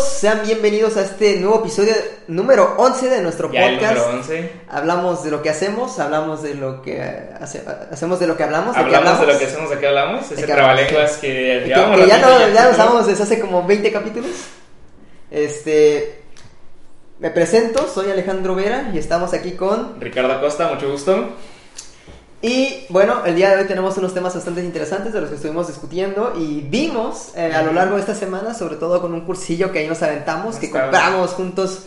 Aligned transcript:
sean 0.00 0.42
bienvenidos 0.44 0.96
a 0.96 1.02
este 1.02 1.36
nuevo 1.36 1.60
episodio 1.60 1.94
número 2.28 2.74
11 2.78 3.08
de 3.08 3.22
nuestro 3.22 3.50
Ya 3.50 3.66
el 3.66 3.74
podcast. 3.78 3.96
número 3.96 4.18
11. 4.18 4.52
Hablamos 4.68 5.24
de 5.24 5.30
lo 5.30 5.42
que 5.42 5.50
hacemos, 5.50 5.98
hablamos 5.98 6.42
de 6.42 6.54
lo 6.54 6.82
que 6.82 7.02
hace- 7.02 7.62
hacemos 7.90 8.20
de 8.20 8.26
lo 8.26 8.36
que 8.36 8.42
hablamos, 8.44 8.76
¿de 8.76 8.84
qué 8.84 8.96
Hablamos 8.96 9.20
de 9.20 9.32
lo 9.32 9.38
que 9.38 9.44
hacemos, 9.46 9.70
de 9.70 9.78
qué 9.78 9.86
hablamos. 9.86 10.30
Ese 10.32 10.46
trabalenguas 10.46 11.16
que 11.18 11.28
Que, 11.28 11.64
llevamos 11.68 12.00
que 12.00 12.06
ya 12.06 12.18
no, 12.18 12.48
ya 12.54 12.64
lo 12.66 12.70
usamos 12.72 13.06
desde 13.06 13.22
hace 13.22 13.40
como 13.40 13.66
20 13.66 13.90
capítulos. 13.92 14.30
Este 15.30 16.22
me 17.18 17.30
presento, 17.30 17.86
soy 17.86 18.10
Alejandro 18.10 18.54
Vera 18.54 18.90
y 18.94 18.98
estamos 18.98 19.32
aquí 19.34 19.52
con 19.52 20.00
Ricardo 20.00 20.32
Acosta, 20.32 20.68
mucho 20.68 20.90
gusto. 20.90 21.30
Y 22.42 22.86
bueno, 22.88 23.22
el 23.26 23.36
día 23.36 23.50
de 23.50 23.62
hoy 23.62 23.68
tenemos 23.68 23.98
unos 23.98 24.14
temas 24.14 24.34
bastante 24.34 24.64
interesantes 24.64 25.12
de 25.12 25.20
los 25.20 25.28
que 25.28 25.36
estuvimos 25.36 25.66
discutiendo 25.66 26.32
y 26.38 26.62
vimos 26.62 27.32
eh, 27.36 27.52
a 27.52 27.62
lo 27.62 27.72
largo 27.72 27.96
de 27.96 28.00
esta 28.00 28.14
semana, 28.14 28.54
sobre 28.54 28.76
todo 28.76 29.02
con 29.02 29.12
un 29.12 29.20
cursillo 29.22 29.70
que 29.70 29.80
ahí 29.80 29.86
nos 29.86 30.02
aventamos, 30.02 30.56
que 30.56 30.70
compramos 30.70 31.32
juntos. 31.32 31.86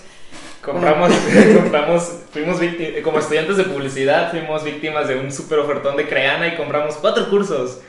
Compramos, 0.62 1.12
compramos, 1.56 2.12
fuimos 2.32 2.60
víctimas, 2.60 3.02
como 3.04 3.18
estudiantes 3.18 3.58
de 3.58 3.64
publicidad, 3.64 4.30
fuimos 4.30 4.64
víctimas 4.64 5.08
de 5.08 5.20
un 5.20 5.32
super 5.32 5.58
ofertón 5.58 5.98
de 5.98 6.08
Creana 6.08 6.48
y 6.48 6.56
compramos 6.56 6.96
cuatro 6.98 7.30
cursos 7.32 7.80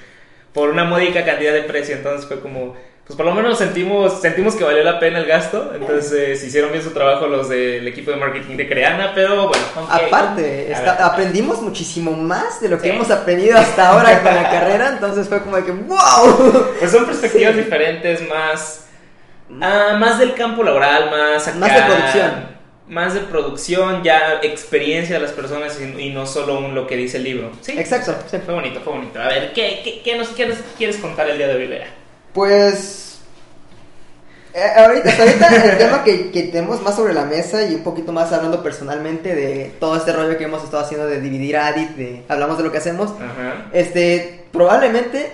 por 0.55 0.71
una 0.71 0.85
módica 0.85 1.23
cantidad 1.23 1.53
de 1.53 1.65
precio. 1.65 1.95
Entonces 1.97 2.27
fue 2.27 2.41
como, 2.41 2.77
pues 3.07 3.17
por 3.19 3.27
lo 3.27 3.35
menos 3.35 3.59
sentimos, 3.59 4.21
sentimos 4.23 4.55
que 4.55 4.65
valió 4.65 4.83
la 4.83 4.99
pena 4.99 5.19
el 5.19 5.27
gasto. 5.27 5.73
Entonces 5.75 6.43
hicieron 6.43 6.73
bien 6.73 6.83
su 6.83 6.91
trabajo 6.91 7.27
los 7.27 7.49
del 7.51 7.87
equipo 7.87 8.11
de 8.11 8.17
marketing 8.17 8.57
de 8.57 8.67
Creana, 8.69 9.13
pero 9.15 9.49
bueno. 9.49 9.65
aunque- 9.77 10.07
Aparte, 10.07 10.73
está- 10.73 11.05
aprendimos 11.07 11.61
muchísimo 11.61 12.13
más 12.13 12.61
de 12.63 12.69
lo 12.71 12.79
que 12.79 12.89
Sí. 12.89 12.95
hemos 12.97 13.11
aprendido 13.11 13.59
hasta 13.59 13.91
ahora 13.91 14.23
con 14.23 14.35
la 14.35 14.43
carrera, 14.51 14.89
entonces 14.95 15.29
fue 15.29 15.43
como 15.43 15.57
de 15.57 15.65
que 15.65 15.73
¡wow! 15.73 16.67
Pues 16.79 16.91
son 16.91 17.05
perspectivas 17.05 17.55
diferentes, 17.57 18.27
más, 18.29 18.87
ah, 19.61 19.97
más 19.99 20.19
del 20.19 20.33
campo 20.35 20.63
laboral, 20.63 21.11
más 21.11 21.47
acá, 21.47 21.59
Más 21.59 21.75
de 21.75 21.83
producción. 21.83 22.55
Más 22.87 23.15
de 23.15 23.21
producción, 23.21 24.03
ya 24.03 24.41
experiencia 24.43 25.15
de 25.17 25.23
las 25.23 25.33
personas 25.33 25.79
y, 25.81 26.01
y 26.03 26.11
no 26.11 26.27
solo 26.27 26.59
un 26.59 26.75
lo 26.75 26.87
que 26.87 26.97
dice 26.97 27.17
el 27.17 27.25
libro. 27.25 27.51
Sí, 27.63 27.73
Exacto, 27.79 28.15
sí. 28.31 28.37
fue 28.45 28.53
bonito, 28.55 28.81
fue 28.81 28.93
bonito. 28.95 29.19
A 29.21 29.29
ver, 29.29 29.53
¿qué, 29.55 29.81
qué, 29.83 30.03
qué 30.03 30.19
nos 30.19 30.29
quieres, 30.29 30.59
quieres 30.77 30.97
contar 30.99 31.29
el 31.31 31.39
día 31.39 31.49
de 31.49 31.55
hoy, 31.55 31.67
Vera? 31.67 31.87
Pues. 32.35 33.21
eh, 34.53 34.73
ahorita, 34.77 35.09
hasta 35.09 35.23
ahorita 35.23 35.71
el 35.73 35.79
tema 35.79 36.05
que, 36.05 36.31
que 36.31 36.43
tenemos 36.45 36.83
más 36.83 36.97
sobre 36.97 37.15
la 37.15 37.25
mesa 37.25 37.63
y 37.63 37.77
un 37.77 37.83
poquito 37.83 38.13
más 38.13 38.33
hablando 38.33 38.63
personalmente 38.63 39.35
de 39.35 39.75
todo 39.81 39.97
este 39.97 40.13
rollo 40.13 40.37
que 40.37 40.45
hemos 40.45 40.63
estado 40.63 40.83
haciendo 40.83 41.07
de 41.07 41.21
dividir 41.21 41.57
a 41.57 41.69
Adit, 41.69 41.91
de 41.91 42.25
hablamos 42.29 42.59
de 42.59 42.65
lo 42.65 42.73
que 42.73 42.79
hacemos. 42.79 43.13
Ajá. 43.13 43.67
Este, 43.73 44.47
probablemente, 44.53 45.33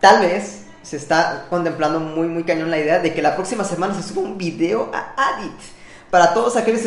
tal 0.00 0.20
vez, 0.20 0.64
se 0.82 0.96
está 0.96 1.46
contemplando 1.48 2.00
muy, 2.00 2.26
muy 2.26 2.42
cañón 2.44 2.70
la 2.70 2.78
idea 2.78 2.98
de 2.98 3.14
que 3.14 3.22
la 3.22 3.36
próxima 3.36 3.64
semana 3.64 3.94
se 3.94 4.02
suba 4.02 4.22
un 4.22 4.36
video 4.36 4.90
a 4.92 5.14
Adit. 5.36 5.52
Para 6.10 6.34
todos 6.34 6.56
aquellos 6.56 6.82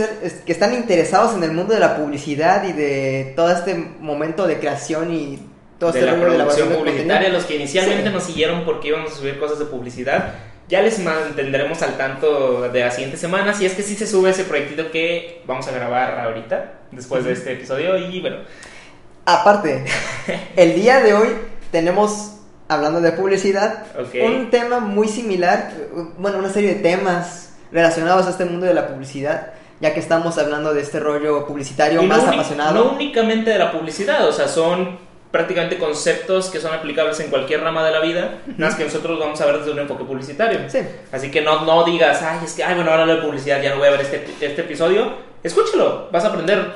que 0.45 0.52
están 0.52 0.73
interesados 0.73 1.34
en 1.36 1.44
el 1.44 1.52
mundo 1.52 1.73
de 1.73 1.80
la 1.80 1.98
publicidad 1.98 2.64
y 2.64 2.72
de 2.72 3.34
todo 3.36 3.52
este 3.52 3.75
momento 3.75 4.48
de 4.48 4.59
creación 4.59 5.14
y 5.14 5.40
todo 5.80 5.92
de 5.92 6.00
este 6.00 6.11
la 6.11 6.17
de 6.17 6.25
producción 6.25 6.70
de 6.70 6.75
publicitaria, 6.75 7.14
contenido. 7.14 7.38
los 7.38 7.45
que 7.45 7.56
inicialmente 7.56 8.08
Sí. 8.08 8.14
nos 8.14 8.23
siguieron 8.23 8.66
porque 8.66 8.88
íbamos 8.89 9.11
a 9.11 9.16
subir 9.16 9.39
cosas 9.39 9.59
de 9.59 9.66
publicidad, 9.66 10.34
ya 10.67 10.81
les 10.81 11.00
mantendremos 11.00 11.81
al 11.81 11.95
tanto 11.97 12.69
de 12.69 12.80
las 12.81 12.94
siguientes 12.95 13.19
semanas. 13.22 13.61
Y 13.61 13.66
es 13.66 13.73
que 13.73 13.84
sí 13.84 13.95
se 13.95 14.06
sube 14.08 14.31
ese 14.31 14.44
proyectito 14.44 14.92
que 14.92 15.42
vamos 15.45 15.67
a 15.67 15.72
grabar 15.72 16.19
ahorita, 16.19 16.73
después 16.92 17.23
de 17.23 17.34
este 17.34 17.53
episodio. 17.53 17.97
Y 17.97 18.19
bueno, 18.22 18.38
Aparte, 19.25 19.84
el 20.56 20.73
día 20.75 21.02
de 21.02 21.14
hoy 21.14 21.30
tenemos, 21.72 22.34
hablando 22.69 23.02
de 23.02 23.12
publicidad, 23.12 23.86
Ok. 24.00 24.16
un 24.25 24.50
tema 24.50 24.80
muy 24.80 25.08
similar, 25.08 25.72
bueno, 26.17 26.38
una 26.39 26.50
serie 26.50 26.75
de 26.75 26.81
temas 26.81 27.56
relacionados 27.72 28.25
a 28.25 28.30
este 28.30 28.45
mundo 28.45 28.66
de 28.66 28.73
la 28.73 28.88
publicidad, 28.88 29.53
ya 29.81 29.94
que 29.94 30.00
estamos 30.00 30.38
hablando 30.38 30.73
de 30.73 30.81
este 30.81 31.00
rollo 31.02 31.45
publicitario 31.45 32.02
Y 32.02 32.08
no 32.08 32.16
más 32.16 32.23
uni- 32.25 32.36
apasionado. 32.38 32.86
No 32.86 32.91
únicamente 32.94 33.50
de 33.52 33.59
la 33.59 33.72
publicidad, 33.72 34.25
o 34.28 34.31
sea, 34.31 34.47
son 34.47 34.97
prácticamente 35.32 35.78
conceptos 35.78 36.50
que 36.50 36.60
son 36.60 36.74
aplicables 36.74 37.20
en 37.20 37.30
cualquier 37.30 37.62
rama 37.62 37.84
de 37.86 37.92
la 37.92 38.00
vida, 38.00 38.40
nada 38.58 38.72
más 38.72 38.76
que 38.76 38.84
nosotros 38.86 39.20
vamos 39.20 39.40
a 39.42 39.46
ver 39.46 39.60
desde 39.60 39.72
un 39.72 39.80
enfoque 39.80 40.04
publicitario. 40.04 40.70
Sí. 40.70 40.80
Así 41.12 41.30
que 41.32 41.42
no, 41.42 41.66
no 41.66 41.84
digas, 41.84 42.22
ay, 42.24 42.40
es 42.46 42.54
que, 42.54 42.64
ay, 42.64 42.76
bueno, 42.76 42.92
ahora 42.92 43.04
hablo 43.04 43.16
de 43.18 43.22
publicidad, 43.22 43.62
ya 43.62 43.72
no 43.72 43.78
voy 43.78 43.88
a 43.88 43.92
ver 43.92 44.02
este, 44.02 44.26
este 44.42 44.62
episodio. 44.62 45.14
Escúchalo, 45.44 46.10
vas 46.12 46.24
a 46.24 46.30
aprender. 46.30 46.72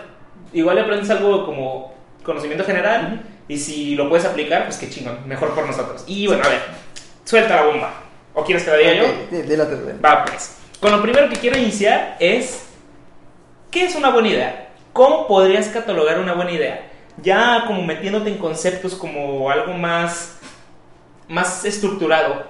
Igual 0.54 0.78
aprendes 0.80 1.10
algo 1.10 1.46
como 1.46 1.96
conocimiento 2.24 2.64
general 2.66 3.22
y 3.48 3.58
si 3.58 3.96
lo 3.96 4.10
puedes 4.10 4.26
aplicar, 4.26 4.66
pues 4.66 4.78
qué 4.78 4.90
chingón, 4.90 5.20
mejor 5.28 5.56
por 5.56 5.66
nosotros. 5.66 6.04
Y 6.08 6.28
bueno, 6.28 6.44
a 6.46 6.50
ver, 6.50 6.60
suelta 7.24 7.56
la 7.56 7.64
bomba. 7.64 7.94
¿O 8.34 8.44
quieres 8.46 8.64
que 8.64 8.72
la 8.72 8.78
diga 8.78 8.94
yo? 8.94 9.04
Ok, 9.06 9.30
di- 9.32 9.42
dilo 9.44 9.66
tú, 9.68 9.76
dilo. 9.78 10.02
Va, 10.04 10.26
pues. 10.26 10.58
Con 10.80 10.92
lo 10.92 11.02
primero 11.02 11.30
que 11.30 11.36
quiero 11.38 11.58
iniciar 11.58 12.18
es, 12.20 12.66
¿qué 13.72 13.86
es 13.86 13.96
una 13.96 14.10
buena 14.10 14.28
idea? 14.30 14.70
¿Cómo 14.94 15.28
podrías 15.28 15.68
catalogar 15.70 16.20
una 16.20 16.34
buena 16.34 16.52
idea? 16.52 16.91
Ya 17.22 17.66
como 17.68 17.84
metiéndote 17.84 18.30
en 18.30 18.38
conceptos 18.38 18.96
como 18.96 19.50
algo 19.52 19.74
más, 19.74 20.40
más 21.28 21.66
estructurado, 21.66 22.46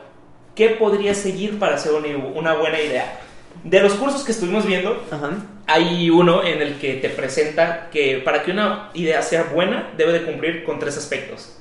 ¿qué 0.56 0.70
podrías 0.70 1.18
seguir 1.18 1.60
para 1.60 1.76
hacer 1.76 1.94
una, 1.94 2.08
una 2.34 2.54
buena 2.54 2.80
idea? 2.80 3.20
De 3.64 3.80
los 3.82 3.94
cursos 3.94 4.24
que 4.24 4.32
estuvimos 4.32 4.66
viendo, 4.66 5.04
Ajá. 5.12 5.32
hay 5.68 6.10
uno 6.10 6.44
en 6.44 6.62
el 6.62 6.80
que 6.80 6.96
te 6.96 7.10
presenta 7.10 7.90
que 7.92 8.22
para 8.24 8.44
que 8.44 8.52
una 8.52 8.90
idea 8.94 9.22
sea 9.22 9.44
buena 9.44 9.92
debe 9.98 10.14
de 10.14 10.24
cumplir 10.24 10.64
con 10.64 10.80
tres 10.80 10.98
aspectos. 10.98 11.58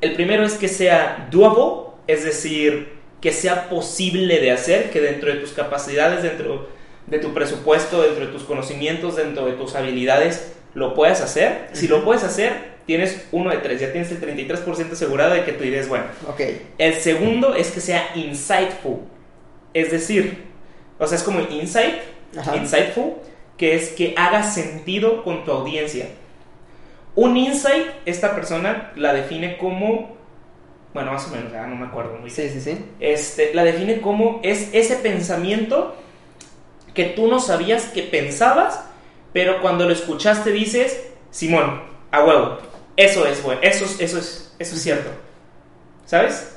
El 0.00 0.14
primero 0.14 0.44
es 0.44 0.54
que 0.54 0.68
sea 0.68 1.28
doable, 1.30 1.92
es 2.08 2.24
decir, 2.24 2.94
que 3.20 3.32
sea 3.32 3.68
posible 3.68 4.40
de 4.40 4.50
hacer, 4.50 4.90
que 4.90 5.00
dentro 5.00 5.32
de 5.32 5.38
tus 5.38 5.52
capacidades, 5.52 6.24
dentro 6.24 6.68
de 7.06 7.18
tu 7.18 7.32
presupuesto, 7.32 8.02
dentro 8.02 8.26
de 8.26 8.32
tus 8.32 8.42
conocimientos, 8.42 9.16
dentro 9.16 9.46
de 9.46 9.52
tus 9.52 9.76
habilidades, 9.76 10.54
lo 10.74 10.94
puedas 10.94 11.20
hacer. 11.20 11.68
Si 11.72 11.88
lo 11.88 12.04
puedes 12.04 12.24
hacer, 12.24 12.72
tienes 12.86 13.26
uno 13.32 13.50
de 13.50 13.58
tres, 13.58 13.80
ya 13.80 13.92
tienes 13.92 14.10
el 14.10 14.20
33% 14.20 14.92
asegurado 14.92 15.34
de 15.34 15.44
que 15.44 15.52
tu 15.52 15.64
idea 15.64 15.80
es 15.80 15.88
buena. 15.88 16.06
Ok. 16.28 16.40
El 16.78 16.94
segundo 16.94 17.54
es 17.54 17.70
que 17.70 17.80
sea 17.80 18.10
insightful. 18.14 18.98
Es 19.74 19.90
decir, 19.90 20.44
o 20.98 21.06
sea, 21.06 21.16
es 21.16 21.22
como 21.24 21.40
insight, 21.40 21.96
Ajá. 22.36 22.56
insightful, 22.56 23.14
que 23.56 23.74
es 23.74 23.90
que 23.90 24.14
haga 24.16 24.42
sentido 24.42 25.22
con 25.24 25.44
tu 25.44 25.52
audiencia. 25.52 26.06
Un 27.14 27.36
insight, 27.36 27.86
esta 28.06 28.34
persona 28.34 28.92
la 28.96 29.12
define 29.12 29.58
como, 29.58 30.16
bueno, 30.94 31.12
más 31.12 31.26
o 31.28 31.30
menos, 31.30 31.52
ya 31.52 31.66
no 31.66 31.76
me 31.76 31.86
acuerdo 31.86 32.12
muy 32.12 32.30
bien. 32.30 32.34
Sí, 32.34 32.48
sí, 32.48 32.60
sí. 32.60 32.84
Este, 33.00 33.54
la 33.54 33.64
define 33.64 34.00
como 34.00 34.40
es 34.42 34.70
ese 34.72 34.96
pensamiento 34.96 35.94
que 36.94 37.04
tú 37.04 37.26
no 37.28 37.40
sabías 37.40 37.84
que 37.86 38.02
pensabas, 38.02 38.80
pero 39.32 39.60
cuando 39.62 39.86
lo 39.86 39.92
escuchaste 39.92 40.50
dices, 40.50 40.98
Simón, 41.30 41.82
a 42.10 42.24
huevo, 42.24 42.58
eso 42.96 43.26
es 43.26 43.42
bueno, 43.42 43.60
eso, 43.62 43.84
es- 43.84 44.00
eso, 44.00 44.18
es, 44.18 44.54
eso 44.58 44.74
es 44.76 44.82
cierto. 44.82 45.10
¿Sabes? 46.06 46.48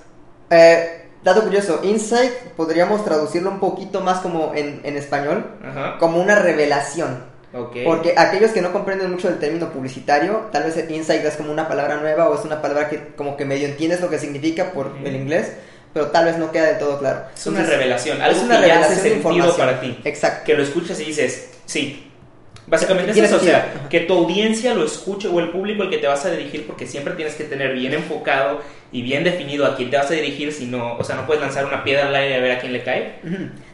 Eh, 0.50 1.08
dato 1.24 1.42
curioso, 1.44 1.80
insight 1.84 2.32
podríamos 2.56 3.04
traducirlo 3.06 3.50
un 3.52 3.60
poquito 3.60 4.02
más 4.02 4.20
como 4.20 4.54
en, 4.54 4.82
en 4.84 4.98
español, 4.98 5.46
Ajá. 5.64 5.98
como 5.98 6.20
una 6.20 6.36
revelación. 6.36 7.24
Ok. 7.54 7.78
Porque 7.86 8.14
aquellos 8.18 8.52
que 8.52 8.62
no 8.62 8.74
comprenden 8.74 9.10
mucho 9.12 9.30
del 9.30 9.40
término 9.40 9.72
publicitario, 9.72 10.50
tal 10.52 10.64
vez 10.64 10.76
insight 10.90 11.24
es 11.24 11.36
como 11.38 11.52
una 11.54 11.70
palabra 11.70 11.96
nueva 11.98 12.28
o 12.28 12.38
es 12.38 12.44
una 12.44 12.62
palabra 12.62 12.90
que 12.90 13.14
como 13.16 13.38
que 13.38 13.46
medio 13.46 13.66
entiendes 13.68 14.02
lo 14.02 14.10
que 14.10 14.20
significa 14.20 14.72
por 14.74 14.92
el 15.06 15.16
inglés, 15.16 15.54
pero 15.94 16.08
tal 16.08 16.26
vez 16.26 16.38
no 16.38 16.52
queda 16.52 16.66
del 16.66 16.80
todo 16.80 17.00
claro. 17.00 17.22
Es 17.34 17.46
una 17.48 17.60
Entonces, 17.60 17.78
revelación, 17.80 18.22
algo 18.22 18.38
es 18.38 18.44
una 18.44 18.60
que 18.60 18.72
hace 18.72 18.74
revelación 18.74 18.90
de 19.04 19.10
sentido 19.10 19.32
información. 19.32 19.58
para 19.68 19.80
ti. 19.80 20.00
Exacto. 20.04 20.42
Que 20.44 20.54
lo 20.56 20.64
escuchas 20.64 21.00
y 21.00 21.06
dices, 21.06 21.50
sí. 21.66 22.12
Básicamente 22.68 23.12
es 23.12 23.18
eso, 23.18 23.36
o 23.36 23.40
sea, 23.40 23.62
sentido. 23.62 23.80
Ajá. 23.80 23.90
que 23.90 24.00
tu 24.02 24.14
audiencia 24.14 24.74
lo 24.74 24.86
escuche 24.86 25.28
o 25.28 25.40
el 25.40 25.50
público 25.50 25.84
al 25.84 25.90
que 25.90 26.00
te 26.00 26.08
vas 26.08 26.26
a 26.26 26.32
dirigir, 26.32 26.66
porque 26.66 26.88
siempre 26.88 27.14
tienes 27.14 27.36
que 27.36 27.44
tener 27.44 27.74
bien 27.74 27.94
enfocado 27.94 28.62
y 28.92 29.04
bien 29.04 29.24
definido 29.24 29.66
a 29.66 29.76
quién 29.76 29.90
te 29.90 29.98
vas 29.98 30.10
a 30.10 30.14
dirigir, 30.14 30.52
si 30.52 30.66
no, 30.66 30.98
o 30.98 31.04
sea, 31.04 31.16
no 31.16 31.28
puedes 31.28 31.42
lanzar 31.42 31.66
una 31.66 31.84
piedra 31.84 32.08
al 32.08 32.16
aire 32.16 32.36
a 32.36 32.40
ver 32.40 32.52
a 32.54 32.60
quién 32.60 32.74
le 32.74 32.84
cae. 32.84 33.20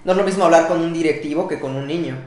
No 0.04 0.12
es 0.12 0.18
lo 0.18 0.24
mismo 0.24 0.44
hablar 0.44 0.68
con 0.68 0.82
un 0.82 0.94
directivo 0.94 1.48
que 1.48 1.60
con 1.60 1.76
un 1.76 1.88
niño. 1.88 2.18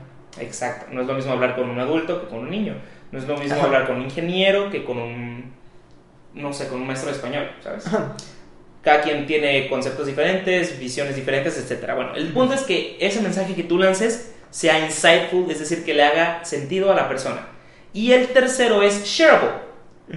Exacto, 0.41 0.87
no 0.91 1.03
es 1.03 1.07
lo 1.07 1.15
mismo 1.15 1.33
hablar 1.33 1.55
con 1.55 1.69
un 1.69 1.79
adulto 1.79 2.23
que 2.23 2.29
con 2.29 2.41
un 2.41 2.51
niño, 2.51 2.75
no 3.13 3.19
es 3.19 3.27
lo 3.27 3.37
mismo 3.37 3.57
Ajá. 3.57 3.67
hablar 3.67 3.87
con 3.87 3.97
un 3.97 4.03
ingeniero 4.03 4.71
que 4.71 4.85
con 4.85 4.99
un, 4.99 5.53
no 6.35 6.53
sé, 6.53 6.69
con 6.69 6.81
un 6.81 6.87
maestro 6.87 7.11
de 7.11 7.17
español, 7.17 7.51
¿sabes? 7.63 7.87
Ajá. 7.87 8.17
Cada 8.83 9.01
quien 9.01 9.27
tiene 9.27 9.69
conceptos 9.69 10.07
diferentes, 10.07 10.79
visiones 10.79 11.15
diferentes, 11.17 11.57
etc. 11.59 11.93
Bueno, 11.95 12.15
el 12.17 12.29
punto 12.33 12.55
es 12.55 12.63
que 12.63 12.97
ese 13.01 13.21
mensaje 13.21 13.55
que 13.55 13.63
tú 13.63 13.79
lances 13.79 14.34
sea 14.55 14.79
insightful, 14.79 15.51
es 15.51 15.59
decir, 15.59 15.85
que 15.85 15.95
le 15.95 16.05
haga 16.05 16.45
sentido 16.45 16.93
a 16.93 16.95
la 16.95 17.09
persona. 17.09 17.49
Y 17.93 18.13
el 18.13 18.29
tercero 18.29 18.83
es 18.83 19.05
shareable. 19.05 19.51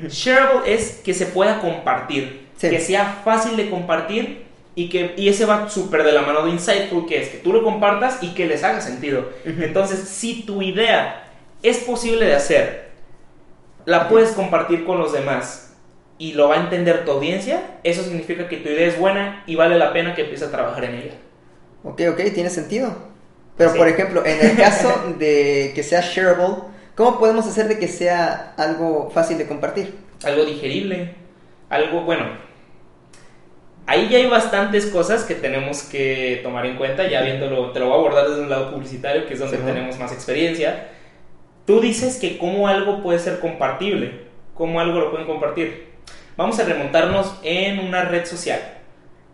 Shareable 0.09 0.71
es 0.75 1.01
que 1.03 1.15
se 1.15 1.25
pueda 1.25 1.59
compartir, 1.59 2.45
Sí. 2.55 2.69
que 2.69 2.79
sea 2.79 3.21
fácil 3.23 3.57
de 3.57 3.69
compartir 3.71 4.45
y 4.75 4.89
que 4.89 5.15
y 5.17 5.27
ese 5.29 5.45
va 5.45 5.67
súper 5.71 6.03
de 6.03 6.11
la 6.11 6.21
mano 6.21 6.43
de 6.45 6.51
insightful, 6.51 7.07
que 7.07 7.19
es 7.19 7.29
que 7.29 7.37
tú 7.39 7.51
lo 7.51 7.63
compartas 7.63 8.21
y 8.21 8.35
que 8.35 8.45
les 8.45 8.63
haga 8.63 8.79
sentido. 8.79 9.27
Entonces, 9.43 9.99
si 10.07 10.43
tu 10.43 10.61
idea 10.61 11.23
es 11.63 11.77
posible 11.79 12.25
de 12.27 12.35
hacer, 12.35 12.89
la 13.85 14.07
puedes 14.07 14.33
compartir 14.33 14.85
con 14.85 14.99
los 14.99 15.13
demás 15.13 15.75
y 16.19 16.33
lo 16.33 16.49
va 16.49 16.57
a 16.57 16.59
entender 16.61 17.05
tu 17.05 17.11
audiencia, 17.11 17.61
eso 17.83 18.03
significa 18.03 18.47
que 18.47 18.57
tu 18.57 18.69
idea 18.69 18.87
es 18.87 18.99
buena 18.99 19.43
y 19.47 19.55
vale 19.55 19.79
la 19.79 19.93
pena 19.93 20.13
que 20.13 20.21
empieces 20.21 20.47
a 20.47 20.51
trabajar 20.51 20.83
en 20.85 20.93
ella. 20.95 21.13
Ok, 21.83 22.01
ok, 22.11 22.21
tiene 22.35 22.49
sentido. 22.51 23.16
Pero 23.57 23.71
Sí. 23.71 23.77
por 23.77 23.87
ejemplo, 23.87 24.23
en 24.25 24.39
el 24.51 24.55
caso 24.57 25.15
de 25.17 25.71
que 25.75 25.83
sea 25.83 26.01
shareable, 26.01 26.55
¿cómo 26.95 27.17
podemos 27.19 27.45
hacer 27.47 27.67
de 27.67 27.79
que 27.79 27.87
sea 27.87 28.53
algo 28.57 29.09
fácil 29.13 29.37
de 29.37 29.47
compartir? 29.47 29.95
algo 30.23 30.45
digerible, 30.45 31.13
algo 31.69 32.01
bueno. 32.01 32.25
Ahí 33.85 34.09
ya 34.09 34.17
hay 34.17 34.27
bastantes 34.27 34.87
cosas 34.87 35.23
que 35.23 35.35
tenemos 35.35 35.83
que 35.83 36.41
tomar 36.43 36.65
en 36.65 36.75
cuenta, 36.75 37.07
ya 37.07 37.21
viéndolo, 37.21 37.71
te 37.71 37.79
lo 37.79 37.85
voy 37.85 37.93
a 37.95 37.97
abordar 37.99 38.27
desde 38.29 38.41
un 38.41 38.49
lado 38.49 38.71
publicitario, 38.71 39.25
que 39.27 39.33
es 39.35 39.39
donde 39.39 39.57
Sí, 39.57 39.63
¿no? 39.65 39.71
tenemos 39.71 39.97
más 39.97 40.11
experiencia. 40.11 40.89
Tú 41.65 41.79
dices 41.79 42.17
que 42.17 42.37
cómo 42.37 42.67
algo 42.67 43.01
puede 43.01 43.19
ser 43.19 43.39
compartible, 43.39 44.23
cómo 44.55 44.79
algo 44.81 44.99
lo 44.99 45.11
pueden 45.11 45.25
compartir. 45.27 45.87
Vamos 46.35 46.59
a 46.59 46.65
remontarnos 46.65 47.39
en 47.43 47.79
una 47.79 48.03
red 48.03 48.25
social, 48.25 48.59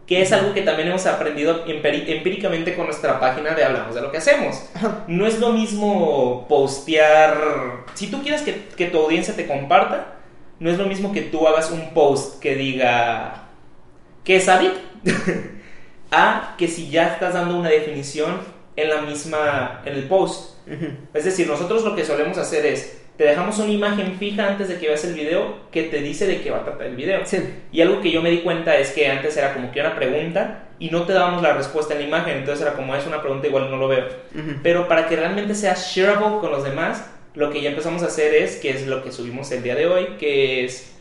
que 0.07 0.21
es 0.21 0.31
algo 0.31 0.53
que 0.53 0.61
también 0.61 0.89
hemos 0.89 1.05
aprendido 1.05 1.63
empíricamente 1.65 2.75
con 2.75 2.85
nuestra 2.85 3.19
página 3.19 3.55
de 3.55 3.63
Hablamos 3.63 3.95
de 3.95 4.01
lo 4.01 4.11
que 4.11 4.17
hacemos. 4.17 4.61
No 5.07 5.25
es 5.25 5.39
lo 5.39 5.53
mismo 5.53 6.45
postear, 6.49 7.85
si 7.93 8.07
tú 8.07 8.21
quieres 8.21 8.41
que, 8.41 8.65
que 8.75 8.87
tu 8.87 8.99
audiencia 8.99 9.35
te 9.35 9.47
comparta, 9.47 10.15
no 10.59 10.69
es 10.69 10.77
lo 10.77 10.85
mismo 10.85 11.11
que 11.11 11.21
tú 11.21 11.47
hagas 11.47 11.71
un 11.71 11.93
post 11.93 12.39
que 12.41 12.55
diga 12.55 13.43
¿qué 14.23 14.37
es 14.37 14.47
Addict? 14.47 14.75
a 16.11 16.55
que 16.57 16.67
si 16.67 16.89
ya 16.89 17.07
estás 17.07 17.33
dando 17.33 17.57
una 17.57 17.69
definición 17.69 18.39
en 18.75 18.89
la 18.89 19.01
misma 19.01 19.81
en 19.85 19.93
el 19.93 20.03
post. 20.03 20.52
Es 21.13 21.25
decir, 21.25 21.47
nosotros 21.47 21.83
lo 21.83 21.95
que 21.95 22.05
solemos 22.05 22.37
hacer 22.37 22.65
es 22.65 23.03
te 23.17 23.25
dejamos 23.25 23.59
una 23.59 23.71
imagen 23.71 24.17
fija 24.17 24.47
antes 24.47 24.67
de 24.67 24.79
que 24.79 24.87
veas 24.87 25.03
el 25.05 25.13
video 25.13 25.69
que 25.71 25.83
te 25.83 26.01
dice 26.01 26.25
de 26.25 26.41
qué 26.41 26.49
va 26.49 26.59
a 26.59 26.63
tratar 26.65 26.87
el 26.87 26.95
video. 26.95 27.21
Sí. 27.25 27.37
Y 27.71 27.81
algo 27.81 28.01
que 28.01 28.11
yo 28.11 28.21
me 28.21 28.31
di 28.31 28.39
cuenta 28.39 28.75
es 28.77 28.91
que 28.91 29.07
antes 29.07 29.37
era 29.37 29.53
como 29.53 29.71
que 29.71 29.81
una 29.81 29.95
pregunta 29.95 30.69
y 30.79 30.89
no 30.89 31.05
te 31.05 31.13
dábamos 31.13 31.43
la 31.43 31.53
respuesta 31.53 31.93
en 31.93 32.01
la 32.01 32.07
imagen, 32.07 32.37
entonces 32.37 32.65
era 32.65 32.75
como 32.75 32.95
es 32.95 33.05
una 33.05 33.21
pregunta 33.21 33.47
igual 33.47 33.69
no 33.69 33.77
lo 33.77 33.87
veo. 33.87 34.07
Pero 34.63 34.87
para 34.87 35.07
que 35.07 35.15
realmente 35.15 35.53
sea 35.53 35.75
shareable 35.75 36.39
con 36.39 36.51
los 36.51 36.63
demás, 36.63 37.05
lo 37.35 37.51
que 37.51 37.61
ya 37.61 37.69
empezamos 37.69 38.01
a 38.01 38.07
hacer 38.07 38.33
es, 38.33 38.55
que 38.57 38.71
es 38.71 38.87
lo 38.87 39.03
que 39.03 39.11
subimos 39.11 39.51
el 39.51 39.61
día 39.61 39.75
de 39.75 39.87
hoy, 39.87 40.07
que 40.19 40.65
es... 40.65 40.91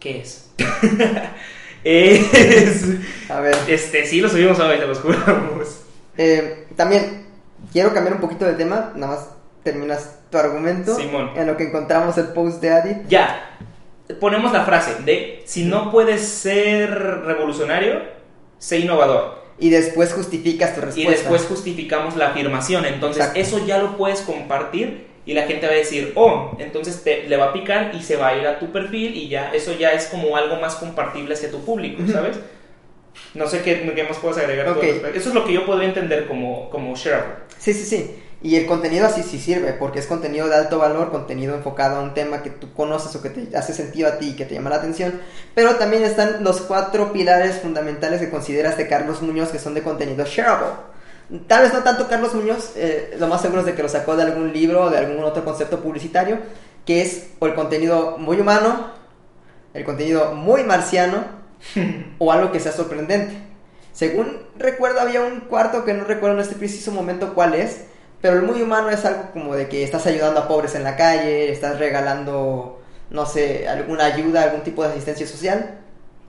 ¿Qué 0.00 0.20
es? 0.20 0.50
es... 1.84 2.84
A 3.28 3.40
ver. 3.40 3.54
Este, 3.68 4.06
sí, 4.06 4.20
lo 4.20 4.28
subimos 4.30 4.58
hoy, 4.58 4.78
te 4.78 4.86
los 4.86 4.98
juramos. 4.98 5.82
Eh, 6.16 6.66
también 6.74 7.25
quiero 7.72 7.92
cambiar 7.92 8.14
un 8.14 8.20
poquito 8.20 8.44
de 8.44 8.54
tema, 8.54 8.92
nada 8.94 9.14
más 9.16 9.30
terminas 9.62 10.20
tu 10.30 10.38
argumento 10.38 10.94
Simón. 10.94 11.30
en 11.36 11.46
lo 11.46 11.56
que 11.56 11.64
encontramos 11.64 12.16
el 12.18 12.28
post 12.28 12.60
de 12.60 12.70
Adi. 12.70 12.96
Ya, 13.08 13.58
ponemos 14.20 14.52
la 14.52 14.64
frase 14.64 15.02
de, 15.04 15.42
si 15.44 15.64
no 15.64 15.90
puedes 15.90 16.22
ser 16.22 16.90
revolucionario, 16.90 18.00
sé 18.58 18.78
innovador. 18.78 19.44
Y 19.58 19.70
después 19.70 20.12
justificas 20.12 20.74
tu 20.74 20.82
respuesta. 20.82 21.10
Y 21.10 21.14
después 21.14 21.46
justificamos 21.46 22.16
la 22.16 22.28
afirmación. 22.28 22.84
Entonces, 22.84 23.22
Exacto. 23.24 23.40
eso 23.40 23.66
ya 23.66 23.78
lo 23.78 23.96
puedes 23.96 24.20
compartir 24.20 25.06
y 25.24 25.32
la 25.32 25.42
gente 25.42 25.66
va 25.66 25.72
a 25.72 25.76
decir, 25.76 26.12
oh, 26.14 26.54
entonces 26.58 27.02
te, 27.02 27.24
le 27.24 27.36
va 27.36 27.46
a 27.46 27.52
picar 27.52 27.92
y 27.94 28.02
se 28.02 28.16
va 28.16 28.28
a 28.28 28.36
ir 28.36 28.46
a 28.46 28.58
tu 28.58 28.70
perfil 28.70 29.16
y 29.16 29.28
ya, 29.28 29.50
eso 29.52 29.72
ya 29.72 29.92
es 29.92 30.06
como 30.06 30.36
algo 30.36 30.56
más 30.56 30.76
compartible 30.76 31.34
hacia 31.34 31.50
tu 31.50 31.64
público, 31.64 32.02
¿sabes? 32.10 32.38
No 33.34 33.48
sé 33.48 33.62
qué, 33.62 33.90
qué 33.94 34.04
más 34.04 34.18
puedes 34.18 34.38
agregar. 34.38 34.66
tú 34.66 34.72
al 34.72 34.76
Ok. 34.76 34.82
respecto. 34.84 35.18
Eso 35.18 35.28
es 35.30 35.34
lo 35.34 35.44
que 35.44 35.54
yo 35.54 35.66
podría 35.66 35.88
entender 35.88 36.26
como, 36.28 36.70
como 36.70 36.94
shareable. 36.94 37.34
Sí, 37.66 37.74
sí, 37.74 37.84
sí. 37.84 38.22
Y 38.42 38.54
el 38.54 38.66
contenido 38.66 39.08
así 39.08 39.24
sí 39.24 39.40
sirve, 39.40 39.72
porque 39.72 39.98
es 39.98 40.06
contenido 40.06 40.46
de 40.46 40.54
alto 40.54 40.78
valor, 40.78 41.10
contenido 41.10 41.56
enfocado 41.56 41.96
a 41.96 42.02
un 42.04 42.14
tema 42.14 42.44
que 42.44 42.50
tú 42.50 42.72
conoces 42.72 43.16
o 43.16 43.20
que 43.20 43.28
te 43.28 43.56
hace 43.56 43.74
sentido 43.74 44.06
a 44.06 44.18
ti 44.18 44.28
y 44.28 44.36
que 44.36 44.44
te 44.44 44.54
llama 44.54 44.70
la 44.70 44.76
atención. 44.76 45.20
Pero 45.52 45.74
también 45.74 46.04
están 46.04 46.44
los 46.44 46.60
cuatro 46.60 47.12
pilares 47.12 47.56
fundamentales 47.56 48.20
que 48.20 48.30
consideras 48.30 48.76
de 48.76 48.86
Carlos 48.86 49.20
Muñoz 49.20 49.48
que 49.48 49.58
son 49.58 49.74
de 49.74 49.82
contenido 49.82 50.24
shareable. 50.24 50.68
Tal 51.48 51.62
vez 51.62 51.72
no 51.72 51.82
tanto 51.82 52.06
Carlos 52.06 52.34
Muñoz, 52.36 52.74
eh, 52.76 53.16
lo 53.18 53.26
más 53.26 53.42
seguro 53.42 53.62
es 53.62 53.66
de 53.66 53.74
que 53.74 53.82
lo 53.82 53.88
sacó 53.88 54.14
de 54.14 54.22
algún 54.22 54.52
libro 54.52 54.84
o 54.84 54.90
de 54.90 54.98
algún 54.98 55.24
otro 55.24 55.44
concepto 55.44 55.80
publicitario, 55.80 56.38
que 56.84 57.02
es 57.02 57.30
o 57.40 57.48
el 57.48 57.56
contenido 57.56 58.16
muy 58.16 58.38
humano, 58.38 58.92
el 59.74 59.82
contenido 59.84 60.36
muy 60.36 60.62
marciano 60.62 61.24
o 62.18 62.30
algo 62.30 62.52
que 62.52 62.60
sea 62.60 62.70
sorprendente. 62.70 63.45
Según 63.96 64.40
recuerdo 64.58 65.00
había 65.00 65.22
un 65.22 65.40
cuarto 65.40 65.86
que 65.86 65.94
no 65.94 66.04
recuerdo 66.04 66.36
en 66.36 66.42
este 66.42 66.54
preciso 66.54 66.92
momento 66.92 67.32
cuál 67.32 67.54
es, 67.54 67.78
pero 68.20 68.36
el 68.36 68.42
muy 68.42 68.60
humano 68.60 68.90
es 68.90 69.06
algo 69.06 69.30
como 69.32 69.56
de 69.56 69.68
que 69.70 69.82
estás 69.84 70.06
ayudando 70.06 70.38
a 70.38 70.48
pobres 70.48 70.74
en 70.74 70.84
la 70.84 70.96
calle, 70.96 71.50
estás 71.50 71.78
regalando, 71.78 72.82
no 73.08 73.24
sé, 73.24 73.66
alguna 73.66 74.04
ayuda, 74.04 74.42
algún 74.42 74.60
tipo 74.60 74.82
de 74.82 74.90
asistencia 74.90 75.26
social. 75.26 75.80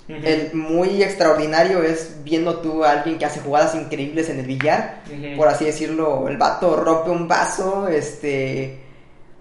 El 0.08 0.54
muy 0.54 1.04
extraordinario 1.04 1.84
es 1.84 2.24
viendo 2.24 2.60
tú 2.60 2.86
a 2.86 2.92
alguien 2.92 3.18
que 3.18 3.26
hace 3.26 3.42
jugadas 3.42 3.76
increíbles 3.76 4.30
en 4.30 4.40
el 4.40 4.46
billar, 4.46 5.02
por 5.36 5.50
así 5.50 5.66
decirlo, 5.66 6.30
el 6.30 6.38
vato 6.38 6.78
rompe 6.78 7.10
un 7.10 7.28
vaso, 7.28 7.90
este 7.90 8.80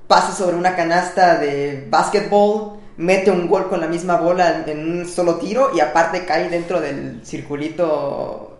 pasa 0.08 0.32
sobre 0.32 0.56
una 0.56 0.75
canasta 0.75 1.38
de 1.38 1.87
básquetbol, 1.88 2.75
mete 2.98 3.31
un 3.31 3.46
gol 3.48 3.69
con 3.69 3.81
la 3.81 3.87
misma 3.87 4.16
bola 4.16 4.64
en 4.66 4.78
un 5.00 5.06
solo 5.08 5.37
tiro 5.37 5.70
y 5.75 5.81
aparte 5.81 6.25
cae 6.25 6.48
dentro 6.48 6.81
del 6.81 7.20
circulito 7.25 8.52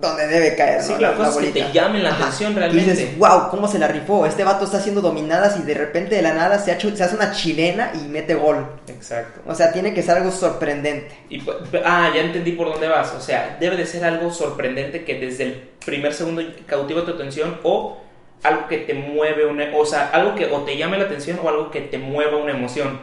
donde 0.00 0.26
debe 0.26 0.56
caer. 0.56 0.82
Sí, 0.82 0.94
claro, 0.94 1.16
La- 1.22 1.30
la 1.30 1.36
que 1.40 1.46
te 1.52 1.72
llamen 1.72 2.02
la 2.02 2.08
Ajá. 2.10 2.24
atención 2.24 2.52
Y 2.52 2.54
realmente. 2.56 2.90
dices, 2.90 3.18
wow, 3.18 3.50
¿cómo 3.50 3.68
se 3.68 3.78
la 3.78 3.86
rifó? 3.86 4.26
Este 4.26 4.42
vato 4.42 4.64
está 4.64 4.78
haciendo 4.78 5.00
dominadas 5.00 5.58
y 5.60 5.62
de 5.62 5.74
repente 5.74 6.16
de 6.16 6.22
la 6.22 6.34
nada 6.34 6.58
se, 6.58 6.72
ha 6.72 6.74
hecho- 6.74 6.94
se 6.96 7.04
hace 7.04 7.14
una 7.14 7.30
chilena 7.30 7.92
y 7.94 8.08
mete 8.08 8.34
gol. 8.34 8.66
Exacto. 8.88 9.40
O 9.46 9.54
sea, 9.54 9.70
tiene 9.72 9.94
que 9.94 10.02
ser 10.02 10.16
algo 10.16 10.32
sorprendente. 10.32 11.14
Y, 11.30 11.40
ah, 11.84 12.10
ya 12.12 12.20
entendí 12.22 12.52
por 12.52 12.72
dónde 12.72 12.88
vas. 12.88 13.12
O 13.16 13.20
sea, 13.20 13.56
debe 13.60 13.76
de 13.76 13.86
ser 13.86 14.04
algo 14.04 14.32
sorprendente 14.32 15.04
que 15.04 15.20
desde 15.20 15.44
el 15.44 15.52
primer 15.84 16.12
segundo 16.14 16.42
cautiva 16.66 17.04
tu 17.04 17.12
atención 17.12 17.58
o 17.62 17.98
algo 18.42 18.66
que 18.66 18.78
te 18.78 18.94
mueve 18.94 19.46
una... 19.46 19.66
O 19.76 19.86
sea, 19.86 20.10
algo 20.12 20.34
que 20.34 20.46
o 20.46 20.62
te 20.62 20.76
llame 20.76 20.98
la 20.98 21.04
atención 21.04 21.38
o 21.44 21.48
algo 21.48 21.70
que 21.70 21.80
te 21.82 21.98
mueva 21.98 22.38
una 22.38 22.50
emoción. 22.50 22.98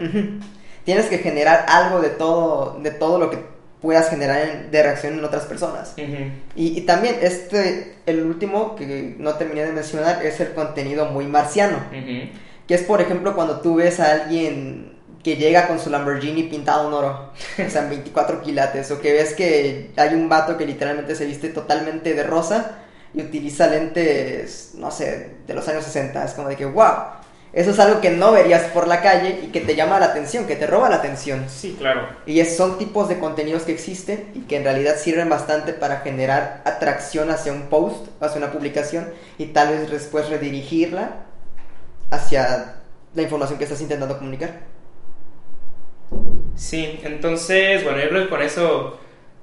Tienes 0.86 1.06
que 1.08 1.20
generar 1.20 1.66
algo 1.68 2.02
de 2.02 2.10
todo, 2.10 2.80
de 2.82 2.92
todo 2.92 3.20
lo 3.20 3.30
que 3.30 3.38
puedas 3.82 4.10
generar 4.10 4.42
en- 4.42 4.72
de 4.72 4.84
reacción 4.84 5.14
en 5.18 5.24
otras 5.24 5.46
personas. 5.46 5.94
Ujú. 5.98 6.32
Y, 6.56 6.78
y 6.78 6.82
también 6.82 7.18
este, 7.22 7.96
el 8.06 8.24
último 8.26 8.76
que 8.76 9.16
no 9.18 9.36
terminé 9.36 9.66
de 9.66 9.72
mencionar 9.72 10.26
es 10.26 10.40
el 10.40 10.54
contenido 10.54 11.06
muy 11.06 11.26
marciano. 11.28 11.78
Ujú. 11.92 12.30
Que 12.68 12.76
es, 12.76 12.82
por 12.84 13.02
ejemplo, 13.02 13.36
cuando 13.36 13.62
tú 13.62 13.76
ves 13.76 14.00
a 14.00 14.12
alguien 14.12 14.98
que 15.24 15.36
llega 15.36 15.68
con 15.68 15.80
su 15.80 15.90
Lamborghini 15.90 16.44
pintado 16.44 16.88
en 16.88 16.94
oro, 16.94 17.32
o 17.66 17.70
sea, 17.70 17.84
en 17.84 17.90
24 17.90 18.42
quilates, 18.42 18.90
o 18.92 19.00
que 19.02 19.14
ves 19.14 19.34
que 19.34 19.92
hay 19.98 20.14
un 20.16 20.30
vato 20.30 20.58
que 20.58 20.66
literalmente 20.66 21.16
se 21.16 21.26
viste 21.26 21.50
totalmente 21.50 22.14
de 22.14 22.24
rosa 22.24 22.80
y 23.14 23.22
utiliza 23.22 23.68
lentes, 23.68 24.72
no 24.76 24.92
sé, 24.92 25.32
de 25.48 25.54
los 25.54 25.68
años 25.68 25.84
60. 25.84 26.24
Es 26.24 26.34
como 26.34 26.48
de 26.50 26.56
que, 26.56 26.66
wow, 26.66 26.94
eso 27.52 27.72
es 27.72 27.80
algo 27.80 28.00
que 28.02 28.12
no 28.12 28.32
verías 28.32 28.64
por 28.66 28.88
la 28.88 29.02
calle 29.02 29.40
y 29.44 29.48
que 29.48 29.62
te 29.62 29.76
llama 29.76 30.00
la 30.00 30.08
atención, 30.08 30.46
que 30.46 30.56
te 30.56 30.68
roba 30.68 30.90
la 30.90 30.98
atención. 30.98 31.46
Sí, 31.50 31.76
claro. 31.80 32.08
Y 32.26 32.40
es- 32.40 32.56
son 32.56 32.78
tipos 32.78 33.10
de 33.10 33.18
contenidos 33.20 33.64
que 33.64 33.72
existen 33.72 34.32
y 34.36 34.42
que 34.42 34.58
en 34.58 34.64
realidad 34.64 34.98
sirven 34.98 35.30
bastante 35.30 35.74
para 35.74 35.98
generar 36.02 36.62
atracción 36.66 37.32
hacia 37.32 37.52
un 37.52 37.64
post, 37.64 38.08
hacia 38.22 38.38
una 38.38 38.52
publicación 38.52 39.10
y 39.38 39.48
tal 39.48 39.70
vez 39.70 39.90
después 39.90 40.30
redirigirla 40.30 41.26
hacia 42.12 42.76
la 43.16 43.22
información 43.22 43.58
que 43.58 43.64
estás 43.66 43.82
intentando 43.82 44.18
comunicar. 44.18 44.52
Sí, 46.56 47.00
entonces, 47.04 47.84
bueno, 47.84 48.00
yo 48.00 48.10
creo 48.10 48.24
que 48.24 48.30
con 48.30 48.42
eso 48.42 49.00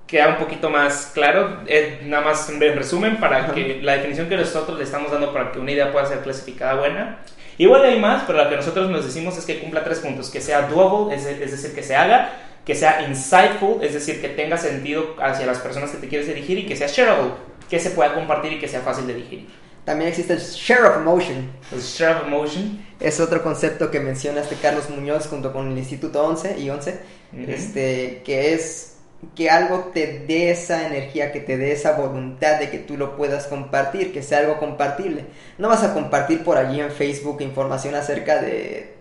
queda 0.06 0.28
un 0.28 0.36
poquito 0.36 0.70
más 0.70 1.10
claro. 1.14 1.62
Eh, 1.66 2.00
nada 2.04 2.22
más 2.24 2.48
en 2.50 2.60
resumen, 2.60 3.18
para 3.18 3.38
Ajá. 3.44 3.54
que 3.54 3.80
la 3.82 3.92
definición 3.94 4.28
que 4.28 4.36
nosotros 4.36 4.78
le 4.78 4.84
estamos 4.84 5.10
dando 5.10 5.32
para 5.32 5.50
que 5.50 5.58
una 5.58 5.72
idea 5.72 5.90
pueda 5.92 6.06
ser 6.06 6.20
clasificada 6.20 6.74
buena. 6.74 7.18
Igual 7.58 7.84
hay 7.84 7.98
más, 7.98 8.24
pero 8.26 8.42
lo 8.42 8.50
que 8.50 8.56
nosotros 8.56 8.90
nos 8.90 9.04
decimos 9.04 9.36
es 9.38 9.44
que 9.44 9.60
cumpla 9.60 9.84
tres 9.84 10.00
puntos: 10.00 10.30
que 10.30 10.40
sea 10.40 10.62
doable, 10.62 11.14
es, 11.14 11.24
es 11.26 11.50
decir, 11.50 11.74
que 11.74 11.82
se 11.82 11.96
haga, 11.96 12.30
que 12.64 12.74
sea 12.74 13.02
insightful, 13.08 13.82
es 13.82 13.94
decir, 13.94 14.20
que 14.20 14.28
tenga 14.28 14.56
sentido 14.56 15.14
hacia 15.20 15.46
las 15.46 15.58
personas 15.58 15.90
que 15.90 15.98
te 15.98 16.08
quieres 16.08 16.26
dirigir, 16.26 16.58
y 16.58 16.66
que 16.66 16.76
sea 16.76 16.88
shareable, 16.88 17.32
que 17.70 17.78
se 17.78 17.90
pueda 17.90 18.14
compartir 18.14 18.52
y 18.52 18.58
que 18.58 18.68
sea 18.68 18.80
fácil 18.80 19.06
de 19.06 19.14
digerir. 19.14 19.48
También 19.84 20.10
existe 20.10 20.32
el 20.32 20.40
share 20.40 20.84
of 20.84 20.96
emotion. 20.96 21.48
El 21.72 21.80
share 21.80 22.16
of 22.16 22.26
emotion. 22.26 22.84
Es 22.98 23.20
otro 23.20 23.42
concepto 23.42 23.90
que 23.90 24.00
menciona 24.00 24.40
este 24.40 24.56
Carlos 24.56 24.90
Muñoz 24.90 25.28
junto 25.28 25.52
con 25.52 25.70
el 25.70 25.78
Instituto 25.78 26.26
11 26.26 26.58
y 26.58 26.68
11, 26.68 27.00
Ujú. 27.32 27.50
este, 27.50 28.22
que 28.24 28.52
es 28.52 28.95
que 29.34 29.50
algo 29.50 29.90
te 29.94 30.24
dé 30.26 30.50
esa 30.50 30.86
energía, 30.86 31.32
que 31.32 31.40
te 31.40 31.56
dé 31.56 31.72
esa 31.72 31.92
voluntad 31.92 32.58
de 32.58 32.70
que 32.70 32.78
tú 32.78 32.96
lo 32.96 33.16
puedas 33.16 33.46
compartir, 33.46 34.12
que 34.12 34.22
sea 34.22 34.38
algo 34.38 34.58
compartible. 34.58 35.26
No 35.58 35.68
vas 35.68 35.82
a 35.82 35.94
compartir 35.94 36.44
por 36.44 36.58
allí 36.58 36.80
en 36.80 36.90
Facebook 36.90 37.40
información 37.40 37.94
acerca 37.94 38.40
de, 38.40 38.94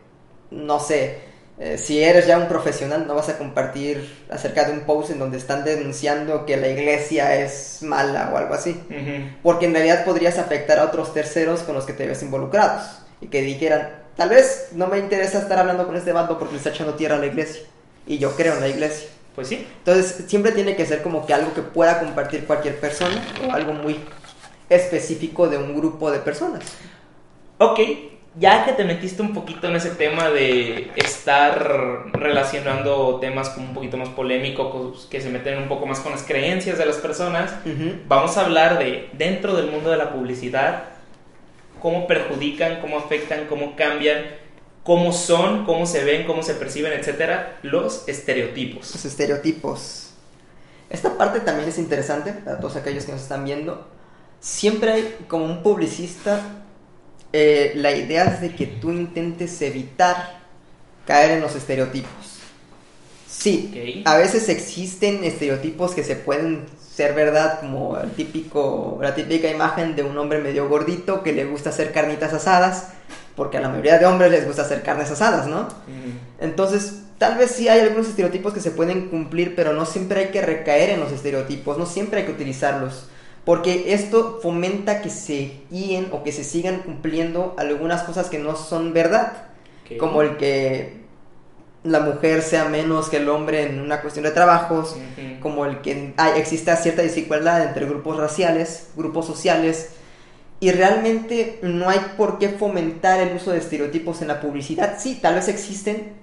no 0.52 0.80
sé, 0.80 1.20
eh, 1.58 1.78
si 1.78 2.04
eres 2.04 2.28
ya 2.28 2.38
un 2.38 2.48
profesional, 2.48 3.08
no 3.08 3.16
vas 3.16 3.30
a 3.30 3.38
compartir 3.38 4.26
acerca 4.30 4.66
de 4.66 4.74
un 4.74 4.82
post 4.82 5.12
en 5.12 5.20
donde 5.20 5.38
están 5.38 5.64
denunciando 5.64 6.46
que 6.46 6.58
la 6.58 6.68
iglesia 6.68 7.36
es 7.38 7.80
mala 7.82 8.32
o 8.34 8.38
algo 8.38 8.54
así. 8.54 8.82
Porque 9.42 9.66
en 9.66 9.74
realidad 9.74 10.04
podrías 10.04 10.38
afectar 10.38 10.80
a 10.80 10.86
otros 10.86 11.14
terceros 11.14 11.62
con 11.62 11.76
los 11.76 11.86
que 11.86 11.94
te 11.94 12.08
ves 12.08 12.22
involucrados. 12.24 13.00
Y 13.22 13.28
que 13.28 13.42
dijeran, 13.42 13.90
tal 14.18 14.30
vez 14.30 14.70
no 14.74 14.88
me 14.88 15.00
interesa 15.00 15.40
estar 15.40 15.58
hablando 15.58 15.86
con 15.86 15.96
este 15.96 16.12
bando 16.12 16.38
porque 16.38 16.54
le 16.54 16.58
está 16.58 16.72
echando 16.72 16.96
tierra 16.96 17.16
a 17.16 17.20
la 17.20 17.28
iglesia. 17.28 17.62
Y 18.06 18.18
yo 18.18 18.36
creo 18.36 18.56
en 18.56 18.62
la 18.62 18.68
iglesia. 18.68 19.08
Pues 19.36 19.50
sí. 19.50 19.68
Entonces, 19.80 20.26
siempre 20.28 20.52
tiene 20.54 20.76
que 20.76 20.86
ser 20.86 21.04
como 21.04 21.26
que 21.26 21.34
algo 21.34 21.54
que 21.54 21.62
pueda 21.62 22.00
compartir 22.00 22.46
cualquier 22.46 22.80
persona 22.80 23.22
o 23.48 23.52
algo 23.52 23.74
muy 23.74 24.00
específico 24.70 25.48
de 25.48 25.58
un 25.58 25.76
grupo 25.76 26.10
de 26.10 26.20
personas. 26.20 26.64
Ok, 27.58 27.80
ya 28.38 28.66
que 28.66 28.74
te 28.74 28.84
metiste 28.84 29.22
un 29.22 29.34
poquito 29.34 29.68
en 29.68 29.76
ese 29.76 29.92
tema 29.92 30.30
de 30.30 30.92
estar 30.96 32.08
relacionando 32.14 33.18
temas 33.22 33.50
como 33.50 33.68
un 33.68 33.74
poquito 33.74 33.98
más 33.98 34.10
polémicos, 34.10 35.08
que 35.10 35.22
se 35.22 35.30
meten 35.30 35.58
un 35.58 35.70
poco 35.70 35.86
más 35.86 36.00
con 36.00 36.12
las 36.12 36.24
creencias 36.24 36.78
de 36.78 36.86
las 36.86 36.98
personas, 36.98 37.56
vamos 38.08 38.38
a 38.38 38.46
hablar 38.46 38.78
de 38.78 39.10
dentro 39.14 39.56
del 39.56 39.72
mundo 39.72 39.90
de 39.90 39.98
la 39.98 40.12
publicidad, 40.12 40.84
cómo 41.82 42.08
perjudican, 42.08 42.82
cómo 42.82 42.98
afectan, 42.98 43.46
cómo 43.48 43.76
cambian, 43.76 44.26
cómo 44.86 45.12
son, 45.12 45.66
cómo 45.66 45.88
se 45.88 46.04
ven, 46.04 46.26
cómo 46.28 46.44
se 46.44 46.54
perciben, 46.54 46.94
etcétera, 46.94 47.58
los 47.64 48.08
estereotipos. 48.08 48.94
Los 48.94 49.04
estereotipos. 49.04 50.12
Esta 50.92 51.18
parte 51.18 51.40
también 51.40 51.68
es 51.68 51.80
interesante 51.80 52.32
para 52.32 52.60
todos 52.60 52.76
aquellos 52.76 53.04
que 53.06 53.12
nos 53.12 53.24
están 53.24 53.44
viendo. 53.44 53.88
Siempre 54.40 54.92
hay 54.92 55.18
como 55.28 55.46
un 55.46 55.64
publicista, 55.64 56.40
eh, 57.34 57.72
la 57.76 57.94
idea 57.94 58.26
es 58.26 58.42
de 58.42 58.56
que 58.56 58.68
tú 58.68 58.92
intentes 58.92 59.60
evitar 59.64 60.40
caer 61.08 61.32
en 61.32 61.42
los 61.42 61.56
estereotipos. 61.56 62.38
Sí, 63.28 63.72
Ok. 63.72 64.08
a 64.08 64.18
veces 64.18 64.50
existen 64.50 65.24
estereotipos 65.24 65.96
que 65.96 66.04
se 66.04 66.16
pueden 66.16 66.68
ser 66.96 67.16
verdad, 67.16 67.60
como 67.60 67.98
el 68.00 68.12
típico, 68.12 69.00
la 69.02 69.16
típica 69.16 69.50
imagen 69.50 69.96
de 69.96 70.04
un 70.04 70.16
hombre 70.20 70.40
medio 70.40 70.70
gordito 70.70 71.24
que 71.24 71.34
le 71.34 71.46
gusta 71.46 71.72
hacer 71.72 71.92
carnitas 71.92 72.34
asadas, 72.34 72.90
porque 73.36 73.58
a 73.58 73.62
la 73.62 73.70
mayoría 73.70 73.98
de 73.98 74.06
hombres 74.06 74.32
les 74.32 74.46
gusta 74.46 74.62
hacer 74.62 74.82
carnes 74.82 75.12
asadas, 75.12 75.48
¿no? 75.48 75.64
Mm, 75.64 76.44
Entonces, 76.44 77.04
tal 77.18 77.38
vez 77.38 77.52
sí 77.52 77.68
hay 77.68 77.82
algunos 77.82 78.08
estereotipos 78.08 78.54
que 78.54 78.62
se 78.62 78.72
pueden 78.72 79.10
cumplir, 79.10 79.56
pero 79.56 79.74
no 79.74 79.86
siempre 79.86 80.20
hay 80.22 80.28
que 80.32 80.42
recaer 80.42 80.92
en 80.92 81.00
los 81.00 81.12
estereotipos, 81.12 81.78
no 81.78 81.86
siempre 81.86 82.20
hay 82.22 82.26
que 82.26 82.32
utilizarlos, 82.32 83.08
porque 83.44 83.94
esto 83.94 84.40
fomenta 84.42 85.02
que 85.02 85.10
se 85.10 85.62
guíen 85.70 86.10
o 86.12 86.24
que 86.24 86.32
se 86.32 86.44
sigan 86.44 86.80
cumpliendo 86.80 87.56
algunas 87.58 88.04
cosas 88.04 88.30
que 88.30 88.40
no 88.40 88.56
son 88.56 88.94
verdad, 88.94 89.34
como 90.00 90.22
el 90.22 90.38
que 90.38 91.06
la 91.84 92.00
mujer 92.00 92.42
sea 92.42 92.66
menos 92.66 93.10
que 93.10 93.18
el 93.18 93.30
hombre 93.30 93.68
en 93.68 93.80
una 93.80 94.02
cuestión 94.02 94.24
de 94.24 94.32
trabajos, 94.32 94.96
como 95.42 95.66
el 95.66 95.82
que 95.82 96.14
hay, 96.18 96.40
exista 96.40 96.76
cierta 96.76 97.04
desigualdad 97.04 97.62
entre 97.64 97.86
grupos 97.86 98.18
raciales, 98.18 98.88
grupos 98.96 99.28
sociales, 99.28 99.90
y 100.60 100.72
realmente 100.72 101.60
no 101.64 101.90
hay 101.90 102.00
por 102.18 102.40
qué 102.40 102.50
fomentar 102.50 103.20
el 103.22 103.36
uso 103.36 103.52
de 103.52 103.60
estereotipos 103.60 104.22
en 104.22 104.30
la 104.30 104.42
publicidad. 104.42 104.98
Sí, 105.00 105.20
tal 105.22 105.36
vez 105.36 105.48
existen, 105.48 106.14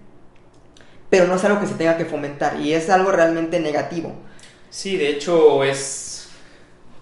pero 1.11 1.27
no 1.27 1.35
es 1.37 1.45
algo 1.45 1.61
que 1.61 1.67
se 1.67 1.75
tenga 1.75 1.97
que 1.97 2.05
fomentar, 2.07 2.59
y 2.61 2.73
es 2.73 2.89
algo 2.91 3.13
realmente 3.13 3.61
negativo. 3.61 4.15
Sí, 4.71 4.97
de 4.97 5.11
hecho 5.11 5.65
es 5.65 6.29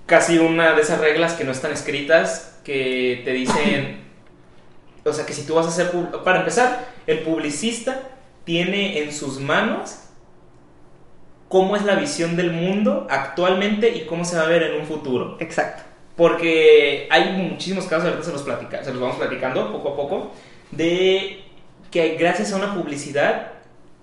casi 0.06 0.38
una 0.38 0.75
de 0.75 0.82
esas 0.82 1.00
reglas 1.00 1.34
que 1.34 1.44
no 1.44 1.52
están 1.52 1.72
escritas, 1.72 2.58
que 2.64 3.22
te 3.25 3.32
dicen, 3.32 4.00
o 5.04 5.12
sea, 5.12 5.26
que 5.26 5.32
si 5.32 5.44
tú 5.46 5.54
vas 5.54 5.66
a 5.66 5.70
hacer, 5.70 5.90
pub- 5.90 6.22
para 6.25 6.40
empezar, 6.40 6.88
el 7.06 7.20
publicista 7.20 8.02
tiene 8.44 9.00
en 9.02 9.12
sus 9.12 9.40
manos 9.40 9.96
cómo 11.49 11.76
es 11.76 11.84
la 11.84 11.96
visión 11.96 12.37
del 12.37 12.52
mundo 12.52 13.06
actualmente 13.10 13.90
y 13.90 14.06
cómo 14.06 14.25
se 14.25 14.37
va 14.37 14.42
a 14.42 14.46
ver 14.46 14.62
en 14.62 14.80
un 14.80 14.87
futuro. 14.87 15.37
Exacto. 15.40 15.82
Porque 16.21 17.09
hay 17.09 17.33
muchísimos 17.33 17.87
casos, 17.87 18.05
ahorita 18.05 18.25
se 18.25 18.33
los, 18.33 18.43
platica, 18.43 18.85
se 18.85 18.91
los 18.93 19.00
vamos 19.00 19.17
platicando 19.17 19.73
poco 19.73 19.89
a 19.89 19.97
poco, 19.97 20.33
de 20.71 21.41
que 21.91 22.17
gracias 22.17 22.53
a 22.53 22.57
una 22.57 22.75
publicidad 22.75 23.53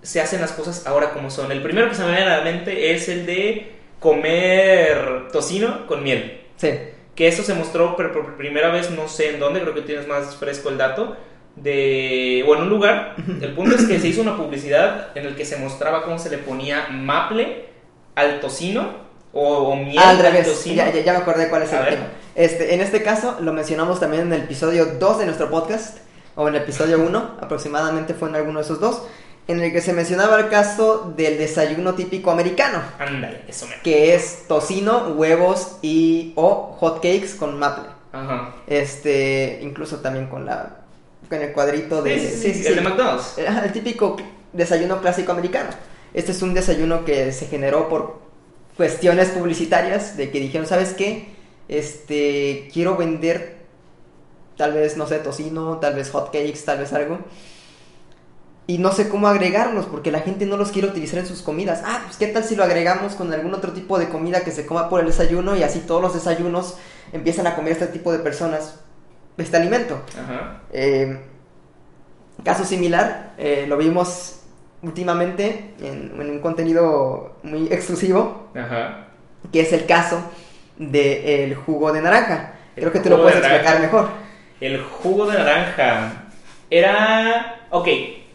se 0.02 0.20
hacen 0.20 0.42
las 0.42 0.52
cosas 0.52 0.88
ahora 0.88 1.12
como 1.12 1.30
son. 1.30 1.52
El 1.52 1.62
primero 1.62 1.90
que 1.90 1.94
se 1.94 2.02
me 2.02 2.14
viene 2.14 2.24
a 2.24 2.40
la 2.40 2.44
mente 2.44 2.92
es 2.92 3.08
el 3.08 3.28
de 3.28 3.72
comer 4.00 5.28
tocino 5.32 5.86
con 5.86 6.02
miel. 6.02 6.42
Sí. 6.56 6.72
Que 7.14 7.28
eso 7.28 7.44
se 7.44 7.54
mostró 7.54 7.96
por, 7.96 8.12
por 8.12 8.36
primera 8.36 8.72
vez, 8.72 8.90
no 8.90 9.08
sé 9.08 9.36
en 9.36 9.40
dónde, 9.40 9.62
creo 9.62 9.76
que 9.76 9.82
tienes 9.82 10.08
más 10.08 10.38
fresco 10.38 10.70
el 10.70 10.80
dato, 10.80 11.16
de, 11.56 12.44
o 12.48 12.56
en 12.56 12.64
un 12.64 12.70
lugar. 12.70 13.16
El 13.28 13.54
punto 13.54 13.76
es 13.76 13.86
que 13.86 14.00
se 14.00 14.08
hizo 14.08 14.24
una 14.24 14.38
publicidad 14.38 15.16
en 15.16 15.28
el 15.28 15.36
que 15.36 15.46
se 15.46 15.58
mostraba 15.58 16.02
cómo 16.02 16.18
se 16.18 16.32
le 16.32 16.40
ponía 16.40 16.88
maple 16.90 17.66
al 18.16 18.40
tocino 18.40 19.06
o, 19.39 19.70
o 19.70 19.75
miel 19.75 19.98
Al 20.00 20.20
revés, 20.20 20.63
ya, 20.65 20.91
ya, 20.91 21.01
ya 21.01 21.13
me 21.13 21.20
acordé 21.20 21.50
cuál 21.50 21.63
es 21.63 21.74
A 21.74 21.79
el 21.79 21.86
ver. 21.86 21.94
tema. 21.96 22.08
Este, 22.36 22.74
en 22.74 22.82
este 22.82 23.03
caso 23.03 23.38
lo 23.39 23.53
mencionamos 23.53 24.00
también 24.00 24.24
en 24.24 24.34
el 24.34 24.41
episodio 24.44 24.86
2 25.00 25.20
de 25.20 25.25
nuestro 25.25 25.50
podcast, 25.50 25.98
o 26.36 26.48
en 26.48 26.56
el 26.56 26.62
episodio 26.62 27.00
1, 27.00 27.38
aproximadamente 27.41 28.13
fue 28.13 28.29
en 28.29 28.36
alguno 28.36 28.60
de 28.60 28.65
esos 28.65 28.79
dos, 28.79 29.03
en 29.48 29.62
el 29.62 29.72
que 29.72 29.82
se 29.82 29.94
mencionaba 29.94 30.38
el 30.39 30.50
caso 30.50 31.13
del 31.15 31.38
desayuno 31.38 31.94
típico 31.96 32.32
americano. 32.32 32.82
Ándale, 33.00 33.41
eso 33.48 33.65
me. 33.67 33.75
que 33.82 34.13
es 34.13 34.46
tocino, 34.48 35.10
huevos 35.15 35.77
y 35.82 36.34
o 36.36 36.75
hot 36.79 36.96
cakes 36.96 37.36
con 37.39 37.58
maple. 37.58 37.86
Ajá. 38.12 38.56
Este, 38.67 39.60
incluso 39.62 39.98
también 39.98 40.27
con 40.27 40.46
la 40.46 40.82
con 41.29 41.41
el 41.41 41.51
cuadrito 41.53 42.01
de 42.01 42.20
Sí, 42.20 42.53
sí, 42.53 42.53
sí, 42.63 42.67
el 42.67 42.75
de 42.75 42.82
McDonald's. 42.82 43.38
El 43.38 43.72
típico 43.72 44.17
desayuno 44.53 45.01
clásico 45.01 45.32
americano. 45.32 45.70
Este 46.13 46.32
es 46.32 46.41
un 46.41 46.53
desayuno 46.53 47.03
que 47.06 47.32
se 47.32 47.48
generó 47.48 47.89
por 47.89 48.26
cuestiones 48.77 49.29
publicitarias 49.29 50.15
de 50.15 50.31
que 50.31 50.39
dijeron, 50.39 50.67
¿sabes 50.67 50.93
qué? 50.93 51.36
Este, 51.67 52.69
quiero 52.72 52.96
vender 52.96 53.57
tal 54.57 54.74
vez 54.74 54.98
no 54.98 55.07
sé, 55.07 55.19
tocino, 55.19 55.77
tal 55.77 55.96
vez 55.96 56.10
hot 56.10 56.31
cakes, 56.31 56.60
tal 56.65 56.79
vez 56.79 56.91
algo. 56.93 57.19
Y 58.65 58.79
no 58.79 58.91
sé 58.91 59.07
cómo 59.07 59.27
agregarlos 59.27 59.86
porque 59.86 60.12
la 60.12 60.19
gente 60.19 60.46
no 60.46 60.57
los 60.57 60.72
quiere 60.72 60.89
utilizar 60.89 61.19
en 61.19 61.25
sus 61.25 61.41
comidas. 61.41 61.84
Ah, 61.86 62.01
pues 62.05 62.17
qué 62.17 62.27
tal 62.27 62.43
si 62.43 62.55
lo 62.55 62.63
agregamos 62.63 63.13
con 63.13 63.31
algún 63.31 63.53
otro 63.53 63.72
tipo 63.72 63.98
de 63.98 64.10
comida 64.10 64.41
que 64.41 64.51
se 64.51 64.65
coma 64.65 64.89
por 64.89 65.00
el 65.00 65.05
desayuno 65.05 65.55
y 65.55 65.63
así 65.63 65.79
todos 65.79 66.01
los 66.01 66.13
desayunos 66.13 66.75
empiezan 67.13 67.48
a 67.48 67.55
comer 67.55 67.74
este 67.74 67.88
tipo 67.88 68.12
de 68.12 68.19
personas 68.19 68.75
este 69.38 69.55
alimento. 69.55 70.01
Ajá. 70.19 70.63
Eh, 70.74 71.17
caso 72.43 72.65
similar, 72.65 73.36
eh, 73.38 73.65
lo 73.69 73.77
vimos 73.77 74.41
últimamente 74.88 75.74
en, 75.82 76.13
en 76.20 76.29
un 76.29 76.39
contenido 76.39 77.38
muy 77.44 77.67
exclusivo, 77.67 78.50
Ajá. 78.56 79.08
que 79.51 79.62
es 79.62 79.74
el 79.74 79.86
caso 79.86 80.22
del 80.77 81.56
jugo 81.56 81.91
de 81.91 82.01
naranja. 82.01 82.53
Creo 82.75 82.91
que 82.91 83.00
tú 83.00 83.10
lo 83.10 83.17
de 83.17 83.24
puedes 83.24 83.38
explicar 83.39 83.79
mejor. 83.82 84.10
El 84.62 84.82
jugo 84.82 85.25
de 85.27 85.38
naranja. 85.38 86.25
Era. 86.70 87.65
Ok, 87.70 87.88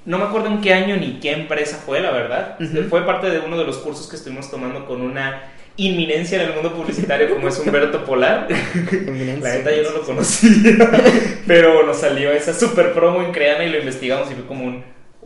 no 0.04 0.18
me 0.18 0.24
acuerdo 0.24 0.48
en 0.48 0.60
qué 0.60 0.72
año 0.74 0.96
ni 0.96 1.20
qué 1.20 1.32
empresa 1.32 1.76
fue, 1.76 2.00
la 2.00 2.10
verdad. 2.10 2.58
Fue 2.88 3.04
parte 3.06 3.30
de 3.30 3.40
uno 3.40 3.56
de 3.56 3.64
los 3.64 3.78
cursos 3.78 4.08
que 4.08 4.16
estuvimos 4.16 4.50
tomando 4.50 4.86
con 4.86 5.00
una 5.00 5.42
inminencia 5.76 6.40
en 6.42 6.48
el 6.48 6.54
mundo 6.54 6.74
publicitario 6.74 7.30
como 7.30 7.48
es 7.48 7.58
Humberto 7.58 8.04
Polar. 8.04 8.46
La 8.50 9.54
neta 9.54 9.74
yo 9.74 9.84
no 9.84 9.98
lo 9.98 10.02
conocía. 10.02 10.50
Pero 11.46 11.86
nos 11.86 11.98
salió 11.98 12.30
esa 12.32 12.52
super 12.52 12.92
promo 12.92 13.22
en 13.22 13.32
Creana 13.32 13.64
y 13.64 13.70
lo 13.70 13.78
investigamos 13.78 14.30
y 14.30 14.34
fue 14.34 14.46
como 14.46 14.64
un. 14.64 14.84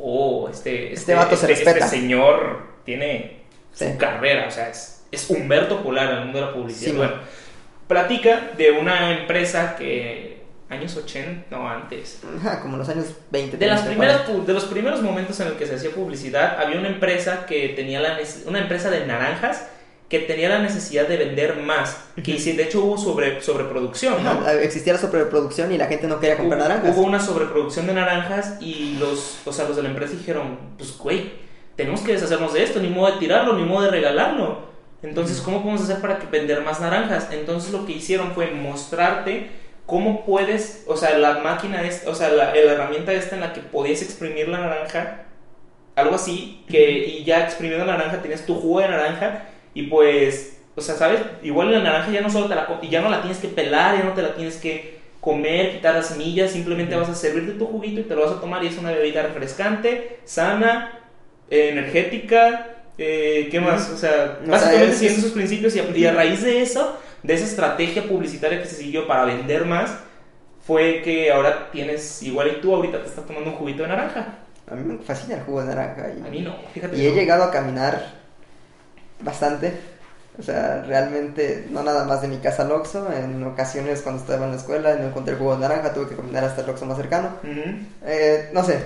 Oh, 0.09 0.49
este. 0.49 0.93
Este 0.93 1.15
vato 1.15 1.37
se 1.37 1.51
este 1.53 1.65
respeta. 1.65 1.89
señor 1.89 2.63
tiene 2.85 3.41
Sí. 3.73 3.87
su 3.93 3.99
carrera, 3.99 4.47
o 4.47 4.51
sea, 4.51 4.69
es, 4.71 5.05
es 5.11 5.29
Humberto 5.29 5.83
Polar 5.83 6.11
en 6.13 6.17
el 6.19 6.25
mundo 6.27 6.39
de 6.41 6.47
la 6.47 6.53
publicidad. 6.53 6.91
Sí, 6.93 6.97
bueno, 6.97 7.15
platica 7.89 8.51
de 8.57 8.71
una 8.73 9.19
empresa 9.19 9.77
que. 9.77 10.37
Años 10.69 10.97
80, 10.97 11.45
no 11.57 11.69
antes. 11.71 12.21
Ajá, 12.41 12.61
como 12.61 12.77
los 12.77 12.89
años 12.89 13.07
20. 13.31 13.57
De, 13.57 13.67
las 13.67 13.85
30, 13.85 13.91
primeras, 13.91 14.23
40. 14.23 14.43
pu- 14.43 14.47
de 14.47 14.53
los 14.53 14.65
primeros 14.65 15.01
momentos 15.01 15.39
en 15.39 15.47
el 15.49 15.53
que 15.55 15.65
se 15.67 15.77
hacía 15.77 15.91
publicidad, 15.91 16.61
había 16.61 16.79
una 16.81 16.89
empresa 16.89 17.47
que 17.47 17.69
tenía 17.71 18.01
la 18.01 18.19
una 18.47 18.59
empresa 18.59 18.91
de 18.91 19.07
naranjas 19.07 19.69
que 20.09 20.21
tenía 20.21 20.49
la 20.49 20.61
necesidad 20.61 21.09
de 21.09 21.17
vender 21.17 21.57
más. 21.57 21.97
Que 22.23 22.35
de 22.35 22.63
hecho 22.63 22.85
hubo 22.85 22.97
sobre, 22.97 23.41
sobreproducción, 23.43 24.23
¿no? 24.23 24.31
Ajá, 24.31 24.55
existía 24.55 24.93
la 24.93 24.99
sobreproducción 25.01 25.73
y 25.73 25.79
la 25.79 25.87
gente 25.87 26.07
no 26.07 26.21
quería 26.21 26.37
comprar 26.37 26.61
Hubo- 26.61 26.69
naranjas. 26.69 26.97
Hubo 26.97 27.05
una 27.07 27.19
sobreproducción 27.21 27.87
de 27.89 27.95
naranjas 27.95 28.55
y 28.61 28.97
los, 29.01 29.39
o 29.45 29.53
sea, 29.53 29.67
los 29.67 29.77
de 29.77 29.83
la 29.83 29.89
empresa 29.89 30.13
dijeron, 30.17 30.59
pues 30.79 30.97
güey, 30.97 31.33
tenemos 31.75 32.01
que 32.03 32.13
deshacernos 32.13 32.55
de 32.55 32.63
esto, 32.63 32.79
ni 32.81 32.89
modo 32.89 33.13
de 33.13 33.19
tirarlo, 33.19 33.55
ni 33.55 33.65
modo 33.65 33.85
de 33.87 33.91
regalarlo. 33.91 34.67
Entonces, 35.03 35.41
¿cómo 35.41 35.59
podemos 35.61 35.83
hacer 35.83 36.01
para 36.01 36.19
que 36.19 36.27
vender 36.27 36.63
más 36.63 36.81
naranjas? 36.81 37.29
Entonces 37.33 37.73
lo 37.73 37.85
que 37.85 37.93
hicieron 37.93 38.33
fue 38.33 38.51
mostrarte 38.53 39.51
cómo 39.87 40.25
puedes, 40.25 40.85
o 40.87 40.97
sea, 40.97 41.19
la 41.19 41.39
máquina 41.41 41.83
es, 41.83 42.07
o 42.07 42.15
sea, 42.15 42.29
la, 42.31 42.47
la 42.55 42.57
herramienta 42.73 43.13
esta 43.13 43.35
en 43.35 43.41
la 43.43 43.53
que 43.53 43.61
podías 43.61 44.03
exprimir 44.03 44.49
la 44.49 44.59
naranja, 44.59 45.23
algo 45.97 46.15
así, 46.15 46.65
que 46.69 46.91
y 47.07 47.25
ya 47.25 47.45
exprimiendo 47.45 47.85
la 47.85 47.97
naranja 47.97 48.21
tienes 48.23 48.47
tu 48.47 48.55
jugo 48.57 48.81
de 48.81 48.89
naranja 48.89 49.49
y 49.79 49.85
pues, 49.85 50.59
o 50.75 50.81
sea, 50.81 50.95
¿sabes? 50.97 51.21
Igual 51.43 51.73
la 51.73 51.81
naranja 51.81 52.11
ya 52.11 52.21
no 52.23 52.31
solo 52.31 52.49
te 52.49 52.55
la 52.55 52.67
ya 52.91 53.01
no 53.01 53.11
la 53.11 53.21
tienes 53.23 53.39
que 53.39 53.49
pelar, 53.49 53.97
ya 53.99 54.05
no 54.05 54.13
te 54.15 54.23
la 54.23 54.35
tienes 54.35 54.57
que 54.57 54.97
comer, 55.21 55.73
quitar 55.73 55.95
las 55.95 56.07
semillas, 56.09 56.53
simplemente 56.53 56.95
vas 56.97 57.09
a 57.09 57.15
servirte 57.15 57.53
tu 57.53 57.67
juguito 57.67 58.01
y 58.01 58.05
te 58.05 58.15
lo 58.15 58.23
vas 58.23 58.33
a 58.37 58.41
tomar 58.41 58.63
y 58.65 58.69
es 58.69 58.79
una 58.79 58.93
bebida 58.93 59.23
refrescante, 59.23 60.19
sana, 60.25 61.01
eh, 61.51 61.71
energética, 61.73 62.77
eh, 62.99 63.49
¿qué 63.51 63.61
más? 63.61 63.91
O 63.91 63.97
sea, 63.97 64.39
O 64.47 64.51
básicamente 64.51 64.87
sea, 64.87 64.93
es- 64.93 64.99
siguiendo 64.99 65.21
esos 65.21 65.33
principios 65.33 65.75
y 65.77 65.81
a, 65.81 65.85
y 65.97 66.05
a 66.07 66.13
raíz 66.13 66.43
de 66.43 66.63
eso, 66.63 66.97
de 67.23 67.35
esa 67.35 67.45
estrategia 67.45 68.05
publicitaria 68.05 68.61
que 68.63 68.69
se 68.69 68.77
siguió 68.77 69.07
para 69.09 69.25
vender 69.25 69.65
más, 69.67 69.99
fue 70.67 71.03
que 71.03 71.31
ahora 71.33 71.71
tienes, 71.71 72.23
igual 72.23 72.49
y 72.49 72.61
tú 72.61 72.75
ahorita 72.75 73.03
te 73.03 73.09
estás 73.09 73.27
tomando 73.27 73.51
un 73.51 73.57
juguito 73.57 73.83
de 73.83 73.89
naranja. 73.91 74.39
A 74.67 74.75
mí 74.75 74.83
me 74.85 74.99
fascina 74.99 75.37
el 75.37 75.43
jugo 75.43 75.61
de 75.63 75.67
naranja. 75.75 76.09
Y, 76.17 76.21
A 76.23 76.29
mí 76.29 76.41
no, 76.41 76.57
fíjate. 76.75 76.97
y 76.97 77.07
he 77.07 77.11
no. 77.11 77.15
llegado 77.15 77.45
a 77.45 77.51
caminar 77.51 78.26
bastante. 79.21 79.73
O 80.39 80.43
sea, 80.43 80.83
realmente, 80.87 81.67
no 81.71 81.83
nada 81.83 82.05
más 82.05 82.21
de 82.21 82.29
mi 82.29 82.37
casa 82.39 82.63
al 82.65 82.73
Oxxo. 82.73 83.09
En 83.13 83.43
ocasiones, 83.45 84.03
cuando 84.03 84.21
estaba 84.21 84.45
en 84.45 84.51
la 84.53 84.57
escuela, 84.59 84.95
no 84.97 85.07
encontré 85.07 85.33
el 85.33 85.39
jugo 85.39 85.55
de 85.55 85.61
naranja, 85.63 85.95
tuve 85.95 86.09
que 86.11 86.17
caminar 86.17 86.45
hasta 86.45 86.61
el 86.63 86.69
Oxxo 86.71 86.85
más 86.85 86.99
cercano. 86.99 87.31
Eh, 88.05 88.51
no 88.53 88.63
sé, 88.63 88.79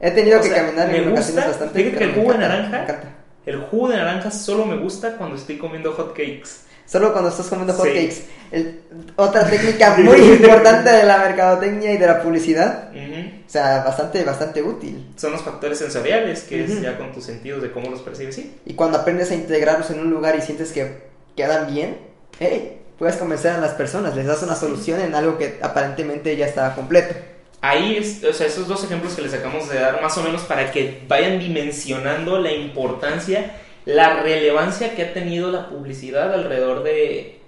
he 0.00 0.10
tenido 0.12 0.38
O 0.38 0.42
que 0.42 0.48
sea, 0.50 0.64
caminar 0.64 0.88
en 0.94 1.02
gusta, 1.10 1.12
ocasiones 1.12 1.46
bastante. 1.48 1.74
fíjate 1.82 1.98
que 1.98 2.04
el 2.04 2.14
jugo 2.14 2.32
de 2.32 2.38
naranja- 2.38 2.70
me 2.70 2.82
encanta. 2.82 3.08
El 3.44 3.60
jugo 3.62 3.88
de 3.88 3.96
naranja 3.96 4.30
solo 4.30 4.64
me 4.66 4.76
gusta 4.76 5.16
cuando 5.16 5.36
estoy 5.36 5.58
comiendo 5.58 5.92
hot 5.92 6.10
cakes. 6.12 6.63
Solo 6.86 7.12
cuando 7.12 7.30
estás 7.30 7.46
comiendo 7.46 7.72
Sí. 7.72 7.78
hotcakes. 7.80 8.22
El- 8.52 8.80
Otra 9.16 9.48
técnica 9.48 9.94
muy 9.98 10.18
importante 10.20 10.90
de 10.90 11.02
la 11.04 11.18
mercadotecnia 11.18 11.92
y 11.92 11.96
de 11.98 12.06
la 12.06 12.22
publicidad. 12.22 12.90
Ujú. 12.92 13.20
O 13.46 13.50
sea, 13.50 13.82
bastante, 13.84 14.22
bastante 14.24 14.62
útil. 14.62 15.06
Son 15.16 15.32
los 15.32 15.42
factores 15.42 15.78
sensoriales, 15.78 16.42
que 16.42 16.64
es 16.64 16.70
Ujú. 16.70 16.82
ya 16.82 16.96
con 16.98 17.12
tus 17.12 17.24
sentidos 17.24 17.62
de 17.62 17.72
cómo 17.72 17.90
los 17.90 18.00
percibes, 18.02 18.34
sí. 18.34 18.54
Y 18.66 18.74
cuando 18.74 18.98
aprendes 18.98 19.30
a 19.30 19.34
integrarlos 19.34 19.90
en 19.90 20.00
un 20.00 20.10
lugar 20.10 20.36
y 20.36 20.42
sientes 20.42 20.72
que 20.72 21.02
quedan 21.36 21.72
bien, 21.72 21.98
hey, 22.38 22.80
puedes 22.98 23.16
convencer 23.16 23.52
a 23.52 23.58
las 23.58 23.72
personas, 23.72 24.14
les 24.14 24.26
das 24.26 24.42
una 24.42 24.54
solución 24.54 25.00
en 25.00 25.14
algo 25.14 25.36
que 25.38 25.58
aparentemente 25.62 26.36
ya 26.36 26.46
estaba 26.46 26.74
completo. 26.74 27.14
Ahí, 27.60 27.96
es, 27.96 28.22
o 28.22 28.32
sea, 28.32 28.46
esos 28.46 28.68
dos 28.68 28.84
ejemplos 28.84 29.14
que 29.14 29.22
les 29.22 29.32
acabamos 29.32 29.68
de 29.70 29.78
dar, 29.80 30.00
más 30.02 30.16
o 30.18 30.22
menos 30.22 30.42
para 30.42 30.70
que 30.70 31.02
vayan 31.08 31.38
dimensionando 31.38 32.38
la 32.38 32.52
importancia, 32.52 33.52
la 33.84 34.22
relevancia 34.22 34.94
que 34.94 35.02
ha 35.02 35.12
tenido 35.12 35.50
la 35.50 35.68
publicidad 35.68 36.32
alrededor 36.32 36.82
de 36.82 37.40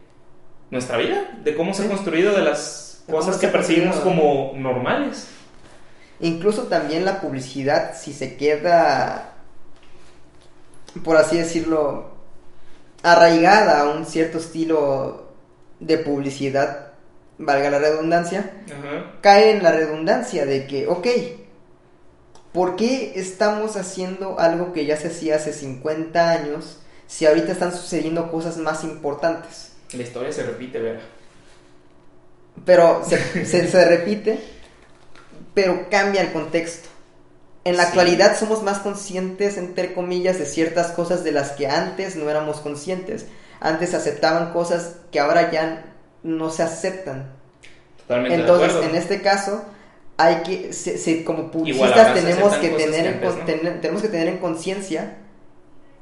nuestra 0.71 0.99
vida, 0.99 1.39
de 1.43 1.55
cómo 1.55 1.73
se 1.75 1.85
ha 1.85 1.89
construido, 1.89 2.35
de 2.35 2.43
las 2.43 3.05
De 3.07 3.13
cosas 3.13 3.39
que 3.39 3.49
percibimos 3.49 3.97
como 3.97 4.53
normales. 4.57 5.29
Incluso 6.21 6.65
también 6.65 7.05
la 7.05 7.21
publicidad, 7.21 7.95
si 7.97 8.13
se 8.13 8.37
queda, 8.37 9.35
por 11.05 11.17
así 11.17 11.37
decirlo, 11.37 12.11
arraigada 13.03 13.81
a 13.81 13.91
un 13.91 14.07
cierto 14.07 14.39
estilo 14.39 15.33
de 15.79 15.99
publicidad, 15.99 16.93
valga 17.39 17.71
la 17.71 17.79
redundancia, 17.79 18.51
Ajá. 18.67 19.13
cae 19.21 19.51
en 19.53 19.63
la 19.63 19.73
redundancia 19.73 20.47
de 20.47 20.67
que, 20.67 20.87
ok, 20.87 21.07
¿por 22.57 22.75
qué 22.77 23.13
estamos 23.17 23.77
haciendo 23.77 24.41
algo 24.41 24.73
que 24.73 24.87
ya 24.87 24.97
se 24.97 25.09
hacía 25.09 25.37
hace 25.37 25.53
50 25.53 26.31
años 26.31 26.79
si 27.07 27.27
ahorita 27.27 27.53
están 27.53 27.71
sucediendo 27.71 28.31
cosas 28.33 28.57
más 28.57 28.83
importantes? 28.83 29.73
La 29.93 30.03
historia 30.03 30.33
se 30.33 30.43
repite, 30.43 30.81
Vera. 30.81 31.01
Pero 32.65 33.03
se, 33.07 33.19
se- 33.47 33.69
se 33.69 33.85
repite, 33.85 34.41
pero 35.55 35.89
cambia 35.91 36.23
el 36.23 36.33
contexto. 36.33 36.89
En 37.65 37.77
la 37.77 37.83
Sí. 37.83 37.89
actualidad 37.89 38.39
somos 38.39 38.63
más 38.63 38.79
conscientes, 38.79 39.59
entre 39.59 39.93
comillas, 39.93 40.39
de 40.39 40.47
ciertas 40.47 40.93
cosas 40.93 41.25
de 41.25 41.33
las 41.33 41.51
que 41.53 41.67
antes 41.69 42.17
no 42.17 42.31
éramos 42.31 42.61
conscientes. 42.61 43.27
Antes 43.61 43.93
aceptaban 43.95 44.53
cosas 44.53 44.97
que 45.13 45.21
ahora 45.21 45.51
ya 45.51 45.85
no 46.23 46.49
se 46.51 46.63
aceptan. 46.63 47.31
Totalmente 47.99 48.37
Entonces, 48.41 48.81
de 48.81 48.87
en 48.87 48.95
este 48.95 49.21
caso, 49.21 49.65
hay 50.19 50.37
que, 50.37 50.73
se- 50.73 50.97
se- 50.99 51.25
como 51.25 51.51
publicistas 51.51 52.15
tenemos 52.15 52.55
que, 52.55 52.69
tener 52.71 53.07
en, 53.07 53.21
¿no? 53.21 53.31
tener- 53.45 53.81
tenemos 53.81 54.03
que 54.03 54.09
tener 54.09 54.29
en 54.29 54.39
conciencia 54.39 55.19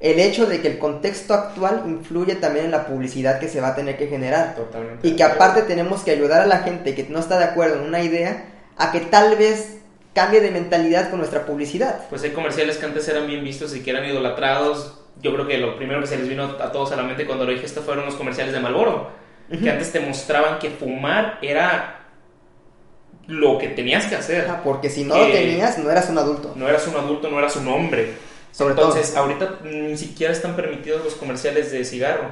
el 0.00 0.18
hecho 0.21 0.47
de 0.47 0.61
que 0.61 0.68
el 0.68 0.78
contexto 0.78 1.35
actual 1.35 1.85
influye 1.87 2.35
también 2.37 2.66
en 2.66 2.71
la 2.71 2.87
publicidad 2.87 3.38
que 3.38 3.49
se 3.49 3.61
va 3.61 3.68
a 3.68 3.75
tener 3.75 3.97
que 3.97 4.06
generar. 4.06 4.54
Totalmente 4.54 5.06
Y 5.09 5.16
que 5.16 5.23
aparte 5.25 5.62
tenemos 5.62 6.02
que 6.02 6.11
ayudar 6.11 6.42
a 6.42 6.47
la 6.47 6.59
gente 6.59 6.94
que 6.94 7.04
no 7.09 7.18
está 7.21 7.38
de 7.38 7.44
acuerdo 7.44 7.76
en 7.76 7.88
una 7.88 8.02
idea 8.02 8.44
a 8.76 8.92
que 8.92 9.00
tal 9.00 9.37
vez 9.37 9.78
cambie 10.12 10.40
de 10.40 10.50
mentalidad 10.50 11.09
con 11.11 11.18
nuestra 11.21 11.47
publicidad. 11.47 12.02
Pues 12.11 12.23
hay 12.23 12.30
comerciales 12.30 12.76
que 12.76 12.85
antes 12.87 13.09
eran 13.09 13.26
bien 13.26 13.42
vistos 13.42 13.75
y 13.75 13.80
que 13.83 13.90
eran 13.90 14.04
idolatrados. 14.04 15.00
Yo 15.23 15.33
creo 15.33 15.47
que 15.47 15.59
lo 15.59 15.76
primero 15.76 16.00
que 16.00 16.06
se 16.06 16.18
les 16.18 16.28
vino 16.28 16.44
a 16.61 16.71
todos 16.71 16.92
a 16.92 16.97
la 16.97 17.02
mente 17.04 17.25
cuando 17.26 17.44
lo 17.47 17.52
dije 17.52 17.64
esto 17.66 17.83
fueron 17.83 18.04
los 18.04 18.14
comerciales 18.16 18.52
de 18.52 18.61
Malboro. 18.61 19.11
Ujú. 19.50 19.62
Que 19.62 19.71
antes 19.71 19.90
te 19.90 20.00
mostraban 20.00 20.59
que 20.59 20.71
fumar 20.71 21.38
era 21.40 22.03
lo 23.26 23.58
que 23.58 23.68
tenías 23.68 24.06
que 24.06 24.16
hacer. 24.16 24.46
Porque 24.62 24.90
si 24.90 25.04
no 25.04 25.14
Que- 25.14 25.20
lo 25.20 25.32
tenías, 25.32 25.78
no 25.78 25.90
eras 25.90 26.08
un 26.10 26.18
adulto. 26.18 26.52
No 26.56 26.68
eras 26.68 26.87
un 26.87 26.94
adulto, 26.96 27.30
no 27.30 27.38
eras 27.38 27.56
un 27.56 27.68
hombre. 27.68 28.12
Sobre 28.52 28.74
Entonces, 28.74 29.10
todo. 29.12 29.24
ahorita 29.24 29.58
ni 29.64 29.96
siquiera 29.96 30.32
están 30.32 30.54
permitidos 30.56 31.02
los 31.04 31.14
comerciales 31.14 31.72
de 31.72 31.84
cigarro. 31.84 32.28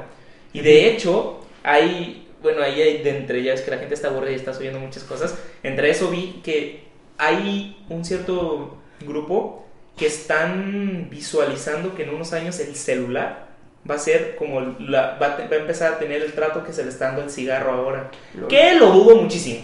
Y 0.53 0.61
de 0.61 0.89
hecho, 0.89 1.41
hay, 1.65 2.29
bueno, 2.43 2.63
ahí 2.63 2.81
hay 2.81 3.03
de 3.03 3.11
entre 3.17 3.43
ya 3.43 3.55
es 3.55 3.63
que 3.63 3.71
la 3.73 3.79
gente 3.79 3.95
está 3.95 4.09
aburrida 4.09 4.33
y 4.33 4.37
está 4.37 4.55
subiendo 4.55 4.79
muchas 4.79 5.03
cosas. 5.05 5.35
Entre 5.63 5.91
eso 5.91 6.11
vi 6.11 6.41
que 6.45 6.85
hay 7.19 7.77
un 7.89 8.05
cierto 8.05 8.77
grupo 9.01 9.67
que 9.97 10.07
están 10.07 11.09
visualizando 11.11 11.95
que 11.95 12.05
en 12.05 12.11
unos 12.15 12.33
años 12.33 12.59
el 12.61 12.75
celular 12.77 13.49
va 13.89 13.97
a 13.97 13.99
ser 13.99 14.37
como 14.37 14.61
la, 14.79 15.19
va, 15.21 15.27
a, 15.27 15.49
va 15.49 15.57
a 15.57 15.59
empezar 15.59 15.95
a 15.95 15.99
tener 15.99 16.23
el 16.23 16.33
trato 16.35 16.63
que 16.65 16.73
se 16.73 16.85
le 16.85 16.91
está 16.91 17.07
dando 17.07 17.23
el 17.23 17.31
cigarro 17.31 17.73
ahora. 17.73 18.11
Lo- 18.35 18.47
Que 18.49 18.75
lo 18.75 18.91
dudo 18.93 19.17
muchísimo. 19.17 19.61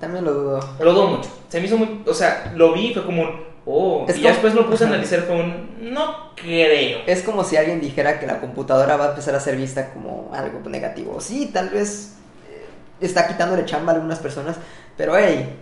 También 0.00 0.24
lo 0.24 0.32
dudo. 0.32 0.60
Lo 0.80 0.92
dudo 0.92 1.06
mucho. 1.08 1.30
Se 1.48 1.60
me 1.60 1.66
hizo 1.66 1.76
muy. 1.76 2.02
O 2.06 2.14
sea, 2.14 2.52
lo 2.56 2.72
vi 2.72 2.88
y 2.88 2.94
fue 2.94 3.04
como 3.04 3.22
un. 3.22 3.44
Oh. 3.66 4.04
Es 4.08 4.16
y 4.16 4.20
como- 4.20 4.32
después 4.32 4.54
lo 4.54 4.68
puse 4.68 4.84
a 4.84 4.88
analizar 4.88 5.26
con 5.26 5.36
un. 5.40 5.92
No 5.94 6.34
creo. 6.36 7.00
Es 7.06 7.22
como 7.22 7.44
si 7.44 7.56
alguien 7.56 7.80
dijera 7.80 8.18
que 8.20 8.26
la 8.26 8.40
computadora 8.40 8.96
va 8.96 9.06
a 9.06 9.08
empezar 9.10 9.34
a 9.34 9.40
ser 9.40 9.56
vista 9.56 9.92
como 9.92 10.30
algo 10.34 10.60
negativo. 10.68 11.20
Sí, 11.20 11.50
tal 11.52 11.70
vez 11.70 12.14
eh, 12.50 12.66
está 13.00 13.26
quitándole 13.28 13.64
chamba 13.64 13.92
a 13.92 13.94
algunas 13.96 14.18
personas, 14.18 14.56
pero 14.96 15.16
hey, 15.16 15.56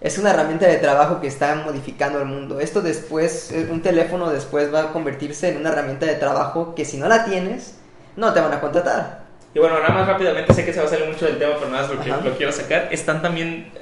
es 0.00 0.18
una 0.18 0.30
herramienta 0.30 0.66
de 0.68 0.76
trabajo 0.76 1.20
que 1.20 1.26
está 1.26 1.56
modificando 1.56 2.20
el 2.20 2.26
mundo. 2.26 2.60
Esto 2.60 2.80
después, 2.82 3.50
eh, 3.50 3.68
un 3.70 3.82
teléfono 3.82 4.30
después 4.30 4.72
va 4.72 4.82
a 4.82 4.92
convertirse 4.92 5.48
en 5.48 5.56
una 5.56 5.70
herramienta 5.70 6.06
de 6.06 6.14
trabajo 6.14 6.74
que 6.76 6.84
si 6.84 6.98
no 6.98 7.08
la 7.08 7.24
tienes, 7.24 7.74
no 8.16 8.32
te 8.32 8.40
van 8.40 8.52
a 8.52 8.60
contratar. 8.60 9.27
Y 9.54 9.58
bueno, 9.58 9.76
nada 9.80 9.90
más 9.90 10.06
rápidamente, 10.06 10.52
sé 10.52 10.64
que 10.64 10.72
se 10.72 10.80
va 10.80 10.86
a 10.86 10.88
salir 10.88 11.06
mucho 11.08 11.24
del 11.26 11.38
tema, 11.38 11.54
pero 11.58 11.70
nada 11.70 11.82
más 11.86 11.94
lo, 11.94 12.00
que- 12.02 12.28
lo 12.30 12.36
quiero 12.36 12.52
sacar. 12.52 12.88
Están 12.90 13.22
también, 13.22 13.72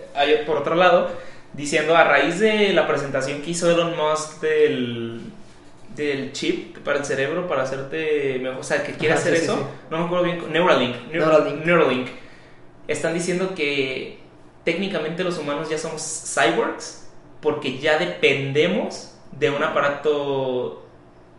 por 0.47 0.57
otro 0.59 0.75
lado, 0.75 1.11
diciendo 1.53 1.97
a 1.97 2.05
raíz 2.05 2.39
de 2.41 2.73
la 2.73 2.87
presentación 2.87 3.43
que 3.43 3.51
hizo 3.51 3.71
Elon 3.71 3.97
Musk 3.97 4.41
del, 4.41 5.21
del 5.95 6.33
chip 6.33 6.79
para 6.79 6.99
el 6.99 7.05
cerebro, 7.05 7.49
para 7.49 7.63
hacerte 7.63 8.39
mejor, 8.41 8.61
o 8.61 8.63
sea, 8.63 8.83
que 8.85 8.93
quiere 8.93 9.15
Ajá, 9.15 9.23
hacer 9.23 9.37
sí, 9.39 9.45
eso, 9.45 9.57
sí. 9.57 9.63
no 9.91 9.99
me 9.99 10.05
acuerdo 10.05 10.25
bien, 10.25 10.53
Neuralink, 10.53 10.95
Neur- 11.11 11.13
Neuralink. 11.13 11.65
Neuralink. 11.65 12.09
Están 12.89 13.15
diciendo 13.15 13.55
que 13.57 14.19
técnicamente 14.65 15.25
los 15.25 15.39
humanos 15.39 15.69
ya 15.69 15.79
somos 15.79 16.03
cyborgs 16.35 17.09
porque 17.41 17.79
ya 17.79 17.99
dependemos 17.99 19.13
de 19.33 19.51
un 19.51 19.63
aparato 19.63 20.85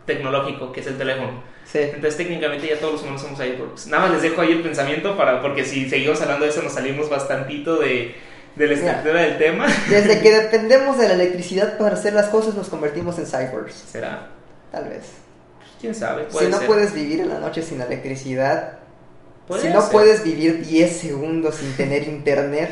tecnológico 0.06 0.72
que 0.72 0.80
es 0.80 0.86
el 0.86 0.98
teléfono. 0.98 1.42
Sí. 1.70 1.80
Entonces 1.80 2.16
técnicamente 2.16 2.66
ya 2.66 2.78
todos 2.78 2.94
los 2.94 3.02
humanos 3.02 3.20
somos 3.20 3.38
cyborgs. 3.38 3.86
Nada 3.88 4.04
más 4.04 4.12
les 4.12 4.22
dejo 4.22 4.40
ahí 4.40 4.52
el 4.52 4.62
pensamiento 4.62 5.16
para 5.16 5.42
porque 5.42 5.64
si 5.64 5.88
seguimos 5.88 6.20
hablando 6.22 6.44
de 6.46 6.50
eso 6.50 6.62
nos 6.62 6.72
salimos 6.72 7.10
bastantito 7.10 7.76
de, 7.76 8.14
de 8.56 8.66
la 8.66 8.72
estructura 8.72 9.20
del 9.22 9.36
tema. 9.38 9.66
Desde 9.90 10.20
que 10.20 10.30
dependemos 10.30 10.96
de 10.98 11.08
la 11.08 11.14
electricidad 11.14 11.76
para 11.76 11.94
hacer 11.94 12.14
las 12.14 12.26
cosas, 12.28 12.54
nos 12.54 12.68
convertimos 12.70 13.18
en 13.18 13.26
cyborgs. 13.26 13.74
Será, 13.74 14.28
Tal 14.72 14.88
vez. 14.88 15.04
quién 15.80 15.94
sabe. 15.94 16.24
Puede 16.24 16.46
si 16.46 16.52
no 16.52 16.58
ser. 16.58 16.66
puedes 16.66 16.94
vivir 16.94 17.20
en 17.20 17.28
la 17.28 17.38
noche 17.38 17.62
sin 17.62 17.80
electricidad, 17.82 18.78
si 19.60 19.68
no 19.68 19.82
ser. 19.82 19.92
puedes 19.92 20.24
vivir 20.24 20.64
10 20.66 20.96
segundos 20.96 21.56
sin 21.56 21.74
tener 21.74 22.04
internet, 22.04 22.70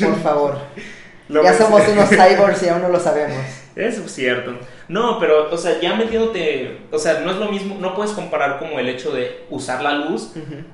por 0.00 0.20
favor. 0.22 0.58
Lo 1.28 1.44
ya 1.44 1.56
somos 1.56 1.86
unos 1.86 2.08
cyborgs 2.08 2.62
y 2.64 2.68
aún 2.68 2.82
no 2.82 2.88
lo 2.88 2.98
sabemos. 2.98 3.38
Eso 3.76 4.04
es 4.04 4.12
cierto. 4.12 4.58
No, 4.90 5.20
pero, 5.20 5.48
o 5.48 5.56
sea, 5.56 5.80
ya 5.80 5.94
metiéndote, 5.94 6.78
o 6.90 6.98
sea, 6.98 7.20
no 7.20 7.30
es 7.30 7.36
lo 7.36 7.48
mismo, 7.48 7.76
no 7.78 7.94
puedes 7.94 8.10
comparar 8.10 8.58
como 8.58 8.80
el 8.80 8.88
hecho 8.88 9.12
de 9.12 9.44
usar 9.48 9.82
la 9.82 9.92
luz 9.92 10.32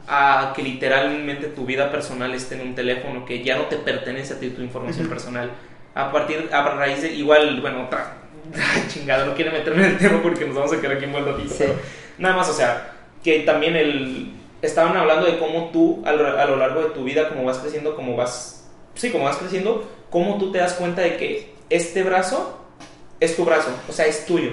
a 0.08 0.54
que 0.56 0.62
literalmente 0.62 1.48
tu 1.48 1.66
vida 1.66 1.90
personal 1.90 2.32
esté 2.32 2.54
en 2.54 2.68
un 2.68 2.74
teléfono 2.74 3.26
que 3.26 3.44
ya 3.44 3.58
no 3.58 3.64
te 3.64 3.76
pertenece 3.76 4.32
a 4.32 4.40
ti 4.40 4.48
tu 4.48 4.62
información 4.62 5.06
personal. 5.06 5.50
A 5.94 6.10
partir, 6.10 6.48
a 6.50 6.62
raíz 6.62 7.02
de, 7.02 7.12
igual, 7.12 7.60
bueno, 7.60 7.84
otra, 7.84 8.14
chingada, 8.88 9.26
no 9.26 9.34
quiero 9.34 9.52
meterme 9.52 9.84
en 9.84 9.90
el 9.90 9.98
tema 9.98 10.22
porque 10.22 10.46
nos 10.46 10.56
vamos 10.56 10.72
a 10.72 10.80
quedar 10.80 10.96
aquí 10.96 11.04
un 11.04 11.12
ratito. 11.12 11.54
Sí. 11.54 11.64
Nada 12.16 12.36
más, 12.36 12.48
o 12.48 12.54
sea, 12.54 12.94
que 13.22 13.40
también 13.40 13.76
el, 13.76 14.32
estaban 14.62 14.96
hablando 14.96 15.26
de 15.26 15.38
cómo 15.38 15.68
tú 15.74 16.02
a 16.06 16.12
lo, 16.12 16.40
a 16.40 16.46
lo 16.46 16.56
largo 16.56 16.80
de 16.80 16.88
tu 16.88 17.04
vida, 17.04 17.28
como 17.28 17.44
vas 17.44 17.58
creciendo, 17.58 17.94
como 17.94 18.16
vas, 18.16 18.66
sí, 18.94 19.10
como 19.10 19.24
vas 19.24 19.36
creciendo, 19.36 19.86
cómo 20.08 20.38
tú 20.38 20.52
te 20.52 20.56
das 20.56 20.72
cuenta 20.72 21.02
de 21.02 21.18
que 21.18 21.54
este 21.68 22.02
brazo 22.02 22.62
es 23.20 23.36
tu 23.36 23.44
brazo, 23.44 23.68
o 23.88 23.92
sea, 23.92 24.06
es 24.06 24.26
tuyo. 24.26 24.50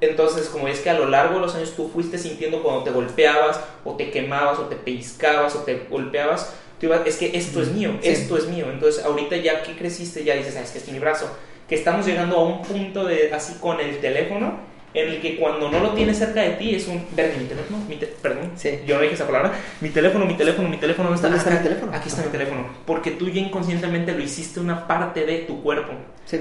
Entonces, 0.00 0.48
como 0.48 0.66
es 0.66 0.80
que 0.80 0.90
a 0.90 0.94
lo 0.94 1.06
largo 1.08 1.34
de 1.36 1.40
los 1.42 1.54
años 1.54 1.74
tú 1.76 1.88
fuiste 1.88 2.18
sintiendo 2.18 2.62
cuando 2.62 2.82
te 2.82 2.90
golpeabas, 2.90 3.60
o 3.84 3.94
te 3.94 4.10
quemabas, 4.10 4.58
o 4.58 4.62
te 4.62 4.74
pellizcabas, 4.76 5.54
o 5.54 5.60
te 5.60 5.86
golpeabas, 5.88 6.52
tú 6.80 6.86
ibas, 6.86 7.02
es 7.06 7.16
que 7.16 7.36
esto 7.36 7.62
es 7.62 7.68
mío, 7.68 7.92
Sí. 8.02 8.08
esto 8.08 8.36
es 8.36 8.48
mío. 8.48 8.66
Entonces, 8.72 9.04
ahorita 9.04 9.36
ya 9.36 9.62
que 9.62 9.76
creciste, 9.76 10.24
ya 10.24 10.34
dices, 10.34 10.56
ah, 10.58 10.62
es 10.62 10.70
que 10.70 10.78
es 10.78 10.88
mi 10.88 10.98
brazo. 10.98 11.30
Que 11.68 11.76
estamos 11.76 12.04
llegando 12.04 12.36
a 12.36 12.42
un 12.44 12.62
punto 12.62 13.04
de, 13.04 13.32
así 13.32 13.54
con 13.60 13.78
el 13.80 13.98
teléfono, 14.00 14.72
en 14.94 15.08
el 15.08 15.20
que 15.22 15.36
cuando 15.38 15.70
no 15.70 15.78
lo 15.78 15.90
tienes 15.94 16.18
cerca 16.18 16.42
de 16.42 16.50
ti 16.50 16.74
es 16.74 16.86
un, 16.88 17.06
verga, 17.16 17.38
mi 17.38 17.44
teléfono, 17.46 17.78
mi 17.88 17.96
te- 17.96 18.06
perdón, 18.08 18.50
Sí. 18.56 18.80
yo 18.86 18.96
no 18.96 19.00
dije 19.02 19.14
esa 19.14 19.26
palabra, 19.26 19.52
mi 19.80 19.88
teléfono, 19.88 20.26
mi 20.26 20.34
teléfono, 20.34 20.68
mi 20.68 20.76
teléfono, 20.76 21.08
¿dónde 21.10 21.16
está? 21.16 21.28
¿Dónde 21.28 21.38
está 21.38 21.50
Acá. 21.50 21.60
mi 21.62 21.68
teléfono? 21.68 21.96
Aquí 21.96 22.08
está 22.08 22.20
Ajá. 22.20 22.28
mi 22.30 22.32
teléfono, 22.36 22.66
porque 22.84 23.12
tú 23.12 23.28
ya 23.30 23.40
inconscientemente 23.40 24.12
lo 24.12 24.20
hiciste 24.22 24.58
una 24.60 24.86
parte 24.88 25.24
de 25.24 25.38
tu 25.38 25.62
cuerpo. 25.62 25.92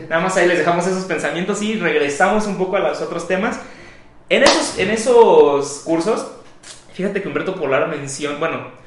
Nada 0.10 0.22
más 0.22 0.38
ahí 0.38 0.48
les 0.48 0.60
dejamos 0.60 0.88
esos 0.88 1.06
pensamientos 1.06 1.62
y 1.62 1.76
regresamos 1.76 2.48
un 2.48 2.58
poco 2.58 2.78
a 2.78 2.80
los 2.80 3.02
otros 3.02 3.28
temas. 3.28 3.60
En 4.30 4.44
esos, 4.44 4.78
en 4.78 4.90
esos 4.92 5.82
cursos, 5.84 6.28
fíjate 6.94 7.22
que 7.22 7.28
Humberto 7.28 7.56
Polar 7.56 7.90
menciona, 7.90 8.38
bueno, 8.38 8.81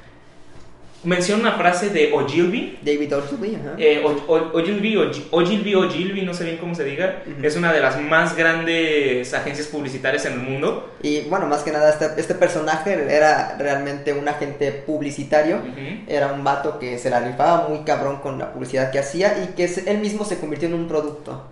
menciona 1.04 1.42
una 1.42 1.52
frase 1.52 1.90
de 1.90 2.12
Ogilvy. 2.12 2.78
David 2.82 3.16
Ogilvy, 3.16 3.54
ajá. 3.54 3.74
Eh, 3.78 4.02
Ogilvy, 4.04 4.96
Ogi- 4.96 5.26
Ogilvy, 5.30 5.74
Ogilvy, 5.74 6.22
no 6.22 6.34
sé 6.34 6.44
bien 6.44 6.56
cómo 6.58 6.74
se 6.74 6.84
diga. 6.84 7.22
Es 7.42 7.56
una 7.56 7.72
de 7.72 7.80
las 7.80 8.00
más 8.00 8.36
grandes 8.36 9.32
agencias 9.34 9.66
publicitarias 9.68 10.24
en 10.26 10.34
el 10.34 10.38
mundo. 10.40 10.90
Y 11.02 11.22
bueno, 11.22 11.46
más 11.46 11.62
que 11.62 11.72
nada, 11.72 11.90
este, 11.90 12.08
este 12.20 12.34
personaje 12.34 12.92
era 13.08 13.56
realmente 13.58 14.12
un 14.12 14.28
agente 14.28 14.72
publicitario. 14.72 15.60
Era 16.06 16.32
un 16.32 16.44
vato 16.44 16.78
que 16.78 16.98
se 16.98 17.10
la 17.10 17.20
rifaba 17.20 17.68
muy 17.68 17.80
cabrón 17.84 18.18
con 18.20 18.38
la 18.38 18.52
publicidad 18.52 18.90
que 18.90 18.98
hacía 18.98 19.42
y 19.44 19.54
que 19.54 19.68
se- 19.68 19.90
él 19.90 19.98
mismo 19.98 20.24
se 20.24 20.38
convirtió 20.38 20.68
en 20.68 20.74
un 20.74 20.88
producto. 20.88 21.50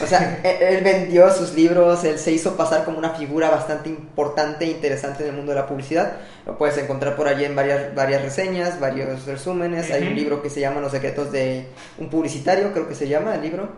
O 0.00 0.06
sea, 0.06 0.40
él, 0.42 0.56
él 0.60 0.84
vendió 0.84 1.30
sus 1.32 1.54
libros, 1.54 2.02
él 2.04 2.18
se 2.18 2.32
hizo 2.32 2.56
pasar 2.56 2.84
como 2.84 2.98
una 2.98 3.10
figura 3.10 3.50
bastante 3.50 3.90
importante 3.90 4.64
e 4.64 4.68
interesante 4.68 5.22
en 5.22 5.30
el 5.30 5.36
mundo 5.36 5.52
de 5.52 5.58
la 5.58 5.66
publicidad. 5.66 6.12
Lo 6.46 6.56
puedes 6.56 6.78
encontrar 6.78 7.14
por 7.14 7.28
allí 7.28 7.44
en 7.44 7.54
varias, 7.54 7.94
varias 7.94 8.22
reseñas, 8.22 8.80
varios 8.80 9.26
resúmenes. 9.26 9.90
Hay 9.90 10.06
un 10.06 10.14
libro 10.14 10.42
que 10.42 10.48
se 10.50 10.60
llama 10.60 10.80
Los 10.80 10.92
secretos 10.92 11.30
de 11.30 11.66
un 11.98 12.08
publicitario, 12.08 12.72
creo 12.72 12.88
que 12.88 12.94
se 12.94 13.08
llama 13.08 13.34
el 13.34 13.42
libro. 13.42 13.68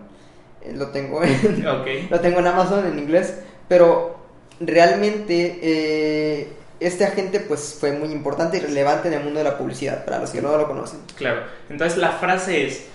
Eh, 0.62 0.72
Lo 0.74 0.88
tengo 0.88 1.22
en, 1.22 1.66
Ok. 1.66 1.87
lo 2.11 2.20
tengo 2.20 2.38
en 2.38 2.46
Amazon 2.46 2.87
en 2.87 2.98
inglés, 2.98 3.35
pero 3.66 4.16
realmente 4.61 5.59
eh, 5.62 6.48
este 6.81 7.05
agente 7.05 7.40
pues 7.40 7.77
fue 7.79 7.92
muy 7.92 8.11
importante 8.11 8.59
y 8.59 8.61
relevante 8.61 9.09
en 9.09 9.14
el 9.14 9.24
mundo 9.24 9.38
de 9.38 9.44
la 9.44 9.59
publicidad, 9.59 10.05
para 10.05 10.18
los 10.18 10.31
que 10.31 10.40
no 10.40 10.57
lo 10.57 10.66
conocen. 10.66 11.00
Claro. 11.16 11.42
Entonces 11.68 11.98
la 11.98 12.12
frase 12.12 12.66
es, 12.66 12.87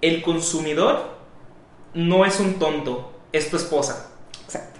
el 0.00 0.22
consumidor 0.22 1.15
no 1.96 2.24
es 2.24 2.38
un 2.38 2.60
tonto, 2.60 3.12
es 3.32 3.50
tu 3.50 3.56
esposa. 3.56 4.12
Exacto. 4.44 4.78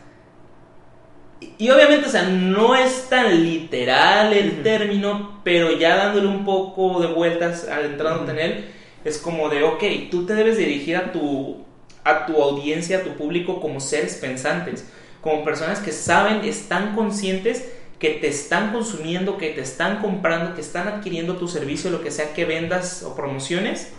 Y, 1.41 1.55
y 1.59 1.71
obviamente, 1.71 2.07
o 2.07 2.11
sea, 2.11 2.23
no 2.23 2.77
es 2.77 3.09
tan 3.09 3.43
literal 3.43 4.33
el 4.33 4.63
término, 4.63 5.41
pero 5.43 5.73
ya 5.73 5.97
dándole 5.97 6.29
un 6.29 6.45
poco 6.45 7.01
de 7.01 7.09
vueltas, 7.09 7.67
adentrándote 7.67 8.31
en 8.33 8.39
él, 8.39 8.65
es 9.05 9.19
como 9.19 9.49
de, 9.49 9.63
ok, 9.65 9.83
tú 10.11 10.27
te 10.27 10.35
debes 10.35 10.59
dirigir 10.59 10.97
a 10.97 11.13
tu, 11.13 11.65
a 12.05 12.27
tu 12.27 12.41
audiencia, 12.41 12.99
a 12.99 13.03
tu 13.03 13.17
público 13.17 13.61
como 13.61 13.81
seres 13.81 14.15
pensantes, 14.17 14.87
como 15.21 15.45
personas 15.45 15.81
que 15.81 15.93
saben, 15.93 16.45
están 16.45 16.95
conscientes 16.95 17.69
que 17.99 18.11
te 18.11 18.29
están 18.29 18.73
consumiendo, 18.73 19.39
que 19.39 19.51
te 19.51 19.63
están 19.63 20.01
comprando, 20.01 20.55
que 20.55 20.61
están 20.61 20.87
adquiriendo 20.87 21.37
tu 21.37 21.49
servicio, 21.49 21.91
lo 21.91 22.03
que 22.03 22.11
sea 22.11 22.35
que 22.35 22.45
vendas 22.45 23.03
o 23.03 23.17
promociones, 23.17 23.93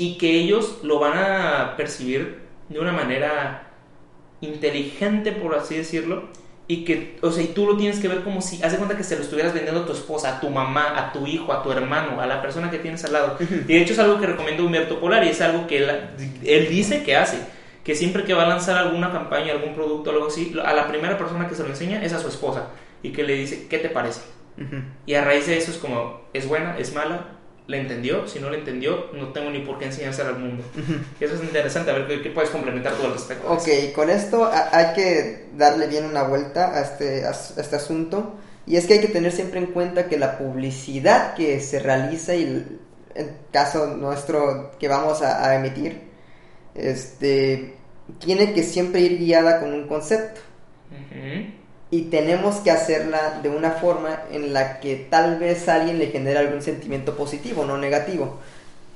y 0.00 0.16
que 0.16 0.30
ellos 0.30 0.78
lo 0.82 0.98
van 0.98 1.18
a 1.18 1.76
percibir 1.76 2.38
de 2.70 2.80
una 2.80 2.90
manera 2.90 3.70
inteligente, 4.40 5.30
por 5.30 5.54
así 5.54 5.76
decirlo, 5.76 6.30
y 6.66 6.86
que, 6.86 7.18
o 7.20 7.30
sea, 7.30 7.42
y 7.42 7.48
tú 7.48 7.66
lo 7.66 7.76
tienes 7.76 7.98
que 7.98 8.08
ver 8.08 8.24
como 8.24 8.40
si, 8.40 8.62
haz 8.62 8.72
de 8.72 8.78
cuenta 8.78 8.96
que 8.96 9.04
se 9.04 9.16
lo 9.16 9.22
estuvieras 9.22 9.52
vendiendo 9.52 9.82
a 9.82 9.86
tu 9.86 9.92
esposa, 9.92 10.38
a 10.38 10.40
tu 10.40 10.48
mamá, 10.48 10.98
a 10.98 11.12
tu 11.12 11.26
hijo, 11.26 11.52
a 11.52 11.62
tu 11.62 11.70
hermano, 11.70 12.18
a 12.18 12.26
la 12.26 12.40
persona 12.40 12.70
que 12.70 12.78
tienes 12.78 13.04
al 13.04 13.12
lado. 13.12 13.36
Y 13.40 13.74
de 13.74 13.82
hecho 13.82 13.92
es 13.92 13.98
algo 13.98 14.18
que 14.18 14.26
recomienda 14.26 14.62
Humberto 14.62 14.98
Polar 15.00 15.22
y 15.22 15.28
es 15.28 15.40
algo 15.42 15.66
que 15.66 15.76
él, 15.84 15.90
él 16.44 16.68
dice 16.70 17.02
que 17.02 17.16
hace, 17.16 17.36
que 17.84 17.94
siempre 17.94 18.24
que 18.24 18.32
va 18.32 18.44
a 18.44 18.48
lanzar 18.48 18.78
alguna 18.78 19.12
campaña, 19.12 19.52
algún 19.52 19.74
producto 19.74 20.12
algo 20.12 20.28
así, 20.28 20.56
a 20.64 20.72
la 20.72 20.88
primera 20.88 21.18
persona 21.18 21.46
que 21.46 21.54
se 21.54 21.62
lo 21.62 21.68
enseña 21.68 22.02
es 22.02 22.14
a 22.14 22.20
su 22.20 22.28
esposa 22.28 22.70
y 23.02 23.12
que 23.12 23.22
le 23.22 23.34
dice, 23.34 23.66
¿qué 23.68 23.78
te 23.78 23.90
parece? 23.90 24.22
Y 25.04 25.12
a 25.12 25.24
raíz 25.24 25.46
de 25.46 25.58
eso 25.58 25.70
es 25.70 25.76
como, 25.76 26.22
¿es 26.32 26.48
buena? 26.48 26.78
¿Es 26.78 26.94
mala? 26.94 27.39
¿La 27.70 27.76
entendió? 27.76 28.26
Si 28.26 28.40
no 28.40 28.50
la 28.50 28.56
entendió, 28.56 29.06
no 29.12 29.28
tengo 29.32 29.48
ni 29.50 29.60
por 29.60 29.78
qué 29.78 29.84
enseñársela 29.84 30.30
al 30.30 30.38
mundo. 30.40 30.64
Eso 31.20 31.34
es 31.34 31.42
interesante, 31.42 31.90
a 31.92 31.94
ver 31.94 32.08
qué, 32.08 32.20
qué 32.20 32.30
puedes 32.30 32.50
complementar 32.50 32.94
tú 32.94 33.04
al 33.06 33.12
respecto. 33.12 33.48
Ok, 33.48 33.68
eso. 33.68 33.92
con 33.94 34.10
esto 34.10 34.50
hay 34.52 34.92
que 34.94 35.46
darle 35.56 35.86
bien 35.86 36.04
una 36.04 36.24
vuelta 36.24 36.74
a 36.76 36.80
este, 36.80 37.24
a 37.24 37.30
este 37.30 37.76
asunto. 37.76 38.34
Y 38.66 38.76
es 38.76 38.86
que 38.86 38.94
hay 38.94 39.00
que 39.00 39.08
tener 39.08 39.30
siempre 39.32 39.60
en 39.60 39.66
cuenta 39.66 40.08
que 40.08 40.18
la 40.18 40.36
publicidad 40.38 41.34
que 41.34 41.60
se 41.60 41.78
realiza 41.78 42.34
y 42.34 42.42
el- 42.42 42.80
en 43.14 43.36
caso 43.52 43.86
nuestro 43.86 44.72
que 44.78 44.88
vamos 44.88 45.22
a, 45.22 45.48
a 45.48 45.54
emitir, 45.56 46.00
este, 46.74 47.74
tiene 48.18 48.52
que 48.52 48.62
siempre 48.64 49.00
ir 49.00 49.18
guiada 49.18 49.60
con 49.60 49.72
un 49.72 49.86
concepto. 49.86 50.40
Ujú. 50.90 51.59
Y 51.90 52.02
tenemos 52.02 52.56
que 52.56 52.70
hacerla 52.70 53.40
de 53.42 53.48
una 53.48 53.72
forma 53.72 54.20
en 54.30 54.52
la 54.52 54.78
que 54.80 54.96
tal 55.10 55.38
vez 55.38 55.68
alguien 55.68 55.98
le 55.98 56.06
genere 56.06 56.38
algún 56.38 56.62
sentimiento 56.62 57.16
positivo, 57.16 57.64
no 57.64 57.76
negativo. 57.78 58.38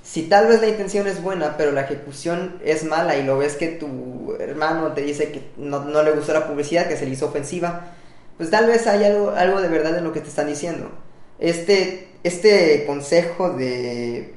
Si 0.05 0.25
tal 0.25 0.47
vez 0.47 0.61
la 0.61 0.69
intención 0.69 1.07
es 1.07 1.23
buena, 1.23 1.57
pero 1.57 1.73
la 1.73 1.83
ejecución 1.83 2.61
es 2.65 2.85
mala 2.85 3.17
y 3.17 3.25
lo 3.25 3.39
ves 3.39 3.57
que 3.57 3.69
tu 3.69 4.37
hermano 4.39 4.93
te 4.93 5.01
dice 5.01 5.33
que 5.33 5.43
no, 5.57 5.85
no 5.85 6.03
le 6.03 6.13
gustó 6.13 6.33
la 6.33 6.47
publicidad, 6.47 6.87
que 6.89 6.97
se 6.97 7.07
le 7.07 7.13
hizo 7.13 7.27
ofensiva, 7.27 7.87
pues 8.37 8.51
tal 8.51 8.67
vez 8.67 8.87
hay 8.87 9.05
algo, 9.05 9.31
algo 9.31 9.61
de 9.61 9.69
verdad 9.69 9.97
en 9.97 10.05
lo 10.05 10.13
que 10.13 10.21
te 10.21 10.29
están 10.29 10.47
diciendo. 10.47 10.91
Este, 11.39 12.09
este 12.23 12.85
consejo 12.87 13.51
de 13.51 14.35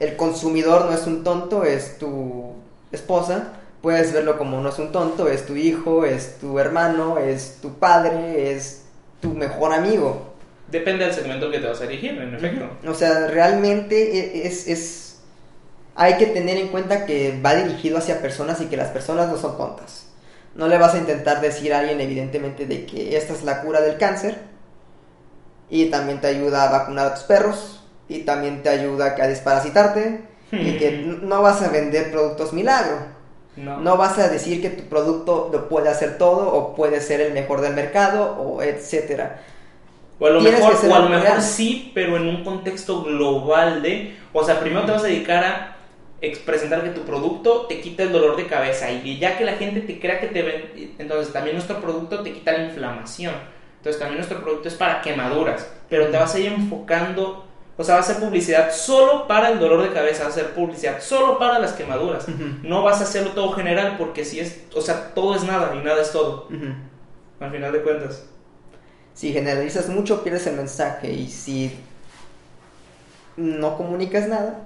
el 0.00 0.16
consumidor 0.16 0.86
no 0.86 0.92
es 0.92 1.06
un 1.06 1.24
tonto, 1.24 1.64
es 1.64 1.98
tu 1.98 2.52
esposa, 2.92 3.52
puedes 3.84 4.12
verlo 4.12 4.38
como 4.38 4.60
no 4.60 4.70
es 4.70 4.78
un 4.80 4.90
tonto, 4.92 5.28
es 5.28 5.46
tu 5.46 5.54
hijo, 5.56 6.04
es 6.06 6.38
tu 6.40 6.58
hermano, 6.58 7.18
es 7.18 7.58
tu 7.62 7.74
padre, 7.78 8.52
es 8.52 8.82
tu 9.20 9.34
mejor 9.34 9.72
amigo. 9.74 10.34
Depende 10.70 11.04
del 11.04 11.14
segmento 11.14 11.50
que 11.50 11.58
te 11.60 11.68
vas 11.68 11.80
a 11.82 11.86
dirigir, 11.86 12.18
en 12.20 12.34
efecto. 12.34 12.66
O 12.88 12.94
sea, 12.94 13.28
realmente 13.28 14.18
e- 14.18 14.46
es, 14.46 14.66
es... 14.68 15.18
Hay 15.94 16.14
que 16.16 16.26
tener 16.26 16.56
en 16.56 16.68
cuenta 16.68 17.06
que 17.06 17.40
va 17.44 17.54
dirigido 17.54 17.98
hacia 17.98 18.22
personas 18.22 18.60
y 18.62 18.66
que 18.66 18.76
las 18.78 18.88
personas 18.88 19.28
no 19.28 19.36
son 19.36 19.56
tontas. 19.58 20.06
No 20.54 20.66
le 20.68 20.78
vas 20.78 20.94
a 20.94 20.98
intentar 20.98 21.40
decir 21.42 21.74
a 21.74 21.80
alguien 21.80 22.00
evidentemente 22.00 22.66
de 22.66 22.86
que 22.86 23.16
esta 23.16 23.34
es 23.34 23.44
la 23.44 23.62
cura 23.62 23.82
del 23.82 23.98
cáncer 23.98 24.38
y 25.70 25.86
también 25.90 26.20
te 26.20 26.26
ayuda 26.28 26.64
a 26.64 26.72
vacunar 26.78 27.06
a 27.06 27.14
tus 27.14 27.24
perros 27.24 27.82
y 28.08 28.20
también 28.20 28.62
te 28.62 28.68
ayuda 28.68 29.14
a 29.18 29.26
desparasitarte 29.26 30.22
y 30.52 30.76
que 30.78 30.88
n- 30.88 31.18
no 31.22 31.42
vas 31.42 31.62
a 31.62 31.68
vender 31.68 32.10
productos 32.12 32.52
milagro. 32.52 33.13
No. 33.56 33.78
No 33.78 33.96
vas 33.96 34.18
a 34.18 34.28
decir 34.28 34.60
que 34.60 34.70
tu 34.70 34.84
producto 34.84 35.48
lo 35.52 35.68
puede 35.68 35.88
hacer 35.88 36.18
todo 36.18 36.52
o 36.52 36.74
puede 36.74 37.00
ser 37.00 37.20
el 37.20 37.32
mejor 37.32 37.60
del 37.60 37.74
mercado 37.74 38.36
o 38.36 38.62
etcétera. 38.62 39.42
O 40.18 40.26
a 40.26 40.30
lo 40.30 40.40
Tienes 40.40 40.60
mejor, 40.60 40.90
o 40.90 40.94
a 40.94 40.98
lo 41.00 41.08
mejor 41.08 41.40
sí, 41.40 41.92
pero 41.94 42.16
en 42.16 42.28
un 42.28 42.44
contexto 42.44 43.02
global 43.02 43.82
de... 43.82 44.16
O 44.32 44.44
sea, 44.44 44.60
primero 44.60 44.84
te 44.84 44.92
vas 44.92 45.04
a 45.04 45.06
dedicar 45.06 45.44
a 45.44 45.76
presentar 46.44 46.82
que 46.82 46.90
tu 46.90 47.02
producto 47.02 47.66
te 47.66 47.80
quita 47.80 48.04
el 48.04 48.12
dolor 48.12 48.36
de 48.36 48.46
cabeza 48.46 48.90
y 48.90 49.18
ya 49.18 49.36
que 49.36 49.44
la 49.44 49.54
gente 49.54 49.80
te 49.80 50.00
crea 50.00 50.20
que 50.20 50.28
te 50.28 50.42
ven... 50.42 50.94
Entonces 50.98 51.32
también 51.32 51.56
nuestro 51.56 51.80
producto 51.80 52.22
te 52.22 52.32
quita 52.32 52.52
la 52.52 52.64
inflamación. 52.64 53.34
Entonces 53.78 54.00
también 54.00 54.18
nuestro 54.18 54.42
producto 54.42 54.68
es 54.68 54.74
para 54.74 55.00
quemaduras. 55.00 55.70
Pero 55.88 56.08
te 56.08 56.16
vas 56.16 56.34
a 56.34 56.40
ir 56.40 56.52
enfocando... 56.52 57.46
O 57.76 57.82
sea, 57.82 57.96
va 57.96 58.00
a 58.00 58.04
ser 58.04 58.16
publicidad 58.18 58.72
solo 58.72 59.26
para 59.26 59.50
el 59.50 59.58
dolor 59.58 59.82
de 59.82 59.92
cabeza, 59.92 60.22
va 60.24 60.28
a 60.28 60.32
ser 60.32 60.50
publicidad 60.54 61.00
solo 61.00 61.38
para 61.38 61.58
las 61.58 61.72
quemaduras. 61.72 62.26
No 62.62 62.82
vas 62.82 63.00
a 63.00 63.04
hacerlo 63.04 63.30
todo 63.32 63.52
general 63.52 63.96
porque 63.98 64.24
si 64.24 64.38
es... 64.40 64.62
O 64.74 64.80
sea, 64.80 65.12
todo 65.12 65.34
es 65.34 65.42
nada 65.44 65.74
y 65.74 65.78
nada 65.84 66.00
es 66.02 66.12
todo. 66.12 66.48
Al 67.40 67.50
final 67.50 67.72
de 67.72 67.82
cuentas. 67.82 68.26
Si 69.12 69.32
generalizas 69.32 69.88
mucho, 69.88 70.22
pierdes 70.22 70.46
el 70.46 70.56
mensaje. 70.56 71.10
Y 71.12 71.28
si 71.28 71.76
no 73.36 73.76
comunicas 73.76 74.28
nada, 74.28 74.60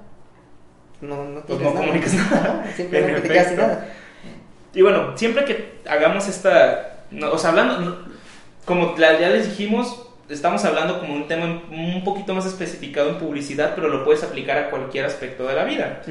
no, 1.01 1.25
no 1.25 1.41
Pues 1.43 1.61
no 1.61 1.71
nada. 1.71 1.81
comunicas 1.81 2.15
nada. 2.15 2.73
Simplemente 2.77 3.17
En 3.17 3.23
te 3.23 3.29
quedas 3.29 3.49
sin 3.49 3.59
efecto. 3.59 3.75
nada. 3.75 3.89
Y 4.75 4.83
bueno, 4.83 5.17
siempre 5.17 5.45
que 5.47 5.81
hagamos 5.89 6.29
esta, 6.29 7.05
no, 7.11 7.31
o 7.33 7.39
sea, 7.39 7.51
hablando, 7.51 8.05
como 8.67 8.95
ya 8.97 9.11
les 9.31 9.47
dijimos, 9.49 10.08
estamos 10.29 10.65
hablando 10.65 11.01
como 11.01 11.15
un 11.15 11.27
tema 11.27 11.63
un 11.71 12.03
poquito 12.05 12.35
más 12.35 12.47
especificado 12.47 13.11
en 13.11 13.19
publicidad, 13.19 13.75
pero 13.75 13.89
lo 13.89 14.05
puedes 14.05 14.23
aplicar 14.23 14.59
a 14.59 14.71
cualquier 14.71 15.05
aspecto 15.05 15.47
de 15.47 15.55
la 15.55 15.65
vida. 15.65 16.03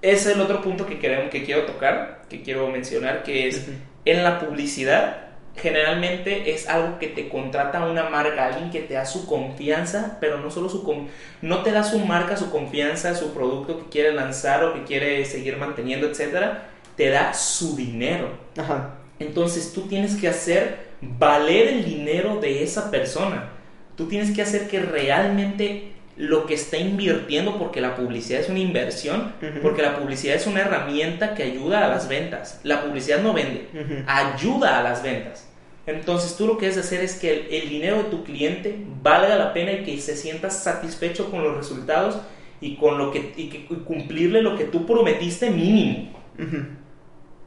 Ese 0.00 0.30
es 0.30 0.36
el 0.36 0.40
otro 0.40 0.62
punto 0.62 0.86
que, 0.86 0.98
queremos, 0.98 1.30
que 1.30 1.44
quiero 1.44 1.62
tocar, 1.62 2.22
que 2.28 2.42
quiero 2.42 2.68
mencionar, 2.68 3.22
que 3.22 3.48
es 3.48 3.68
en 4.04 4.24
la 4.24 4.40
publicidad, 4.40 5.16
generalmente 5.56 6.52
es 6.52 6.68
algo 6.68 6.98
que 6.98 7.08
te 7.08 7.28
contrata 7.28 7.84
una 7.84 8.08
marca, 8.08 8.46
alguien 8.46 8.70
que 8.70 8.80
te 8.80 8.94
da 8.94 9.04
su 9.04 9.26
confianza, 9.26 10.18
pero 10.20 10.38
no 10.38 10.50
solo 10.50 10.68
su 10.68 11.08
no 11.42 11.62
te 11.62 11.72
da 11.72 11.84
su 11.84 11.98
marca, 12.00 12.36
su 12.36 12.50
confianza, 12.50 13.14
su 13.14 13.32
producto 13.32 13.78
que 13.78 13.90
quiere 13.90 14.12
lanzar 14.12 14.64
o 14.64 14.74
que 14.74 14.84
quiere 14.84 15.24
seguir 15.24 15.56
manteniendo, 15.56 16.06
etcétera, 16.06 16.70
te 16.96 17.10
da 17.10 17.34
su 17.34 17.76
dinero. 17.76 18.30
Ajá. 18.56 18.94
Entonces 19.18 19.72
tú 19.72 19.82
tienes 19.82 20.16
que 20.16 20.28
hacer 20.28 20.91
valer 21.02 21.68
el 21.68 21.84
dinero 21.84 22.40
de 22.40 22.62
esa 22.62 22.90
persona. 22.90 23.50
Tú 23.96 24.08
tienes 24.08 24.30
que 24.30 24.42
hacer 24.42 24.68
que 24.68 24.80
realmente 24.80 25.92
lo 26.16 26.46
que 26.46 26.54
está 26.54 26.76
invirtiendo, 26.76 27.58
porque 27.58 27.80
la 27.80 27.96
publicidad 27.96 28.40
es 28.40 28.48
una 28.48 28.58
inversión, 28.58 29.32
porque 29.62 29.82
la 29.82 29.98
publicidad 29.98 30.36
es 30.36 30.46
una 30.46 30.60
herramienta 30.60 31.34
que 31.34 31.42
ayuda 31.42 31.84
a 31.84 31.88
las 31.88 32.08
ventas. 32.08 32.60
La 32.62 32.82
publicidad 32.84 33.22
no 33.22 33.32
vende, 33.32 33.66
ayuda 34.06 34.78
a 34.78 34.82
las 34.82 35.02
ventas. 35.02 35.48
Entonces 35.86 36.36
tú 36.36 36.46
lo 36.46 36.58
que 36.58 36.66
debes 36.66 36.78
hacer 36.78 37.00
es 37.00 37.16
que 37.18 37.32
el, 37.32 37.62
el 37.62 37.68
dinero 37.68 37.96
de 37.96 38.04
tu 38.04 38.22
cliente 38.22 38.76
valga 39.02 39.34
la 39.34 39.52
pena 39.52 39.72
y 39.72 39.84
que 39.84 39.98
se 39.98 40.16
sienta 40.16 40.48
satisfecho 40.48 41.28
con 41.28 41.42
los 41.42 41.56
resultados 41.56 42.18
y 42.60 42.76
con 42.76 42.98
lo 42.98 43.10
que 43.10 43.32
y 43.36 43.48
que 43.48 43.58
y 43.58 43.76
cumplirle 43.84 44.42
lo 44.42 44.56
que 44.56 44.64
tú 44.64 44.86
prometiste 44.86 45.50
mínimo. 45.50 46.12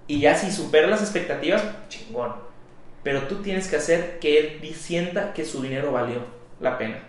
Y 0.07 0.19
ya 0.19 0.35
si 0.35 0.51
supera 0.51 0.87
las 0.87 1.01
expectativas, 1.01 1.63
chingón. 1.87 2.44
Pero 3.05 3.21
tú 3.27 3.43
tienes 3.43 3.67
que 3.67 3.75
hacer 3.75 4.17
que 4.17 4.39
él 4.39 4.73
sienta 4.73 5.31
que 5.31 5.45
su 5.45 5.61
dinero 5.61 5.91
valió 5.91 6.21
la 6.59 6.79
pena. 6.79 7.03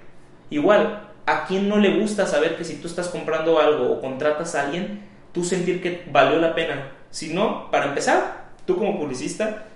Igual, 0.50 1.09
¿a 1.24 1.46
quién 1.46 1.70
no 1.70 1.78
le 1.78 1.98
gusta 1.98 2.26
saber 2.26 2.56
que 2.56 2.64
si 2.64 2.76
tú 2.76 2.87
estás 2.87 3.09
comprando 3.09 3.59
algo 3.59 3.90
o 3.90 4.00
contratas 4.02 4.54
a 4.54 4.66
alguien, 4.66 5.00
tú 5.32 5.42
sentir 5.42 5.80
que 5.80 6.04
valió 6.12 6.38
la 6.38 6.54
pena? 6.54 6.92
Si 7.11 7.32
no, 7.32 7.70
para 7.70 7.87
empezar, 7.87 8.50
tú 8.66 8.76
como 8.76 8.98
publicista 8.98 9.68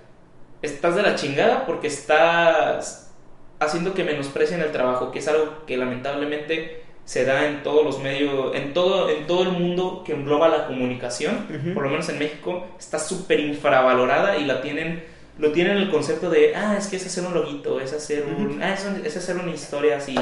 estás 0.61 0.95
de 0.95 1.01
la 1.01 1.15
chingada 1.15 1.65
porque 1.65 1.87
estás 1.87 3.11
haciendo 3.59 3.95
que 3.95 4.03
menosprecien 4.03 4.61
el 4.61 4.71
trabajo, 4.71 5.09
que 5.09 5.17
es 5.17 5.27
algo 5.27 5.65
que 5.65 5.75
lamentablemente 5.75 6.83
se 7.03 7.25
da 7.25 7.47
en 7.47 7.63
todos 7.63 7.83
los 7.83 7.99
medios, 7.99 8.55
en 8.55 8.73
todo, 8.73 9.09
en 9.09 9.25
todo 9.25 9.41
el 9.41 9.53
mundo 9.53 10.03
que 10.05 10.13
engloba 10.13 10.49
la 10.49 10.67
comunicación, 10.67 11.47
por 11.73 11.81
lo 11.81 11.89
menos 11.89 12.09
en 12.09 12.19
México, 12.19 12.67
está 12.77 12.99
súper 12.99 13.39
infravalorada 13.39 14.37
y 14.37 14.45
la 14.45 14.61
tienen, 14.61 15.03
lo 15.37 15.51
tienen 15.51 15.77
el 15.77 15.89
concepto 15.89 16.29
de, 16.29 16.55
ah, 16.55 16.75
es 16.77 16.87
que 16.87 16.97
es 16.97 17.05
hacer 17.05 17.25
un 17.25 17.33
loguito, 17.33 17.79
es 17.79 17.93
hacer 17.93 18.25
un, 18.25 18.61
ah, 18.61 18.75
es, 19.03 19.17
hacer 19.17 19.37
una 19.37 19.51
historia 19.51 19.97
así, 19.97 20.15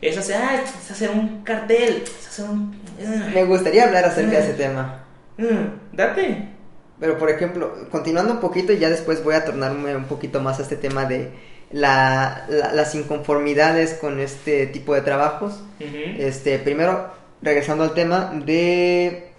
es 0.00 0.18
hacer, 0.18 0.36
ah, 0.36 0.62
es 0.62 0.90
hacer 0.90 1.10
un 1.10 1.42
cartel, 1.42 2.02
es 2.04 2.26
hacer 2.26 2.44
un... 2.46 2.78
Ah". 3.00 3.30
Me 3.32 3.44
gustaría 3.44 3.84
hablar 3.84 4.04
acerca 4.04 4.32
de 4.32 4.40
ese 4.40 4.52
ah. 4.52 4.56
tema. 4.56 5.04
date. 5.92 6.48
Pero 6.98 7.18
por 7.18 7.30
ejemplo, 7.30 7.88
continuando 7.90 8.34
un 8.34 8.40
poquito 8.40 8.72
y 8.72 8.78
ya 8.78 8.88
después 8.88 9.22
voy 9.22 9.34
a 9.34 9.44
tornarme 9.44 9.94
un 9.94 10.04
poquito 10.06 10.40
más 10.40 10.58
a 10.58 10.62
este 10.62 10.76
tema 10.76 11.04
de 11.04 11.30
la, 11.70 12.46
las 12.48 12.94
inconformidades 12.94 13.94
con 13.94 14.20
este 14.20 14.66
tipo 14.66 14.94
de 14.94 15.02
trabajos. 15.02 15.62
Este, 15.78 16.58
primero, 16.58 17.10
regresando 17.42 17.84
al 17.84 17.94
tema 17.94 18.32
de 18.44 19.30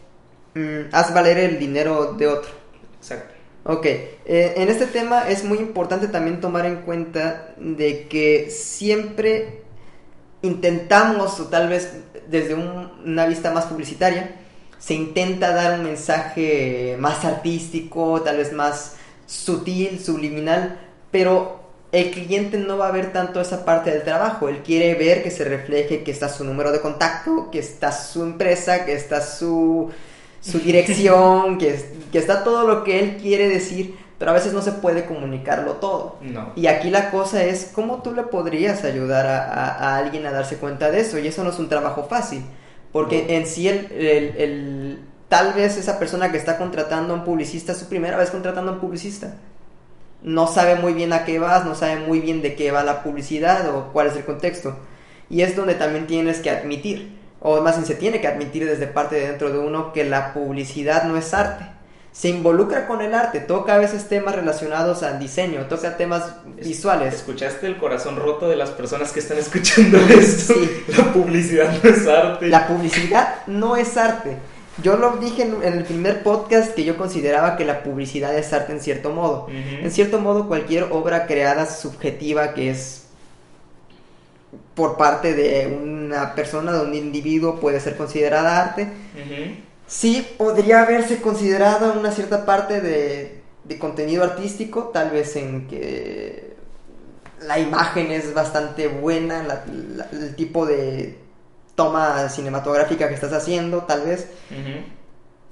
mm, 0.53 0.89
haz 0.91 1.13
valer 1.13 1.37
el 1.39 1.59
dinero 1.59 2.13
de 2.13 2.27
otro. 2.27 2.51
Exacto. 2.99 3.36
Ok, 3.69 3.85
eh, 3.85 4.13
en 4.55 4.69
este 4.69 4.87
tema 4.87 5.27
es 5.27 5.43
muy 5.43 5.57
importante 5.57 6.07
también 6.07 6.39
tomar 6.39 6.65
en 6.65 6.83
cuenta 6.83 7.53
de 7.57 8.07
que 8.07 8.49
siempre 8.49 9.61
intentamos, 10.41 11.37
o 11.41 11.47
tal 11.47 11.67
vez 11.67 11.91
desde 12.29 12.53
una 12.53 13.25
vista 13.25 13.51
más 13.51 13.65
publicitaria, 13.65 14.35
se 14.79 14.93
intenta 14.93 15.51
dar 15.51 15.79
un 15.79 15.85
mensaje 15.85 16.95
más 16.97 17.25
artístico, 17.25 18.21
tal 18.21 18.37
vez 18.37 18.53
más 18.53 18.95
sutil, 19.25 19.99
subliminal, 19.99 20.79
pero 21.11 21.59
el 21.91 22.11
cliente 22.11 22.57
no 22.57 22.77
va 22.77 22.87
a 22.87 22.91
ver 22.91 23.11
tanto 23.11 23.41
esa 23.41 23.65
parte 23.65 23.91
del 23.91 24.03
trabajo. 24.03 24.47
Él 24.47 24.59
quiere 24.63 24.95
ver 24.95 25.23
que 25.23 25.31
se 25.31 25.43
refleje 25.43 26.03
que 26.03 26.11
está 26.11 26.29
su 26.29 26.45
número 26.45 26.71
de 26.71 26.79
contacto, 26.79 27.49
que 27.51 27.59
está 27.59 27.91
su 27.91 28.23
empresa, 28.23 28.85
que 28.85 28.93
está 28.93 29.19
su, 29.19 29.91
su 30.41 30.59
dirección, 30.59 31.57
que, 31.59 31.79
que 32.11 32.17
está 32.17 32.43
todo 32.43 32.67
lo 32.67 32.83
que 32.83 32.99
él 32.99 33.17
quiere 33.17 33.47
decir, 33.49 33.95
pero 34.17 34.31
a 34.31 34.33
veces 34.33 34.53
no 34.53 34.61
se 34.61 34.71
puede 34.71 35.05
comunicarlo 35.05 35.73
todo. 35.73 36.17
Y 36.55 36.67
aquí 36.67 36.89
la 36.89 37.11
cosa 37.11 37.43
es 37.43 37.71
cómo 37.73 38.01
tú 38.01 38.13
le 38.13 38.23
podrías 38.23 38.83
ayudar 38.83 39.27
a, 39.27 39.97
alguien 39.97 40.25
a 40.25 40.31
darse 40.31 40.57
cuenta 40.57 40.89
de 40.89 41.01
eso. 41.01 41.19
Y 41.19 41.27
eso 41.27 41.43
no 41.43 41.51
es 41.51 41.59
un 41.59 41.69
trabajo 41.69 42.07
fácil, 42.09 42.43
porque 42.91 43.37
en 43.37 43.45
sí 43.45 43.67
el, 43.67 43.91
el, 43.91 44.99
tal 45.29 45.53
vez 45.53 45.77
esa 45.77 45.99
persona 45.99 46.31
que 46.31 46.37
está 46.37 46.57
contratando 46.57 47.13
a 47.13 47.17
un 47.17 47.23
publicista 47.23 47.73
es 47.73 47.77
su 47.77 47.87
primera 47.89 48.17
vez 48.17 48.31
contratando 48.31 48.71
a 48.71 48.75
un 48.75 48.81
publicista 48.81 49.35
no 50.23 50.47
sabe 50.47 50.75
muy 50.75 50.93
bien 50.93 51.13
a 51.13 51.25
qué 51.25 51.39
vas, 51.39 51.65
no 51.65 51.75
sabe 51.75 51.97
muy 52.01 52.19
bien 52.19 52.41
de 52.41 52.55
qué 52.55 52.71
va 52.71 52.83
la 52.83 53.03
publicidad 53.03 53.73
o 53.73 53.91
cuál 53.93 54.07
es 54.07 54.15
el 54.15 54.25
contexto. 54.25 54.75
Y 55.29 55.41
es 55.41 55.55
donde 55.55 55.75
también 55.75 56.07
tienes 56.07 56.39
que 56.39 56.49
admitir, 56.49 57.17
o 57.39 57.61
más 57.61 57.75
bien 57.75 57.85
se 57.85 57.95
tiene 57.95 58.21
que 58.21 58.27
admitir 58.27 58.65
desde 58.65 58.87
parte 58.87 59.15
de 59.15 59.27
dentro 59.27 59.51
de 59.51 59.59
uno 59.59 59.93
que 59.93 60.03
la 60.03 60.33
publicidad 60.33 61.03
no 61.03 61.17
es 61.17 61.33
arte. 61.33 61.65
Se 62.11 62.29
involucra 62.29 62.87
con 62.87 63.01
el 63.01 63.13
arte, 63.13 63.41
toca 63.41 63.75
a 63.75 63.77
veces 63.77 64.07
temas 64.07 64.35
relacionados 64.35 65.03
al 65.03 65.19
diseño, 65.19 65.67
toca 65.67 65.97
temas 65.97 66.33
visuales. 66.55 67.13
¿Escuchaste 67.13 67.67
el 67.67 67.77
corazón 67.77 68.15
roto 68.15 68.49
de 68.49 68.55
las 68.55 68.71
personas 68.71 69.11
que 69.11 69.19
están 69.19 69.37
escuchando 69.37 69.97
esto? 70.09 70.55
Sí. 70.55 70.83
La 70.97 71.13
publicidad 71.13 71.71
no 71.83 71.89
es 71.89 72.07
arte. 72.07 72.47
La 72.47 72.67
publicidad 72.67 73.35
no 73.45 73.75
es 73.75 73.97
arte. 73.97 74.37
Yo 74.81 74.97
lo 74.97 75.17
dije 75.17 75.43
en, 75.43 75.63
el 75.63 75.83
primer 75.83 76.23
podcast 76.23 76.73
que 76.73 76.83
yo 76.83 76.97
consideraba 76.97 77.55
que 77.55 77.65
la 77.65 77.83
publicidad 77.83 78.35
es 78.35 78.53
arte 78.53 78.73
en 78.73 78.81
cierto 78.81 79.11
modo. 79.11 79.47
En 79.49 79.89
cierto 79.91 80.19
modo, 80.19 80.47
cualquier 80.47 80.87
obra 80.91 81.25
creada 81.25 81.65
subjetiva 81.67 82.53
que 82.53 82.71
es 82.71 83.06
por 84.75 84.97
parte 84.97 85.33
de 85.33 85.67
una 85.67 86.35
persona, 86.35 86.71
de 86.71 86.81
un 86.81 86.93
individuo, 86.93 87.59
puede 87.59 87.79
ser 87.79 87.97
considerada 87.97 88.61
arte. 88.61 88.87
Sí, 89.87 90.27
podría 90.37 90.81
haberse 90.81 91.21
considerado 91.21 91.97
una 91.97 92.11
cierta 92.11 92.45
parte 92.45 92.81
de, 92.81 93.41
contenido 93.79 94.23
artístico, 94.23 94.89
tal 94.93 95.11
vez 95.11 95.35
en 95.35 95.67
que 95.67 96.55
la 97.41 97.59
imagen 97.59 98.11
es 98.11 98.33
bastante 98.33 98.87
buena, 98.87 99.45
el 100.11 100.35
tipo 100.35 100.65
de 100.65 101.17
toma 101.75 102.27
cinematográfica 102.29 103.07
que 103.07 103.15
estás 103.15 103.33
haciendo, 103.33 103.83
tal 103.83 104.01
vez. 104.01 104.27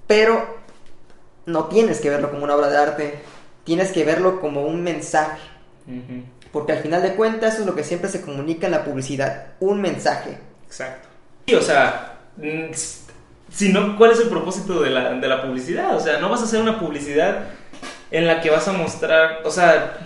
Pero 0.06 0.58
no 1.46 1.66
tienes 1.66 2.02
que 2.02 2.10
verlo 2.10 2.30
como 2.30 2.44
una 2.44 2.56
obra 2.56 2.70
de 2.70 2.78
arte, 2.78 3.20
tienes 3.64 3.92
que 3.92 4.04
verlo 4.04 4.42
como 4.42 4.66
un 4.66 4.84
mensaje. 4.84 5.40
Porque 6.56 6.72
al 6.72 6.80
final 6.80 7.02
de 7.02 7.16
cuentas 7.16 7.56
eso 7.56 7.64
es 7.64 7.68
lo 7.68 7.76
que 7.76 7.84
siempre 7.84 8.10
se 8.10 8.22
comunica 8.22 8.68
en 8.68 8.72
la 8.72 8.86
publicidad, 8.86 9.48
un 9.60 9.82
mensaje. 9.82 10.38
Exacto. 10.66 11.10
Y 11.48 11.54
o 11.54 11.62
sea, 11.62 12.14
mm, 12.38 12.72
si 13.52 13.74
no, 13.74 13.98
¿cuál 13.98 14.12
es 14.12 14.22
el 14.22 14.30
propósito 14.30 14.82
de 14.82 14.90
la, 14.90 15.16
de 15.16 15.28
la 15.28 15.42
publicidad? 15.42 15.94
O 15.98 16.00
sea, 16.00 16.18
no 16.20 16.30
vas 16.30 16.40
a 16.40 16.44
hacer 16.46 16.62
una 16.62 16.80
publicidad 16.80 17.40
en 18.10 18.26
la 18.26 18.40
que 18.40 18.52
vas 18.52 18.66
a 18.70 18.72
mostrar, 18.72 19.42
o 19.44 19.52
sea, 19.52 19.98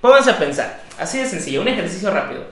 pónganse 0.00 0.30
a 0.30 0.38
pensar, 0.38 0.78
así 0.96 1.18
de 1.18 1.26
sencillo, 1.26 1.62
un 1.62 1.66
ejercicio 1.66 2.08
rápido. 2.12 2.44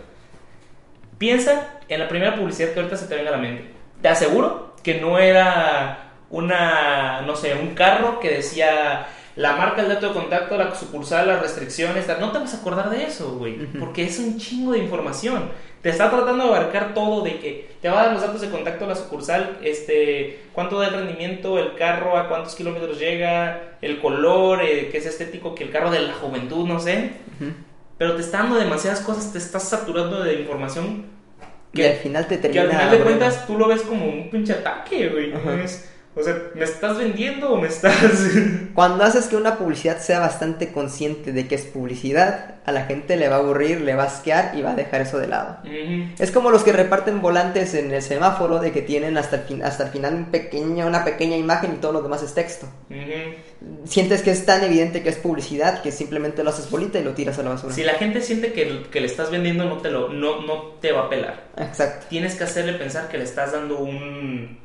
Piensa 1.16 1.78
en 1.86 2.00
la 2.00 2.08
primera 2.08 2.34
publicidad 2.34 2.70
que 2.70 2.80
ahorita 2.80 2.96
se 2.96 3.06
te 3.06 3.14
venga 3.14 3.28
a 3.28 3.36
la 3.36 3.38
mente. 3.38 3.70
Te 4.02 4.08
aseguro 4.08 4.74
que 4.82 5.00
no 5.00 5.16
era 5.16 6.10
una, 6.28 7.20
no 7.20 7.36
sé, 7.36 7.54
un 7.54 7.76
carro 7.76 8.18
que 8.18 8.30
decía 8.30 9.06
la 9.36 9.56
marca, 9.56 9.82
el 9.82 9.88
dato 9.88 10.08
de 10.08 10.14
contacto, 10.14 10.56
la 10.56 10.74
sucursal, 10.74 11.26
las 11.26 11.40
restricciones, 11.40 12.06
no 12.20 12.30
te 12.32 12.38
vas 12.38 12.54
a 12.54 12.58
acordar 12.58 12.90
de 12.90 13.04
eso, 13.04 13.36
güey, 13.36 13.56
porque 13.78 14.04
es 14.04 14.18
un 14.18 14.38
chingo 14.38 14.72
de 14.72 14.78
información. 14.78 15.50
Te 15.82 15.90
está 15.90 16.08
tratando 16.08 16.44
de 16.44 16.50
abarcar 16.50 16.94
todo 16.94 17.22
de 17.22 17.38
que 17.38 17.70
te 17.82 17.88
va 17.90 18.00
a 18.00 18.04
dar 18.04 18.12
los 18.14 18.22
datos 18.22 18.40
de 18.40 18.48
contacto 18.48 18.86
a 18.86 18.88
la 18.88 18.94
sucursal, 18.94 19.58
este, 19.62 20.44
cuánto 20.52 20.78
da 20.78 20.88
el 20.88 20.94
rendimiento, 20.94 21.58
el 21.58 21.74
carro, 21.74 22.16
a 22.16 22.28
cuántos 22.28 22.54
kilómetros 22.54 22.98
llega, 22.98 23.76
el 23.82 24.00
color, 24.00 24.62
eh, 24.62 24.88
que 24.90 24.98
es 24.98 25.06
estético, 25.06 25.54
que 25.54 25.64
el 25.64 25.70
carro 25.70 25.90
de 25.90 26.00
la 26.00 26.14
juventud, 26.14 26.66
no 26.66 26.80
sé. 26.80 27.10
Pero 27.98 28.16
te 28.16 28.22
está 28.22 28.38
dando 28.38 28.56
demasiadas 28.56 29.00
cosas, 29.00 29.30
te 29.32 29.38
estás 29.38 29.68
saturando 29.68 30.22
de 30.22 30.34
información 30.34 31.14
que 31.74 31.88
al 31.88 31.96
final 31.96 32.26
te 32.28 32.38
termina. 32.38 32.62
Que 32.62 32.68
al 32.68 32.76
final 32.76 32.90
de 32.90 33.04
cuentas 33.04 33.46
tú 33.46 33.58
lo 33.58 33.66
ves 33.66 33.82
como 33.82 34.06
un 34.06 34.30
pinche 34.30 34.52
ataque, 34.52 35.08
güey. 35.08 35.32
O 36.16 36.22
sea, 36.22 36.50
¿me 36.54 36.64
estás 36.64 36.96
vendiendo 36.96 37.52
o 37.52 37.60
me 37.60 37.66
estás...? 37.66 38.30
Cuando 38.74 39.02
haces 39.02 39.26
que 39.26 39.36
una 39.36 39.58
publicidad 39.58 39.98
sea 39.98 40.20
bastante 40.20 40.70
consciente 40.70 41.32
de 41.32 41.48
que 41.48 41.56
es 41.56 41.62
publicidad, 41.62 42.54
a 42.64 42.72
la 42.72 42.86
gente 42.86 43.16
le 43.16 43.28
va 43.28 43.36
a 43.36 43.38
aburrir, 43.40 43.80
le 43.80 43.94
va 43.94 44.04
a 44.04 44.06
asquear 44.06 44.56
y 44.56 44.62
va 44.62 44.72
a 44.72 44.74
dejar 44.74 45.02
eso 45.02 45.18
de 45.18 45.26
lado. 45.26 45.58
Es 46.18 46.30
como 46.30 46.50
los 46.50 46.62
que 46.62 46.72
reparten 46.72 47.20
volantes 47.20 47.74
en 47.74 47.92
el 47.92 48.00
semáforo 48.00 48.60
de 48.60 48.72
que 48.72 48.80
tienen 48.80 49.18
hasta 49.18 49.36
el, 49.36 49.42
fin, 49.42 49.62
hasta 49.62 49.84
el 49.84 49.90
final 49.90 50.14
un 50.14 50.24
pequeño, 50.26 50.86
una 50.86 51.04
pequeña 51.04 51.36
imagen 51.36 51.74
y 51.74 51.76
todo 51.76 51.92
lo 51.92 52.02
demás 52.02 52.22
es 52.22 52.32
texto. 52.32 52.68
Sientes 53.84 54.22
que 54.22 54.30
es 54.30 54.46
tan 54.46 54.62
evidente 54.62 55.02
que 55.02 55.08
es 55.08 55.16
publicidad 55.16 55.82
que 55.82 55.92
simplemente 55.92 56.42
lo 56.42 56.50
haces 56.50 56.70
bolita 56.70 56.98
y 56.98 57.04
lo 57.04 57.12
tiras 57.12 57.38
a 57.38 57.42
la 57.42 57.50
basura. 57.50 57.74
Si 57.74 57.82
la 57.82 57.94
gente 57.94 58.20
siente 58.22 58.52
que, 58.52 58.84
que 58.90 59.00
le 59.00 59.06
estás 59.06 59.30
vendiendo, 59.30 59.64
no 59.64 59.78
te, 59.78 59.90
lo, 59.90 60.08
no, 60.10 60.42
no 60.42 60.74
te 60.80 60.92
va 60.92 61.06
a 61.06 61.10
pelar. 61.10 61.48
Exacto. 61.56 62.06
Tienes 62.08 62.34
que 62.34 62.44
hacerle 62.44 62.74
pensar 62.74 63.08
que 63.08 63.18
le 63.18 63.24
estás 63.24 63.52
dando 63.52 63.78
un 63.78 64.63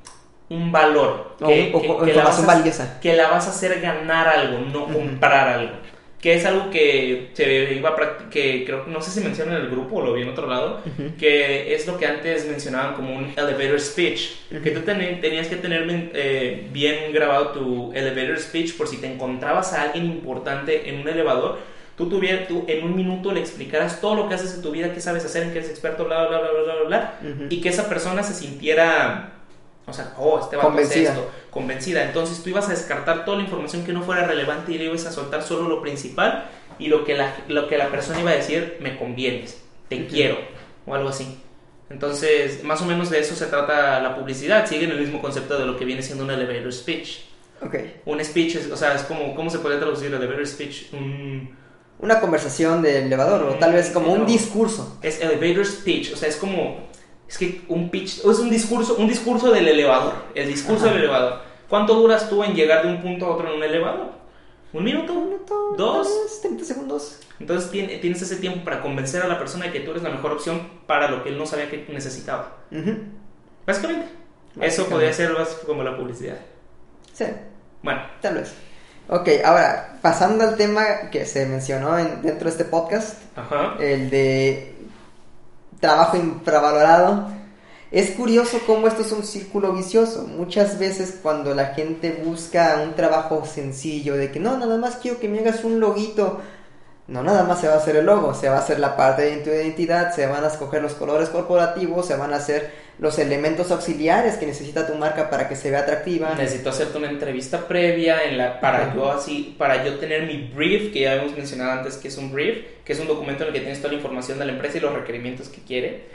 un 0.49 0.71
valor. 0.71 1.35
Que, 1.38 1.71
que, 1.71 2.13
la 2.13 2.23
vas 2.23 2.39
a, 2.79 2.99
que 2.99 3.15
la 3.15 3.29
vas 3.29 3.47
a 3.47 3.49
hacer 3.51 3.79
ganar 3.79 4.27
algo, 4.27 4.59
no 4.59 4.91
comprar 4.91 5.47
algo. 5.47 5.73
Que 6.19 6.33
es 6.33 6.45
algo 6.45 6.69
que 6.69 7.29
se 7.33 7.75
iba 7.75 7.91
a 7.91 8.29
que 8.29 8.65
creo 8.65 8.83
no 8.88 9.01
sé 9.01 9.09
si 9.09 9.21
menciona 9.21 9.55
en 9.55 9.62
el 9.62 9.69
grupo 9.69 9.97
o 9.97 10.01
lo 10.01 10.13
vi 10.13 10.23
en 10.23 10.29
otro 10.29 10.47
lado, 10.47 10.81
que 11.17 11.73
es 11.73 11.88
lo 11.88 11.97
que 11.97 12.05
antes 12.05 12.45
mencionaban 12.45 12.93
como 12.95 13.15
un 13.15 13.31
elevator 13.38 13.79
speech, 13.79 14.31
que 14.62 14.71
tú 14.71 14.81
tenías 14.81 15.47
que 15.47 15.55
tener 15.55 16.12
eh, 16.13 16.67
bien 16.73 17.13
grabado 17.13 17.49
tu 17.49 17.93
elevator 17.93 18.38
speech 18.38 18.75
por 18.75 18.89
si 18.89 18.97
te 18.97 19.07
encontrabas 19.07 19.71
a 19.71 19.83
alguien 19.83 20.07
importante 20.07 20.89
en 20.89 20.99
un 20.99 21.07
elevador, 21.07 21.59
tú, 21.95 22.09
tuvieras, 22.09 22.49
tú 22.49 22.65
en 22.67 22.83
un 22.83 22.97
minuto 22.97 23.31
le 23.31 23.39
explicaras 23.39 24.01
todo 24.01 24.15
lo 24.15 24.27
que 24.27 24.35
haces 24.35 24.55
en 24.55 24.62
tu 24.62 24.71
vida, 24.71 24.93
qué 24.93 24.99
sabes 24.99 25.23
hacer, 25.23 25.43
en 25.43 25.53
qué 25.53 25.59
eres 25.59 25.69
experto, 25.69 26.03
bla, 26.03 26.27
bla, 26.27 26.41
bla, 26.41 26.51
bla, 26.51 26.75
bla, 26.75 26.83
bla, 26.83 27.47
y 27.49 27.62
que 27.62 27.69
esa 27.69 27.88
persona 27.88 28.23
se 28.23 28.33
sintiera 28.33 29.38
o 29.85 29.93
sea, 29.93 30.13
oh, 30.17 30.39
este 30.39 30.55
va 30.55 30.63
convencida. 30.63 31.09
esto, 31.09 31.31
convencida. 31.49 32.03
Entonces 32.03 32.43
tú 32.43 32.49
ibas 32.49 32.67
a 32.67 32.71
descartar 32.71 33.25
toda 33.25 33.37
la 33.37 33.43
información 33.43 33.83
que 33.83 33.93
no 33.93 34.03
fuera 34.03 34.25
relevante 34.25 34.71
y 34.71 34.77
le 34.77 34.85
ibas 34.85 35.05
a 35.05 35.11
soltar 35.11 35.41
solo 35.41 35.67
lo 35.67 35.81
principal 35.81 36.49
y 36.77 36.87
lo 36.87 37.03
que 37.03 37.15
la, 37.15 37.35
lo 37.47 37.67
que 37.67 37.77
la 37.77 37.89
persona 37.89 38.21
iba 38.21 38.31
a 38.31 38.35
decir, 38.35 38.77
me 38.79 38.97
convienes, 38.97 39.61
te 39.87 40.05
quiero, 40.07 40.37
o 40.85 40.95
algo 40.95 41.09
así. 41.09 41.39
Entonces, 41.89 42.63
más 42.63 42.81
o 42.81 42.85
menos 42.85 43.09
de 43.09 43.19
eso 43.19 43.35
se 43.35 43.47
trata 43.47 43.99
la 43.99 44.15
publicidad. 44.15 44.67
Sigue 44.67 44.85
en 44.85 44.91
el 44.91 44.99
mismo 44.99 45.21
concepto 45.21 45.57
de 45.57 45.65
lo 45.65 45.75
que 45.75 45.85
viene 45.85 46.03
siendo 46.03 46.23
un 46.23 46.29
elevator 46.29 46.71
speech. 46.71 47.21
Okay. 47.61 47.99
Un 48.05 48.23
speech, 48.23 48.57
o 48.71 48.77
sea, 48.77 48.93
es 48.93 49.01
como, 49.01 49.35
¿cómo 49.35 49.49
se 49.49 49.59
puede 49.59 49.77
traducir 49.77 50.13
elevator 50.13 50.45
speech? 50.45 50.93
Un, 50.93 51.57
una 51.99 52.21
conversación 52.21 52.81
de 52.81 52.99
elevador 52.99 53.43
o 53.43 53.55
tal 53.55 53.73
vez 53.73 53.89
como 53.89 54.13
un 54.13 54.25
discurso. 54.25 54.97
Es 55.01 55.19
elevator 55.19 55.65
speech, 55.65 56.13
o 56.13 56.15
sea, 56.15 56.29
es 56.29 56.37
como 56.37 56.88
es 57.29 57.37
que 57.37 57.61
un 57.69 57.89
pitch, 57.89 58.19
es 58.19 58.39
un 58.39 58.49
discurso, 58.49 58.95
un 58.97 59.07
discurso 59.07 59.51
del 59.51 59.67
elevador, 59.67 60.13
el 60.35 60.47
discurso 60.47 60.85
Ajá. 60.85 60.93
del 60.95 61.03
elevador. 61.03 61.39
¿Cuánto 61.69 61.93
duras 61.93 62.27
tú 62.29 62.43
en 62.43 62.55
llegar 62.55 62.83
de 62.83 62.89
un 62.89 63.01
punto 63.01 63.27
a 63.27 63.29
otro 63.35 63.47
en 63.47 63.55
un 63.57 63.63
elevador? 63.63 64.11
¿Un 64.73 64.83
minuto? 64.83 65.13
Un 65.13 65.25
minuto, 65.25 65.75
¿Dos? 65.77 66.07
vez 66.23 66.41
30 66.41 66.63
segundos. 66.65 67.19
Entonces 67.39 67.71
tien- 67.71 68.01
tienes 68.01 68.21
ese 68.21 68.35
tiempo 68.37 68.63
para 68.65 68.81
convencer 68.81 69.21
a 69.21 69.27
la 69.27 69.37
persona 69.39 69.65
de 69.65 69.71
que 69.71 69.79
tú 69.81 69.91
eres 69.91 70.03
la 70.03 70.09
mejor 70.09 70.31
opción 70.33 70.67
para 70.87 71.09
lo 71.09 71.23
que 71.23 71.29
él 71.29 71.37
no 71.37 71.45
sabía 71.45 71.69
que 71.69 71.85
necesitaba. 71.93 72.57
Ujú. 72.71 72.95
Básicamente. 73.65 74.05
Eso 74.07 74.59
Básicamente. 74.59 74.91
podría 74.91 75.13
ser 75.13 75.31
como 75.65 75.83
la 75.83 75.95
publicidad. 75.95 76.37
Sí, 77.13 77.25
Bueno, 77.83 78.01
tal 78.21 78.35
vez. 78.35 78.53
Ok, 79.07 79.27
ahora, 79.43 79.97
pasando 80.01 80.43
al 80.43 80.55
tema 80.57 81.09
que 81.11 81.25
se 81.25 81.45
mencionó 81.45 81.97
en- 81.97 82.21
dentro 82.21 82.45
de 82.45 82.49
este 82.51 82.65
podcast, 82.65 83.21
ajá. 83.35 83.75
el 83.79 84.09
de 84.09 84.75
trabajo 85.79 86.17
infravalorado. 86.17 87.27
Es 87.91 88.11
curioso 88.11 88.59
cómo 88.67 88.87
esto 88.87 89.01
es 89.01 89.11
un 89.11 89.23
círculo 89.23 89.73
vicioso. 89.73 90.27
Muchas 90.27 90.77
veces 90.77 91.19
cuando 91.23 91.55
la 91.55 91.67
gente 91.67 92.21
busca 92.23 92.81
un 92.83 92.93
trabajo 92.93 93.45
sencillo 93.45 94.15
de 94.15 94.31
que 94.31 94.39
no, 94.39 94.57
nada 94.57 94.77
más 94.77 94.97
quiero 94.97 95.19
que 95.19 95.27
me 95.27 95.39
hagas 95.39 95.63
un 95.63 95.79
loguito. 95.79 96.39
No, 97.07 97.23
nada 97.23 97.43
más 97.43 97.59
se 97.59 97.67
va 97.67 97.73
a 97.73 97.77
hacer 97.77 97.95
el 97.95 98.05
logo, 98.05 98.35
se 98.35 98.49
va 98.49 98.57
a 98.57 98.59
hacer 98.59 98.79
la 98.79 98.95
parte 98.95 99.23
de 99.23 99.37
tu 99.37 99.49
identidad, 99.49 100.13
se 100.13 100.27
van 100.27 100.43
a 100.43 100.47
escoger 100.47 100.83
los 100.83 100.93
colores 100.93 101.29
corporativos, 101.29 102.05
se 102.05 102.15
van 102.15 102.33
a 102.33 102.37
hacer 102.37 102.71
los 102.99 103.17
elementos 103.17 103.71
auxiliares 103.71 104.35
que 104.35 104.45
necesita 104.45 104.85
tu 104.85 104.93
marca 104.95 105.29
para 105.29 105.47
que 105.47 105.55
se 105.55 105.71
vea 105.71 105.79
atractiva. 105.79 106.35
Necesito 106.38 106.69
hacerte 106.69 106.97
una 106.97 107.09
entrevista 107.09 107.65
previa 107.67 108.23
en 108.25 108.38
la, 108.38 108.59
para 108.59 108.93
yo 108.93 109.09
así, 109.09 109.55
para 109.57 109.85
yo 109.85 109.95
tener 109.95 110.23
mi 110.27 110.51
brief, 110.53 110.91
que 110.91 111.01
ya 111.01 111.13
habíamos 111.13 111.35
mencionado 111.38 111.71
antes 111.79 111.95
que 111.95 112.09
es 112.09 112.17
un 112.17 112.33
brief, 112.33 112.57
que 112.83 112.91
es 112.91 112.99
un 112.99 113.07
documento 113.07 113.43
en 113.43 113.47
el 113.47 113.53
que 113.53 113.59
tienes 113.62 113.79
toda 113.79 113.93
la 113.93 113.99
información 113.99 114.38
de 114.38 114.45
la 114.45 114.51
empresa 114.51 114.77
y 114.77 114.81
los 114.81 114.93
requerimientos 114.93 115.47
que 115.47 115.62
quiere. 115.62 116.07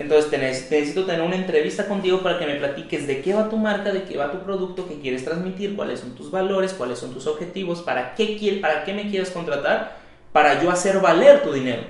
Entonces 0.00 0.30
te 0.30 0.38
neces- 0.38 0.68
necesito 0.70 1.04
tener 1.06 1.22
una 1.22 1.36
entrevista 1.36 1.86
contigo 1.86 2.20
para 2.22 2.38
que 2.40 2.46
me 2.46 2.56
platiques 2.56 3.06
de 3.06 3.20
qué 3.20 3.32
va 3.32 3.48
tu 3.48 3.56
marca, 3.56 3.92
de 3.92 4.02
qué 4.02 4.16
va 4.16 4.32
tu 4.32 4.40
producto, 4.40 4.88
qué 4.88 4.98
quieres 4.98 5.24
transmitir, 5.24 5.76
cuáles 5.76 6.00
son 6.00 6.16
tus 6.16 6.30
valores, 6.32 6.72
cuáles 6.72 6.98
son 6.98 7.14
tus 7.14 7.26
objetivos, 7.28 7.82
para 7.82 8.14
qué, 8.16 8.58
para 8.60 8.84
qué 8.84 8.92
me 8.94 9.08
quieres 9.10 9.30
contratar, 9.30 10.04
para 10.36 10.62
yo 10.62 10.70
hacer 10.70 11.00
valer 11.00 11.42
tu 11.42 11.50
dinero. 11.50 11.82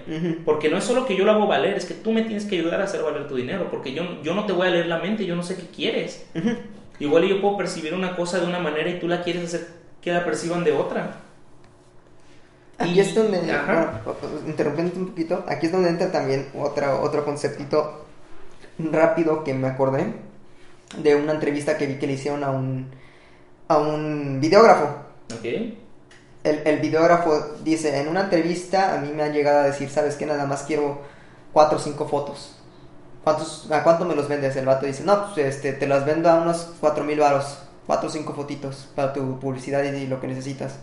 Porque 0.44 0.68
no 0.70 0.76
es 0.78 0.84
solo 0.84 1.04
que 1.04 1.16
yo 1.16 1.24
lo 1.24 1.32
hago 1.32 1.48
valer, 1.48 1.76
es 1.76 1.84
que 1.84 1.94
tú 1.94 2.12
me 2.12 2.22
tienes 2.22 2.44
que 2.44 2.56
ayudar 2.56 2.80
a 2.80 2.84
hacer 2.84 3.02
valer 3.02 3.26
tu 3.26 3.34
dinero, 3.34 3.66
porque 3.72 3.92
yo, 3.92 4.22
yo 4.22 4.36
no 4.36 4.46
te 4.46 4.52
voy 4.52 4.68
a 4.68 4.70
leer 4.70 4.86
la 4.86 4.98
mente, 4.98 5.26
yo 5.26 5.34
no 5.34 5.42
sé 5.42 5.56
qué 5.56 5.66
quieres. 5.66 6.24
Igual 7.00 7.24
yo 7.24 7.40
puedo 7.40 7.56
percibir 7.56 7.92
una 7.92 8.14
cosa 8.14 8.38
de 8.38 8.46
una 8.46 8.60
manera 8.60 8.88
y 8.88 9.00
tú 9.00 9.08
la 9.08 9.24
quieres 9.24 9.46
hacer 9.46 9.66
que 10.00 10.12
la 10.12 10.24
perciban 10.24 10.62
de 10.62 10.70
otra. 10.70 11.16
Aquí 12.78 12.92
Y- 12.92 13.00
es 13.00 13.16
donde, 13.16 13.50
ajá. 13.50 14.00
bueno, 14.04 14.38
interrumpiendo 14.46 14.94
un 15.00 15.08
poquito, 15.08 15.44
aquí 15.48 15.66
es 15.66 15.72
donde 15.72 15.88
entra 15.88 16.12
también 16.12 16.46
otra, 16.56 17.00
otro 17.00 17.24
conceptito 17.24 18.04
rápido 18.78 19.42
que 19.42 19.54
me 19.54 19.66
acordé 19.66 20.12
de 20.98 21.16
una 21.16 21.32
entrevista 21.32 21.76
que 21.76 21.88
vi 21.88 21.94
que 21.96 22.06
le 22.06 22.12
hicieron 22.12 22.44
a 22.44 22.52
un, 22.52 22.86
a 23.66 23.78
un 23.78 24.38
videógrafo. 24.40 25.00
¿Ok? 25.34 25.46
El, 26.48 26.62
el 26.66 26.78
videógrafo 26.80 27.56
dice, 27.64 27.98
en 28.00 28.08
una 28.08 28.22
entrevista 28.22 28.94
a 28.94 28.98
mí 28.98 29.10
me 29.12 29.22
han 29.24 29.32
llegado 29.32 29.60
a 29.60 29.64
decir, 29.64 29.90
¿sabes 29.90 30.14
qué? 30.16 30.26
Nada 30.26 30.46
más 30.46 30.62
quiero 30.62 31.00
cuatro 31.52 31.78
o 31.78 31.80
cinco 31.80 32.06
fotos. 32.08 32.56
¿Cuántos, 33.24 33.70
¿A 33.72 33.82
cuánto 33.82 34.04
me 34.04 34.14
los 34.14 34.28
vendes? 34.28 34.54
El 34.56 34.66
vato 34.66 34.86
dice, 34.86 35.02
no, 35.04 35.32
pues 35.34 35.38
este, 35.56 35.72
te 35.72 35.86
las 35.88 36.04
vendo 36.06 36.30
a 36.30 36.36
unos 36.40 36.70
cuatro 36.80 37.02
mil 37.04 37.18
varos. 37.18 37.58
Cuatro 37.86 38.08
o 38.08 38.12
cinco 38.12 38.32
fotitos 38.34 38.88
para 38.96 39.12
tu 39.12 39.38
publicidad 39.38 39.82
y 39.84 40.06
lo 40.06 40.20
que 40.20 40.26
necesitas. 40.28 40.74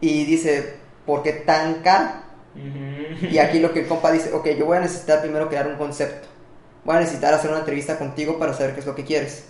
Y 0.00 0.24
dice, 0.24 0.74
¿por 1.06 1.22
qué 1.22 1.32
tan 1.32 1.74
caro? 1.82 2.08
Y 3.30 3.38
aquí 3.38 3.58
lo 3.58 3.72
que 3.72 3.80
el 3.80 3.86
compa 3.88 4.10
dice, 4.12 4.32
ok, 4.32 4.46
yo 4.58 4.66
voy 4.66 4.76
a 4.76 4.80
necesitar 4.80 5.20
primero 5.22 5.48
crear 5.48 5.66
un 5.66 5.76
concepto. 5.76 6.28
Voy 6.84 6.96
a 6.96 7.00
necesitar 7.00 7.34
hacer 7.34 7.50
una 7.50 7.60
entrevista 7.60 7.98
contigo 7.98 8.38
para 8.38 8.52
saber 8.54 8.74
qué 8.74 8.80
es 8.80 8.86
lo 8.86 8.94
que 8.94 9.04
quieres. 9.04 9.44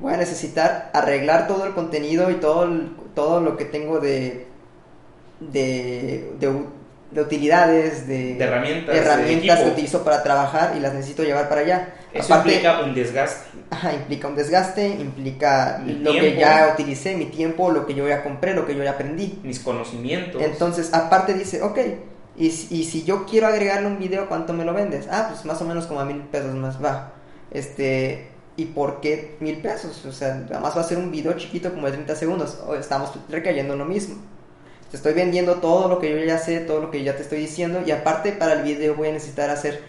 Voy 0.00 0.12
a 0.14 0.16
necesitar 0.16 0.90
arreglar 0.92 1.46
todo 1.48 1.66
el 1.66 1.74
contenido 1.74 2.30
y 2.30 2.34
todo, 2.36 2.64
el- 2.64 2.96
todo 3.14 3.40
lo 3.40 3.56
que 3.56 3.64
tengo 3.64 4.00
de, 4.00 4.46
de, 5.40 6.32
de, 6.40 7.20
utilidades, 7.22 8.06
de, 8.06 8.34
De 8.34 8.44
herramientas, 8.44 8.94
herramientas 8.96 9.60
que 9.60 9.68
utilizo 9.70 10.04
para 10.04 10.22
trabajar 10.22 10.74
y 10.76 10.80
las 10.80 10.92
necesito 10.94 11.22
llevar 11.22 11.48
para 11.48 11.62
allá. 11.62 11.94
Eso 12.12 12.34
Aparte, 12.34 12.54
implica 12.54 12.80
un 12.80 12.94
desgaste. 12.94 13.48
ajá, 13.70 13.92
implica 13.94 14.28
un 14.28 14.34
desgaste, 14.36 14.88
implica 14.88 15.80
Mi 15.84 15.94
lo 15.94 16.12
que 16.12 16.36
ya 16.36 16.70
utilicé, 16.74 17.14
mi 17.16 17.26
tiempo, 17.26 17.70
lo 17.70 17.86
que 17.86 17.94
yo 17.94 18.06
ya 18.08 18.22
compré, 18.22 18.54
lo 18.54 18.66
que 18.66 18.74
yo 18.74 18.82
ya 18.82 18.92
aprendí. 18.92 19.38
mis 19.42 19.60
conocimientos. 19.60 20.42
Entonces, 20.42 20.92
aparte 20.94 21.34
dice, 21.34 21.62
ok, 21.62 21.78
y, 22.36 22.50
si- 22.50 22.74
y 22.80 22.84
si 22.84 23.04
yo 23.04 23.26
quiero 23.26 23.46
agregarle 23.46 23.86
un 23.88 23.98
video, 23.98 24.28
¿cuánto 24.28 24.52
me 24.52 24.64
lo 24.64 24.72
vendes? 24.72 25.06
Ah, 25.10 25.26
pues 25.30 25.44
más 25.44 25.60
o 25.60 25.64
menos 25.64 25.86
como 25.86 26.00
a 26.00 26.04
mil 26.04 26.18
pesos 26.22 26.54
más 26.54 26.82
va. 26.82 27.12
Este, 27.50 28.28
¿y 28.56 28.66
por 28.66 29.00
qué 29.00 29.36
mil 29.40 29.58
pesos? 29.58 30.04
O 30.06 30.12
sea, 30.12 30.34
nada 30.34 30.60
más 30.60 30.76
va 30.76 30.80
a 30.82 30.84
ser 30.84 30.98
un 30.98 31.10
video 31.10 31.32
chiquito 31.34 31.70
como 31.72 31.86
de 31.86 31.92
30 31.92 32.14
segundos. 32.14 32.58
O 32.66 32.74
estamos 32.74 33.10
recayendo 33.28 33.72
en 33.74 33.78
lo 33.80 33.84
mismo. 33.84 34.16
Te 34.90 34.96
estoy 34.96 35.12
vendiendo 35.12 35.56
todo 35.56 35.88
lo 35.88 35.98
que 35.98 36.10
yo 36.10 36.24
ya 36.24 36.38
sé, 36.38 36.60
todo 36.60 36.80
lo 36.80 36.90
que 36.90 37.02
ya 37.04 37.14
te 37.16 37.22
estoy 37.22 37.40
diciendo. 37.40 37.82
Y 37.86 37.90
aparte, 37.90 38.32
para 38.32 38.54
el 38.54 38.62
video 38.62 38.94
voy 38.94 39.08
a 39.08 39.12
necesitar 39.12 39.50
hacer 39.50 39.82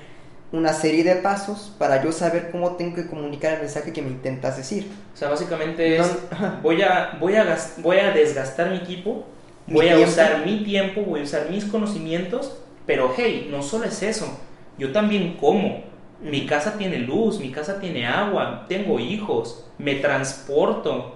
una 0.52 0.74
serie 0.74 1.04
de 1.04 1.16
pasos 1.16 1.74
para 1.78 2.04
yo 2.04 2.12
saber 2.12 2.50
cómo 2.52 2.76
tengo 2.76 2.96
que 2.96 3.08
comunicar 3.08 3.54
el 3.54 3.60
mensaje 3.60 3.94
que 3.94 4.02
me 4.02 4.10
intentas 4.10 4.58
decir. 4.58 4.88
O 5.14 5.18
sea, 5.18 5.30
básicamente 5.30 5.98
es, 5.98 6.08
No- 6.32 6.62
voy, 6.62 6.82
a, 6.82 7.18
voy, 7.20 7.36
a 7.36 7.58
voy 7.78 7.98
a 7.98 8.12
desgastar 8.12 8.70
mi 8.72 8.78
equipo, 8.78 9.26
Mi 9.68 9.76
voy 9.76 9.90
a 9.90 10.00
usar 10.00 10.46
mi 10.46 10.64
tiempo, 10.64 11.02
voy 11.02 11.22
a 11.22 11.24
usar 11.24 11.50
mis 11.50 11.66
conocimientos, 11.66 12.58
pero 12.86 13.14
hey, 13.16 13.48
no 13.52 13.62
solo 13.62 13.86
es 13.86 14.02
eso, 14.04 14.40
yo 14.78 14.92
también 14.92 15.38
como. 15.38 15.88
Mi 16.22 16.40
Ujú. 16.40 16.48
casa 16.48 16.78
tiene 16.78 16.98
luz, 17.00 17.40
mi 17.40 17.50
casa 17.52 17.80
tiene 17.80 18.06
agua, 18.06 18.66
tengo 18.68 19.00
hijos, 19.00 19.66
me 19.78 19.96
transporto. 19.96 21.16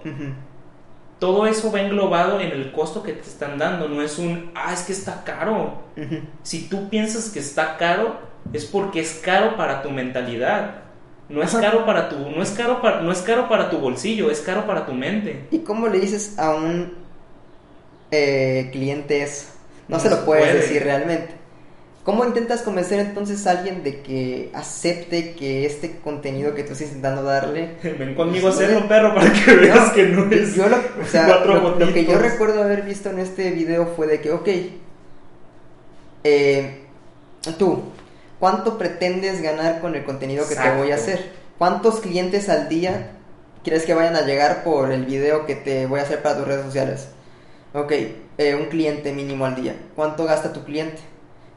Todo 1.24 1.48
eso 1.48 1.72
va 1.72 1.80
englobado 1.80 2.42
en 2.42 2.52
el 2.52 2.74
costo 2.74 3.02
que 3.02 3.14
te 3.14 3.22
están 3.22 3.58
dando, 3.58 3.88
no 3.88 4.02
es 4.02 4.20
un, 4.20 4.52
ah, 4.56 4.74
es 4.74 4.82
que 4.82 4.92
está 4.92 5.24
caro. 5.24 5.82
Si 6.42 6.68
tú 6.68 6.90
piensas 6.90 7.30
que 7.30 7.40
está 7.40 7.78
caro, 7.78 8.20
es 8.52 8.66
porque 8.66 9.00
es 9.00 9.22
caro 9.24 9.56
para 9.56 9.82
tu 9.82 9.90
mentalidad. 9.90 10.82
No 11.30 11.42
es 11.42 11.56
caro 11.56 11.86
para 11.86 12.10
tu, 12.10 12.18
no 12.30 12.44
es 12.44 12.52
caro 12.52 12.82
para, 12.82 13.00
no 13.00 13.10
es 13.10 13.22
caro 13.22 13.48
para 13.48 13.70
tu 13.70 13.78
bolsillo, 13.78 14.30
es 14.30 14.42
caro 14.42 14.68
para 14.68 14.86
tu 14.86 14.92
mente. 14.94 15.48
¿Y 15.50 15.60
cómo 15.60 15.88
le 15.88 16.02
dices 16.02 16.38
a 16.38 16.56
un 16.56 16.94
eh, 18.12 18.68
cliente 18.74 19.24
eso? 19.24 19.46
No, 19.88 19.96
No 19.96 20.04
se 20.04 20.10
lo 20.10 20.26
puedes 20.26 20.48
puede. 20.48 20.60
decir 20.60 20.84
realmente. 20.84 21.36
¿Cómo 22.04 22.26
intentas 22.26 22.62
convencer 22.64 23.00
entonces 23.00 23.48
a 23.48 23.52
alguien 23.52 23.82
de 23.82 24.02
que 24.02 24.50
acepte 24.54 25.36
que 25.36 25.66
este 25.66 26.00
contenido 26.04 26.54
que 26.54 26.64
tú 26.64 26.74
estás 26.74 26.88
intentando 26.90 27.24
darle... 27.24 27.76
Ven 27.98 28.14
conmigo 28.16 28.48
a 28.48 28.52
hacerlo, 28.52 28.88
perro, 28.90 29.16
para 29.16 29.32
que 29.32 29.56
veas 29.56 29.92
que 29.92 30.04
no 30.08 30.30
es. 30.30 30.54
Yo 30.56 30.68
lo, 30.68 30.76
o 30.76 31.06
sea, 31.10 31.28
cuatro 31.28 31.54
lo- 31.54 31.80
lo 31.80 31.94
que 31.94 32.04
yo 32.06 32.18
recuerdo 32.20 32.62
haber 32.62 32.82
visto 32.82 33.10
en 33.10 33.20
este 33.20 33.52
video 33.52 33.88
fue 33.96 34.08
de 34.08 34.20
que, 34.20 34.32
ok, 34.32 34.50
eh, 36.26 36.80
tú, 37.58 37.84
¿cuánto 38.40 38.78
pretendes 38.78 39.42
ganar 39.42 39.80
con 39.82 39.96
el 39.96 40.04
contenido 40.04 40.48
que 40.48 40.56
te 40.56 40.62
voy 40.78 40.92
a 40.92 40.96
hacer? 40.96 41.32
¿Cuántos 41.58 42.00
clientes 42.02 42.50
al 42.50 42.68
día 42.70 43.12
quieres 43.64 43.84
que 43.84 43.94
vayan 43.94 44.16
a 44.16 44.22
llegar 44.26 44.64
por 44.66 44.92
el 44.92 45.06
video 45.06 45.46
que 45.46 45.56
te 45.56 45.86
voy 45.86 46.00
a 46.00 46.04
hacer 46.04 46.22
para 46.22 46.38
tus 46.38 46.48
redes 46.48 46.66
sociales? 46.66 47.08
Ok, 47.74 47.92
eh, 48.38 48.56
un 48.56 48.66
cliente 48.66 49.12
mínimo 49.14 49.46
al 49.46 49.56
día. 49.56 49.76
¿Cuánto 49.96 50.26
gasta 50.26 50.52
tu 50.54 50.64
cliente? 50.64 51.02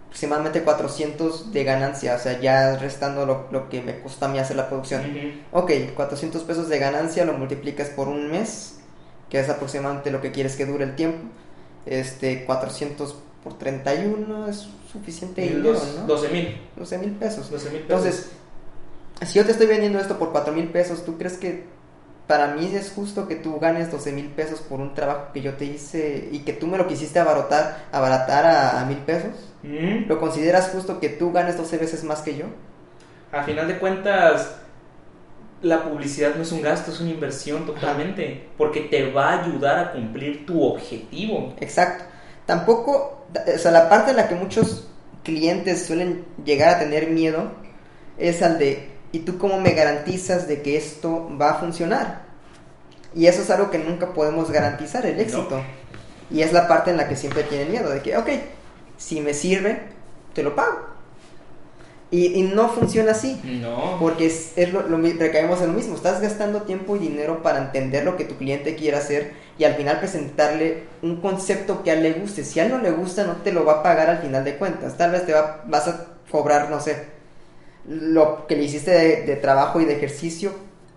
Aproximadamente 0.06 0.62
400 0.62 1.52
de 1.52 1.64
ganancia, 1.64 2.14
o 2.14 2.18
sea, 2.18 2.40
ya 2.40 2.76
restando 2.76 3.26
lo, 3.26 3.48
lo 3.50 3.68
que 3.68 3.82
me 3.82 4.00
costó 4.00 4.26
a 4.26 4.28
mí 4.28 4.38
hacer 4.38 4.56
la 4.56 4.68
producción. 4.68 5.02
Ujú. 5.02 5.64
Ok, 5.64 5.72
400 5.94 6.42
pesos 6.44 6.68
de 6.68 6.78
ganancia 6.78 7.24
lo 7.24 7.34
multiplicas 7.34 7.88
por 7.90 8.08
un 8.08 8.30
mes, 8.30 8.78
que 9.28 9.40
es 9.40 9.48
aproximadamente 9.48 10.10
lo 10.10 10.20
que 10.20 10.32
quieres 10.32 10.56
que 10.56 10.64
dure 10.64 10.84
el 10.84 10.96
tiempo. 10.96 11.18
Este, 11.84 12.44
400 12.44 13.16
por 13.44 13.58
31 13.58 14.48
es 14.48 14.66
suficiente 14.90 15.44
Y 15.44 15.48
dinero, 15.50 15.80
¿no? 15.98 16.06
12 16.06 16.28
mil. 16.30 16.60
12 16.76 16.98
mil 16.98 17.10
pesos. 17.12 17.50
12 17.50 17.70
mil 17.70 17.82
pesos. 17.82 18.04
Entonces, 18.04 18.30
si 19.24 19.38
yo 19.38 19.44
te 19.44 19.52
estoy 19.52 19.66
vendiendo 19.66 19.98
esto 19.98 20.18
por 20.18 20.32
4 20.32 20.52
mil 20.52 20.68
pesos, 20.68 21.04
¿tú 21.04 21.16
crees 21.16 21.36
que 21.36 21.64
para 22.26 22.48
mí 22.48 22.70
es 22.74 22.90
justo 22.90 23.28
que 23.28 23.36
tú 23.36 23.58
ganes 23.60 23.90
12 23.90 24.12
mil 24.12 24.28
pesos 24.28 24.60
por 24.60 24.80
un 24.80 24.94
trabajo 24.94 25.32
que 25.32 25.42
yo 25.42 25.54
te 25.54 25.64
hice 25.64 26.28
y 26.32 26.40
que 26.40 26.52
tú 26.52 26.66
me 26.66 26.78
lo 26.78 26.88
quisiste 26.88 27.18
abaratar, 27.18 27.84
abaratar 27.92 28.44
a, 28.46 28.80
a 28.80 28.84
mil 28.84 28.98
pesos? 28.98 29.52
Ujú. 29.62 30.06
¿Lo 30.08 30.18
consideras 30.18 30.70
justo 30.70 30.98
que 30.98 31.08
tú 31.08 31.32
ganes 31.32 31.56
12 31.56 31.78
veces 31.78 32.04
más 32.04 32.22
que 32.22 32.36
yo? 32.36 32.46
A 33.32 33.42
final 33.42 33.68
de 33.68 33.78
cuentas, 33.78 34.56
la 35.62 35.84
publicidad 35.84 36.34
no 36.34 36.42
es 36.42 36.52
un 36.52 36.62
gasto, 36.62 36.90
es 36.90 37.00
una 37.00 37.10
inversión 37.10 37.66
totalmente. 37.66 38.48
Porque 38.56 38.80
te 38.80 39.10
va 39.10 39.32
a 39.32 39.44
ayudar 39.44 39.78
a 39.78 39.92
cumplir 39.92 40.46
tu 40.46 40.62
objetivo. 40.62 41.54
Exacto. 41.60 42.04
Tampoco, 42.44 43.26
o 43.54 43.58
sea, 43.58 43.70
la 43.70 43.88
parte 43.88 44.12
en 44.12 44.16
la 44.16 44.28
que 44.28 44.34
muchos 44.34 44.88
clientes 45.24 45.86
suelen 45.86 46.24
llegar 46.44 46.76
a 46.76 46.78
tener 46.78 47.08
miedo 47.08 47.50
es 48.18 48.42
al 48.42 48.58
de, 48.58 48.95
¿y 49.12 49.20
tú 49.20 49.38
cómo 49.38 49.60
me 49.60 49.72
garantizas 49.72 50.48
de 50.48 50.62
que 50.62 50.76
esto 50.76 51.28
va 51.40 51.50
a 51.50 51.54
funcionar? 51.54 52.26
Y 53.14 53.26
eso 53.26 53.42
es 53.42 53.50
algo 53.50 53.70
que 53.70 53.78
nunca 53.78 54.12
podemos 54.12 54.50
garantizar, 54.50 55.06
el 55.06 55.18
éxito. 55.18 55.62
Y 56.30 56.42
es 56.42 56.52
la 56.52 56.68
parte 56.68 56.90
en 56.90 56.96
la 56.96 57.08
que 57.08 57.16
siempre 57.16 57.44
tienen 57.44 57.70
miedo, 57.70 57.88
de 57.88 58.02
que, 58.02 58.16
ok, 58.16 58.28
si 58.98 59.20
me 59.20 59.32
sirve, 59.32 59.80
te 60.34 60.42
lo 60.42 60.54
pago. 60.54 60.96
Y, 62.10 62.38
y 62.38 62.42
no 62.42 62.68
funciona 62.68 63.12
así. 63.12 63.40
No. 63.42 63.96
Porque 63.98 64.26
es, 64.26 64.52
es 64.56 64.72
lo, 64.72 64.82
recaemos 64.82 65.60
en 65.60 65.68
lo 65.68 65.72
mismo. 65.72 65.96
Estás 65.96 66.20
gastando 66.20 66.62
tiempo 66.62 66.96
y 66.96 67.00
dinero 67.00 67.42
para 67.42 67.58
entender 67.58 68.04
lo 68.04 68.16
que 68.16 68.24
tu 68.24 68.36
cliente 68.36 68.76
quiere 68.76 68.96
hacer 68.96 69.32
y 69.58 69.64
al 69.64 69.74
final 69.74 69.98
presentarle 69.98 70.84
un 71.02 71.20
concepto 71.20 71.82
que 71.82 71.90
a 71.90 71.94
él 71.94 72.02
le 72.02 72.12
guste. 72.12 72.44
Si 72.44 72.60
a 72.60 72.66
él 72.66 72.70
no 72.70 72.78
le 72.78 72.90
gusta, 72.90 73.24
no 73.24 73.36
te 73.36 73.52
lo 73.52 73.64
va 73.64 73.74
a 73.74 73.82
pagar 73.82 74.08
al 74.08 74.18
final 74.18 74.44
de 74.44 74.56
cuentas. 74.56 74.96
Tal 74.96 75.10
vez 75.10 75.26
te 75.26 75.32
va, 75.32 75.64
vas 75.66 75.88
a 75.88 76.06
cobrar, 76.30 76.70
no 76.70 76.80
sé, 76.80 77.15
lo 77.88 78.46
que 78.46 78.56
le 78.56 78.64
hiciste 78.64 78.90
de, 78.90 79.22
de 79.22 79.36
trabajo 79.36 79.80
y 79.80 79.84
de 79.84 79.96
ejercicio, 79.96 80.52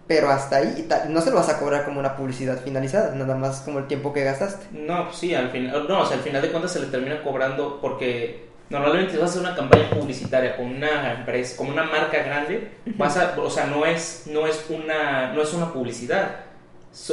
pero 0.10 0.32
hasta 0.32 0.58
ahí. 0.58 0.88
no 1.10 1.22
se 1.22 1.30
lo 1.30 1.36
vas 1.36 1.50
a 1.50 1.60
cobrar 1.60 1.86
como 1.86 2.00
una 2.00 2.16
publicidad 2.16 2.60
finalizada, 2.64 3.14
nada 3.14 3.36
más 3.36 3.62
como 3.62 3.78
el 3.78 3.86
tiempo 3.86 4.12
que 4.12 4.24
gastaste. 4.24 4.66
No, 4.72 5.06
pues 5.06 5.18
sí, 5.18 5.36
al 5.36 5.52
final, 5.52 5.86
no, 5.88 6.02
o 6.02 6.06
sea, 6.06 6.18
al 6.18 6.24
final 6.24 6.42
de 6.42 6.50
cuentas 6.50 6.74
se 6.74 6.80
le 6.80 6.88
termina 6.88 7.22
cobrando 7.22 7.80
porque 7.80 8.50
normalmente 8.72 9.18
vas 9.18 9.30
a 9.30 9.34
hacer 9.34 9.42
una 9.42 9.56
campaña 9.56 9.88
publicitaria 9.92 10.58
con 10.58 10.66
una 10.66 11.14
empresa, 11.14 11.56
con 11.58 11.68
una 11.68 11.84
marca 11.84 12.24
grande, 12.24 12.72
vas 12.98 13.18
a, 13.18 13.36
o 13.40 13.52
sea, 13.52 13.68
no 13.68 13.86
es, 13.86 14.24
no 14.26 14.48
es 14.48 14.66
una, 14.70 15.32
no 15.32 15.44
es 15.44 15.54
una 15.54 15.72
publicidad, 15.72 16.38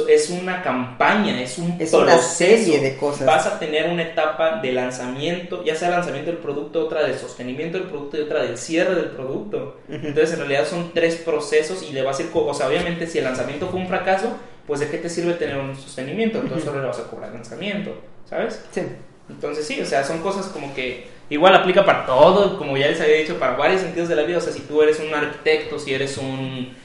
es 0.09 0.29
una 0.29 0.63
campaña, 0.63 1.41
es 1.41 1.57
un 1.59 1.75
Es 1.79 1.93
una 1.93 2.05
proceso. 2.13 2.35
serie 2.35 2.79
de 2.79 2.97
cosas. 2.97 3.25
Vas 3.27 3.45
a 3.45 3.59
tener 3.59 3.89
una 3.89 4.03
etapa 4.03 4.59
de 4.61 4.71
lanzamiento, 4.71 5.63
ya 5.63 5.75
sea 5.75 5.89
lanzamiento 5.89 6.31
del 6.31 6.39
producto, 6.39 6.85
otra 6.85 7.03
de 7.03 7.17
sostenimiento 7.17 7.77
del 7.77 7.87
producto 7.87 8.17
y 8.17 8.21
otra 8.21 8.41
del 8.43 8.57
cierre 8.57 8.95
del 8.95 9.11
producto. 9.11 9.77
Entonces, 9.89 10.33
en 10.33 10.39
realidad 10.39 10.65
son 10.67 10.91
tres 10.93 11.15
procesos 11.17 11.83
y 11.87 11.93
le 11.93 12.01
vas 12.01 12.19
a 12.19 12.23
co- 12.31 12.45
o 12.47 12.53
sea, 12.53 12.67
obviamente 12.67 13.07
si 13.07 13.19
el 13.19 13.23
lanzamiento 13.25 13.67
fue 13.69 13.79
un 13.79 13.87
fracaso, 13.87 14.35
pues 14.65 14.79
de 14.79 14.89
qué 14.89 14.97
te 14.97 15.09
sirve 15.09 15.33
tener 15.33 15.57
un 15.57 15.75
sostenimiento, 15.75 16.39
entonces 16.39 16.65
solo 16.65 16.81
le 16.81 16.87
vas 16.87 16.99
a 16.99 17.03
cobrar 17.03 17.31
lanzamiento, 17.31 17.93
¿sabes? 18.29 18.61
Sí. 18.71 18.81
Entonces 19.29 19.65
sí, 19.65 19.79
o 19.81 19.85
sea, 19.85 20.03
son 20.03 20.19
cosas 20.19 20.47
como 20.47 20.73
que 20.73 21.07
igual 21.29 21.53
aplica 21.55 21.85
para 21.85 22.05
todo, 22.05 22.57
como 22.57 22.75
ya 22.77 22.87
les 22.87 22.99
había 22.99 23.17
dicho, 23.17 23.37
para 23.39 23.55
varios 23.55 23.81
sentidos 23.81 24.09
de 24.09 24.15
la 24.15 24.23
vida, 24.23 24.37
o 24.39 24.41
sea, 24.41 24.51
si 24.53 24.61
tú 24.61 24.81
eres 24.81 24.99
un 24.99 25.13
arquitecto, 25.13 25.77
si 25.79 25.93
eres 25.93 26.17
un 26.17 26.75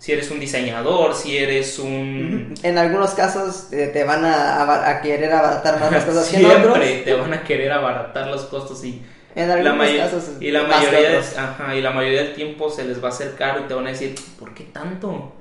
si 0.00 0.12
eres 0.12 0.30
un 0.30 0.40
diseñador, 0.40 1.14
si 1.14 1.36
eres 1.36 1.78
un 1.78 2.54
En 2.62 2.78
algunos 2.78 3.10
casos 3.10 3.68
eh, 3.70 3.90
te 3.92 4.02
van 4.02 4.24
a, 4.24 4.98
querer 5.02 5.30
abaratar 5.32 5.78
más 5.78 5.92
las 5.92 6.04
cosas 6.06 6.28
que 6.28 6.38
en 6.38 6.46
otros. 6.46 6.74
siempre 6.78 7.02
te 7.04 7.14
van 7.14 7.32
a 7.34 7.44
querer 7.44 7.70
abaratar 7.70 8.26
los 8.28 8.44
costos 8.46 8.82
y 8.82 9.02
En 9.36 9.46
la, 9.48 9.54
algunos 9.54 9.76
may- 9.76 9.98
casos 9.98 10.24
y 10.40 10.50
la 10.50 10.62
mayoría 10.64 11.10
de- 11.10 11.18
ajá, 11.38 11.76
y 11.76 11.82
la 11.82 11.90
mayoría 11.90 12.22
del 12.24 12.34
tiempo 12.34 12.70
se 12.70 12.84
les 12.84 13.00
va 13.04 13.08
a 13.08 13.10
hacer 13.12 13.34
caro 13.36 13.60
y 13.60 13.68
te 13.68 13.74
van 13.74 13.86
a 13.86 13.90
decir, 13.90 14.14
¿por 14.38 14.54
qué 14.54 14.64
tanto? 14.64 15.34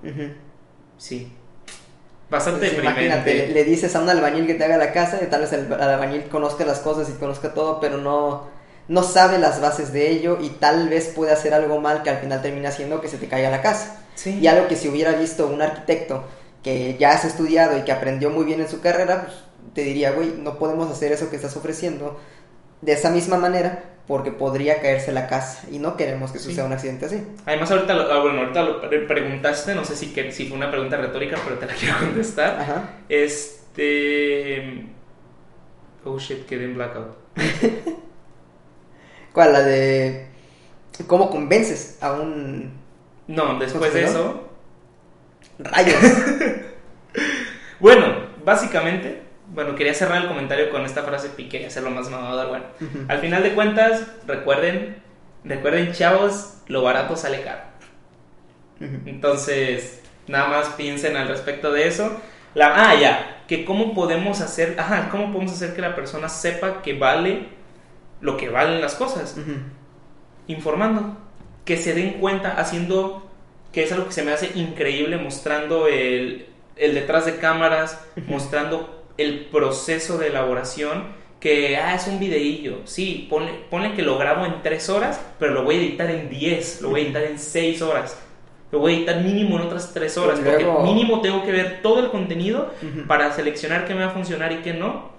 Sí. 0.97 1.31
Bastante 2.29 2.69
Pues 2.69 2.83
imagínate, 2.83 3.33
le, 3.33 3.53
le 3.53 3.63
dices 3.63 3.95
a 3.95 4.01
un 4.01 4.09
albañil 4.09 4.45
que 4.45 4.53
te 4.53 4.63
haga 4.65 4.77
la 4.77 4.91
casa 4.91 5.19
y 5.23 5.27
tal 5.27 5.41
vez 5.41 5.53
el 5.53 5.71
albañil 5.73 6.23
conozca 6.25 6.63
las 6.65 6.79
cosas 6.79 7.09
y 7.09 7.13
conozca 7.13 7.53
todo, 7.55 7.79
pero 7.79 7.97
no, 7.97 8.47
no 8.89 9.03
sabe 9.03 9.37
las 9.39 9.61
bases 9.61 9.93
de 9.93 10.09
ello 10.09 10.37
y 10.41 10.49
tal 10.49 10.89
vez 10.89 11.07
puede 11.15 11.31
hacer 11.31 11.53
algo 11.53 11.79
mal 11.79 12.03
que 12.03 12.09
al 12.09 12.17
final 12.17 12.41
termina 12.41 12.67
haciendo 12.69 12.99
que 12.99 13.07
se 13.07 13.17
te 13.17 13.27
caiga 13.29 13.49
la 13.49 13.61
casa. 13.61 14.01
Sí. 14.15 14.37
Y 14.41 14.47
algo 14.47 14.67
que 14.67 14.75
si 14.75 14.89
hubiera 14.89 15.13
visto 15.13 15.47
un 15.47 15.61
arquitecto 15.61 16.25
que 16.63 16.97
ya 16.99 17.11
has 17.11 17.23
estudiado 17.23 17.77
y 17.77 17.83
que 17.83 17.93
aprendió 17.93 18.29
muy 18.29 18.43
bien 18.43 18.59
en 18.59 18.67
su 18.67 18.81
carrera, 18.81 19.21
pues, 19.25 19.37
te 19.73 19.81
diría, 19.83 20.11
güey, 20.11 20.33
no 20.37 20.57
podemos 20.59 20.91
hacer 20.91 21.13
eso 21.13 21.29
que 21.29 21.37
estás 21.37 21.55
ofreciendo 21.55 22.19
de 22.81 22.91
esa 22.91 23.09
misma 23.11 23.37
manera 23.37 23.83
porque 24.07 24.31
podría 24.31 24.81
caerse 24.81 25.11
la 25.11 25.27
casa 25.27 25.67
y 25.71 25.77
no 25.77 25.95
queremos 25.95 26.31
que 26.31 26.39
Sí. 26.39 26.45
suceda 26.45 26.65
un 26.65 26.73
accidente 26.73 27.05
así. 27.05 27.23
Además, 27.45 27.69
ahorita 27.71 27.93
lo, 27.93 28.11
ah, 28.11 28.19
bueno, 28.21 28.39
ahorita 28.41 28.63
lo 28.63 28.81
pre- 28.81 29.01
preguntaste, 29.05 29.75
no 29.75 29.85
sé 29.85 29.95
si, 29.95 30.07
que, 30.13 30.31
si 30.31 30.47
fue 30.47 30.57
una 30.57 30.71
pregunta 30.71 30.97
retórica, 30.97 31.37
pero 31.43 31.59
te 31.59 31.67
la 31.67 31.73
quiero 31.79 31.97
contestar. 31.99 32.59
Ajá. 32.59 32.89
Este. 33.07 34.87
Oh 36.05 36.17
shit, 36.17 36.45
quedé 36.47 36.65
en 36.65 36.75
blackout. 36.75 37.15
¿Cuál? 39.39 39.53
La 39.53 39.61
de 39.61 40.27
cómo 41.07 41.29
convences 41.29 41.97
a 42.01 42.11
un 42.11 42.73
No, 43.25 43.57
después 43.57 43.93
de 43.93 44.03
eso. 44.03 44.49
rayo. 45.59 45.93
Bueno, 47.79 48.05
básicamente, 48.43 49.21
bueno, 49.47 49.75
quería 49.75 49.93
cerrar 49.93 50.23
el 50.23 50.27
comentario 50.27 50.69
con 50.69 50.83
esta 50.83 51.03
frase 51.03 51.31
y 51.37 51.47
quería 51.47 51.67
hacerlo 51.67 51.89
más 51.91 52.09
mamador. 52.09 52.49
Bueno, 52.49 52.65
al 53.07 53.19
final 53.19 53.41
de 53.41 53.53
cuentas, 53.53 54.03
recuerden, 54.27 54.97
recuerden, 55.45 55.93
chavos, 55.93 56.55
lo 56.67 56.81
barato 56.81 57.15
sale 57.15 57.41
caro. 57.41 57.61
Entonces, 59.05 60.01
nada 60.27 60.49
más 60.49 60.67
piensen 60.71 61.15
al 61.15 61.29
respecto 61.29 61.71
de 61.71 61.87
eso. 61.87 62.11
La, 62.55 62.89
ah, 62.89 62.95
ya, 62.99 63.43
que 63.47 63.63
cómo 63.63 63.93
podemos 63.93 64.41
hacer, 64.41 64.75
ajá, 64.77 65.07
cómo 65.09 65.31
podemos 65.31 65.53
hacer 65.53 65.73
que 65.73 65.81
la 65.81 65.95
persona 65.95 66.27
sepa 66.27 66.81
que 66.81 66.99
vale 66.99 67.57
lo 68.21 68.37
que 68.37 68.49
valen 68.49 68.81
las 68.81 68.95
cosas. 68.95 69.35
Ujú. 69.37 69.53
Informando, 70.47 71.17
que 71.65 71.77
se 71.77 71.93
den 71.93 72.13
cuenta, 72.13 72.51
haciendo, 72.59 73.27
que 73.71 73.83
es 73.83 73.91
algo 73.91 74.07
que 74.07 74.13
se 74.13 74.23
me 74.23 74.31
hace 74.31 74.51
increíble, 74.55 75.17
mostrando 75.17 75.87
el, 75.87 76.47
el 76.75 76.95
detrás 76.95 77.25
de 77.25 77.37
cámaras, 77.37 78.03
mostrando 78.27 79.03
el 79.17 79.45
proceso 79.45 80.17
de 80.17 80.27
elaboración. 80.27 81.17
Que, 81.39 81.77
ah, 81.77 81.95
es 81.95 82.05
un 82.07 82.19
videillo. 82.19 82.79
Sí, 82.83 83.27
ponle, 83.29 83.51
ponle 83.69 83.93
que 83.93 84.01
lo 84.01 84.17
grabo 84.17 84.45
en 84.45 84.61
3 84.61 84.89
horas, 84.89 85.21
pero 85.39 85.53
lo 85.53 85.63
voy 85.63 85.75
a 85.75 85.79
editar 85.79 86.09
en 86.11 86.29
10, 86.29 86.81
lo 86.81 86.89
voy 86.89 86.99
a 87.01 87.03
editar 87.05 87.23
en 87.23 87.39
6 87.39 87.81
horas. 87.81 88.19
Lo 88.73 88.79
voy 88.79 88.93
a 88.93 88.97
editar 88.97 89.21
mínimo 89.21 89.55
en 89.57 89.61
otras 89.65 89.93
3 89.93 90.17
horas, 90.17 90.39
Luego- 90.41 90.73
porque 90.79 90.83
mínimo 90.93 91.21
tengo 91.21 91.43
que 91.45 91.51
ver 91.53 91.79
todo 91.81 92.01
el 92.03 92.09
contenido 92.11 92.73
Ujú. 92.83 93.07
para 93.07 93.31
seleccionar 93.31 93.87
qué 93.87 93.95
me 93.95 94.03
va 94.03 94.11
a 94.11 94.13
funcionar 94.13 94.51
y 94.51 94.57
qué 94.57 94.73
no. 94.73 95.11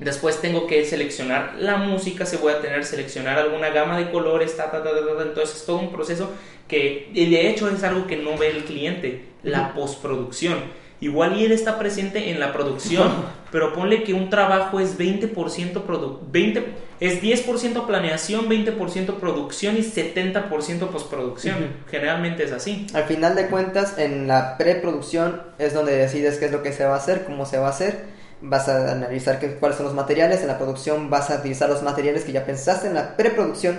Después 0.00 0.40
tengo 0.40 0.66
que 0.66 0.84
seleccionar 0.84 1.54
la 1.58 1.76
música, 1.76 2.24
se 2.24 2.36
voy 2.36 2.52
a 2.52 2.60
tener 2.60 2.84
seleccionar 2.84 3.38
alguna 3.38 3.70
gama 3.70 3.98
de 3.98 4.10
colores, 4.10 4.56
ta, 4.56 4.70
ta, 4.70 4.82
ta, 4.82 4.90
ta, 4.90 5.16
ta. 5.16 5.22
entonces 5.22 5.56
es 5.56 5.66
todo 5.66 5.78
un 5.78 5.90
proceso 5.90 6.30
que 6.68 7.10
de 7.12 7.48
hecho 7.48 7.68
es 7.68 7.82
algo 7.82 8.06
que 8.06 8.16
no 8.16 8.36
ve 8.36 8.50
el 8.50 8.64
cliente, 8.64 9.24
la 9.42 9.74
postproducción. 9.74 10.58
Igual 11.00 11.38
y 11.38 11.44
él 11.44 11.52
está 11.52 11.78
presente 11.78 12.30
en 12.30 12.40
la 12.40 12.52
producción, 12.52 13.08
pero 13.52 13.72
ponle 13.72 14.02
que 14.02 14.14
un 14.14 14.30
trabajo 14.30 14.80
es 14.80 14.98
20% 14.98 15.82
produ 15.82 16.20
20 16.30 16.88
es 17.00 17.22
10% 17.22 17.86
planeación, 17.86 18.48
20% 18.48 19.14
producción 19.20 19.76
y 19.76 19.82
70% 19.82 20.88
postproducción. 20.88 21.76
Generalmente 21.88 22.42
es 22.42 22.50
así. 22.50 22.88
Al 22.92 23.04
final 23.04 23.36
de 23.36 23.46
cuentas, 23.46 23.98
en 23.98 24.26
la 24.26 24.58
preproducción 24.58 25.40
es 25.58 25.74
donde 25.74 25.96
decides 25.96 26.38
qué 26.38 26.46
es 26.46 26.52
lo 26.52 26.64
que 26.64 26.72
se 26.72 26.84
va 26.84 26.94
a 26.94 26.98
hacer, 26.98 27.24
cómo 27.24 27.46
se 27.46 27.58
va 27.58 27.68
a 27.68 27.70
hacer. 27.70 28.17
Vas 28.40 28.68
a 28.68 28.92
analizar 28.92 29.38
qué, 29.38 29.54
cuáles 29.54 29.76
son 29.76 29.86
los 29.86 29.94
materiales. 29.94 30.40
En 30.42 30.48
la 30.48 30.58
producción 30.58 31.10
vas 31.10 31.30
a 31.30 31.36
utilizar 31.36 31.68
los 31.68 31.82
materiales 31.82 32.24
que 32.24 32.32
ya 32.32 32.44
pensaste 32.44 32.86
en 32.86 32.94
la 32.94 33.16
preproducción 33.16 33.78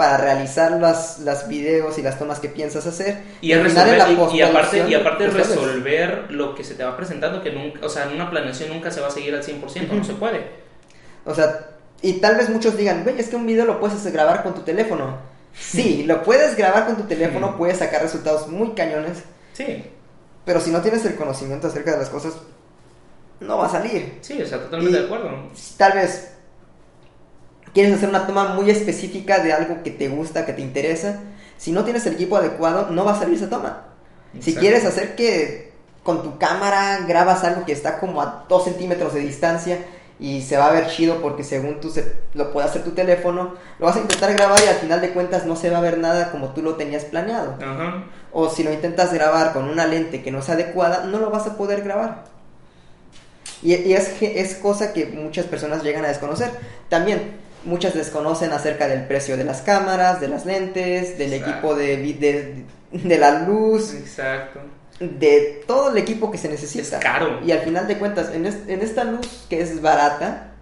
para 0.00 0.16
realizar 0.16 0.72
las, 0.80 1.18
las 1.18 1.46
videos 1.46 1.98
y 1.98 2.02
las 2.02 2.18
tomas 2.18 2.40
que 2.40 2.48
piensas 2.48 2.86
hacer. 2.86 3.18
Y, 3.42 3.52
en 3.52 3.58
la 3.74 3.84
resolver, 3.84 4.32
y, 4.32 4.38
y 4.38 4.40
aparte, 4.40 4.88
y 4.88 4.94
aparte 4.94 5.26
resolver 5.26 6.30
lo 6.30 6.54
que 6.54 6.64
se 6.64 6.74
te 6.74 6.82
va 6.82 6.96
presentando, 6.96 7.42
que 7.42 7.52
nunca, 7.52 7.84
o 7.84 7.88
sea, 7.90 8.04
en 8.04 8.14
una 8.14 8.30
planeación 8.30 8.70
nunca 8.70 8.90
se 8.90 9.02
va 9.02 9.08
a 9.08 9.10
seguir 9.10 9.34
al 9.34 9.42
100%, 9.42 9.90
no 9.90 10.02
se 10.02 10.14
puede. 10.14 10.46
O 11.26 11.34
sea, 11.34 11.68
y 12.00 12.14
tal 12.14 12.36
vez 12.36 12.48
muchos 12.48 12.78
digan, 12.78 13.04
güey, 13.04 13.20
es 13.20 13.28
que 13.28 13.36
un 13.36 13.46
video 13.46 13.66
lo 13.66 13.78
puedes 13.78 14.10
grabar 14.10 14.42
con 14.42 14.54
tu 14.54 14.62
teléfono. 14.62 15.18
Sí, 15.54 16.04
lo 16.06 16.22
puedes 16.22 16.56
grabar 16.56 16.86
con 16.86 16.96
tu 16.96 17.02
teléfono, 17.02 17.58
puedes 17.58 17.76
sacar 17.76 18.00
resultados 18.00 18.48
muy 18.48 18.70
cañones, 18.70 19.24
Sí, 19.52 19.84
pero 20.46 20.60
si 20.60 20.70
no 20.70 20.80
tienes 20.80 21.04
el 21.04 21.16
conocimiento 21.16 21.66
acerca 21.66 21.92
de 21.92 21.98
las 21.98 22.08
cosas, 22.08 22.32
no 23.40 23.58
va 23.58 23.66
a 23.66 23.70
salir. 23.70 24.18
sí, 24.20 24.40
o 24.40 24.46
sea, 24.46 24.58
totalmente 24.62 24.96
Y- 24.96 25.00
de 25.00 25.06
acuerdo. 25.06 25.30
Tal 25.76 25.92
vez 25.92 26.32
quieres 27.72 27.94
hacer 27.94 28.08
una 28.08 28.26
toma 28.26 28.54
muy 28.54 28.70
específica 28.70 29.38
de 29.40 29.52
algo 29.52 29.82
que 29.82 29.90
te 29.90 30.08
gusta, 30.08 30.44
que 30.46 30.52
te 30.52 30.62
interesa. 30.62 31.20
Si 31.56 31.72
no 31.72 31.84
tienes 31.84 32.06
el 32.06 32.14
equipo 32.14 32.36
adecuado, 32.36 32.90
no 32.90 33.04
va 33.04 33.12
a 33.12 33.18
salir 33.18 33.36
esa 33.36 33.48
toma. 33.50 33.84
Si 34.40 34.54
quieres 34.54 34.84
hacer 34.84 35.14
que 35.16 35.72
con 36.02 36.22
tu 36.22 36.38
cámara 36.38 37.00
grabas 37.06 37.44
algo 37.44 37.64
que 37.64 37.72
está 37.72 37.98
como 37.98 38.22
a 38.22 38.46
2 38.48 38.64
centímetros 38.64 39.12
de 39.12 39.20
distancia 39.20 39.78
y 40.18 40.42
se 40.42 40.56
va 40.56 40.66
a 40.66 40.72
ver 40.72 40.86
chido 40.88 41.20
porque 41.20 41.44
según 41.44 41.80
tú 41.80 41.90
se, 41.90 42.14
lo 42.34 42.52
puede 42.52 42.68
hacer 42.68 42.82
tu 42.84 42.90
teléfono, 42.92 43.54
lo 43.78 43.86
vas 43.86 43.96
a 43.96 44.00
intentar 44.00 44.32
grabar 44.34 44.58
y 44.64 44.68
al 44.68 44.76
final 44.76 45.00
de 45.00 45.10
cuentas 45.12 45.46
no 45.46 45.56
se 45.56 45.70
va 45.70 45.78
a 45.78 45.82
ver 45.82 45.98
nada 45.98 46.30
como 46.30 46.50
tú 46.50 46.62
lo 46.62 46.76
tenías 46.76 47.04
planeado. 47.04 47.54
Ajá. 47.60 48.04
O 48.32 48.48
si 48.48 48.62
lo 48.62 48.72
intentas 48.72 49.12
grabar 49.12 49.52
con 49.52 49.68
una 49.68 49.86
lente 49.86 50.22
que 50.22 50.30
no 50.30 50.42
sea 50.42 50.54
adecuada, 50.54 51.04
no 51.04 51.18
lo 51.18 51.30
vas 51.30 51.46
a 51.46 51.56
poder 51.56 51.82
grabar. 51.82 52.24
Y, 53.62 53.74
y 53.74 53.92
es, 53.94 54.14
es 54.22 54.54
cosa 54.56 54.92
que 54.92 55.06
muchas 55.06 55.46
personas 55.46 55.82
llegan 55.82 56.04
a 56.04 56.08
desconocer. 56.08 56.50
También, 56.88 57.32
muchas 57.64 57.94
desconocen 57.94 58.52
acerca 58.52 58.88
del 58.88 59.06
precio 59.06 59.36
de 59.36 59.44
las 59.44 59.60
cámaras, 59.62 60.20
de 60.20 60.28
las 60.28 60.46
lentes, 60.46 61.18
del 61.18 61.34
Exacto. 61.34 61.50
equipo 61.52 61.74
de, 61.74 61.96
de, 62.14 62.64
de 62.92 63.18
la 63.18 63.40
luz, 63.40 63.92
Exacto. 63.94 64.60
de 64.98 65.62
todo 65.66 65.90
el 65.90 65.98
equipo 65.98 66.30
que 66.30 66.38
se 66.38 66.48
necesita. 66.48 66.96
Es 66.98 67.02
caro. 67.02 67.40
Y 67.44 67.52
al 67.52 67.60
final 67.60 67.86
de 67.86 67.98
cuentas, 67.98 68.30
en, 68.34 68.46
es- 68.46 68.66
en 68.66 68.80
esta 68.80 69.04
luz 69.04 69.44
que 69.50 69.60
es 69.60 69.82
barata 69.82 70.52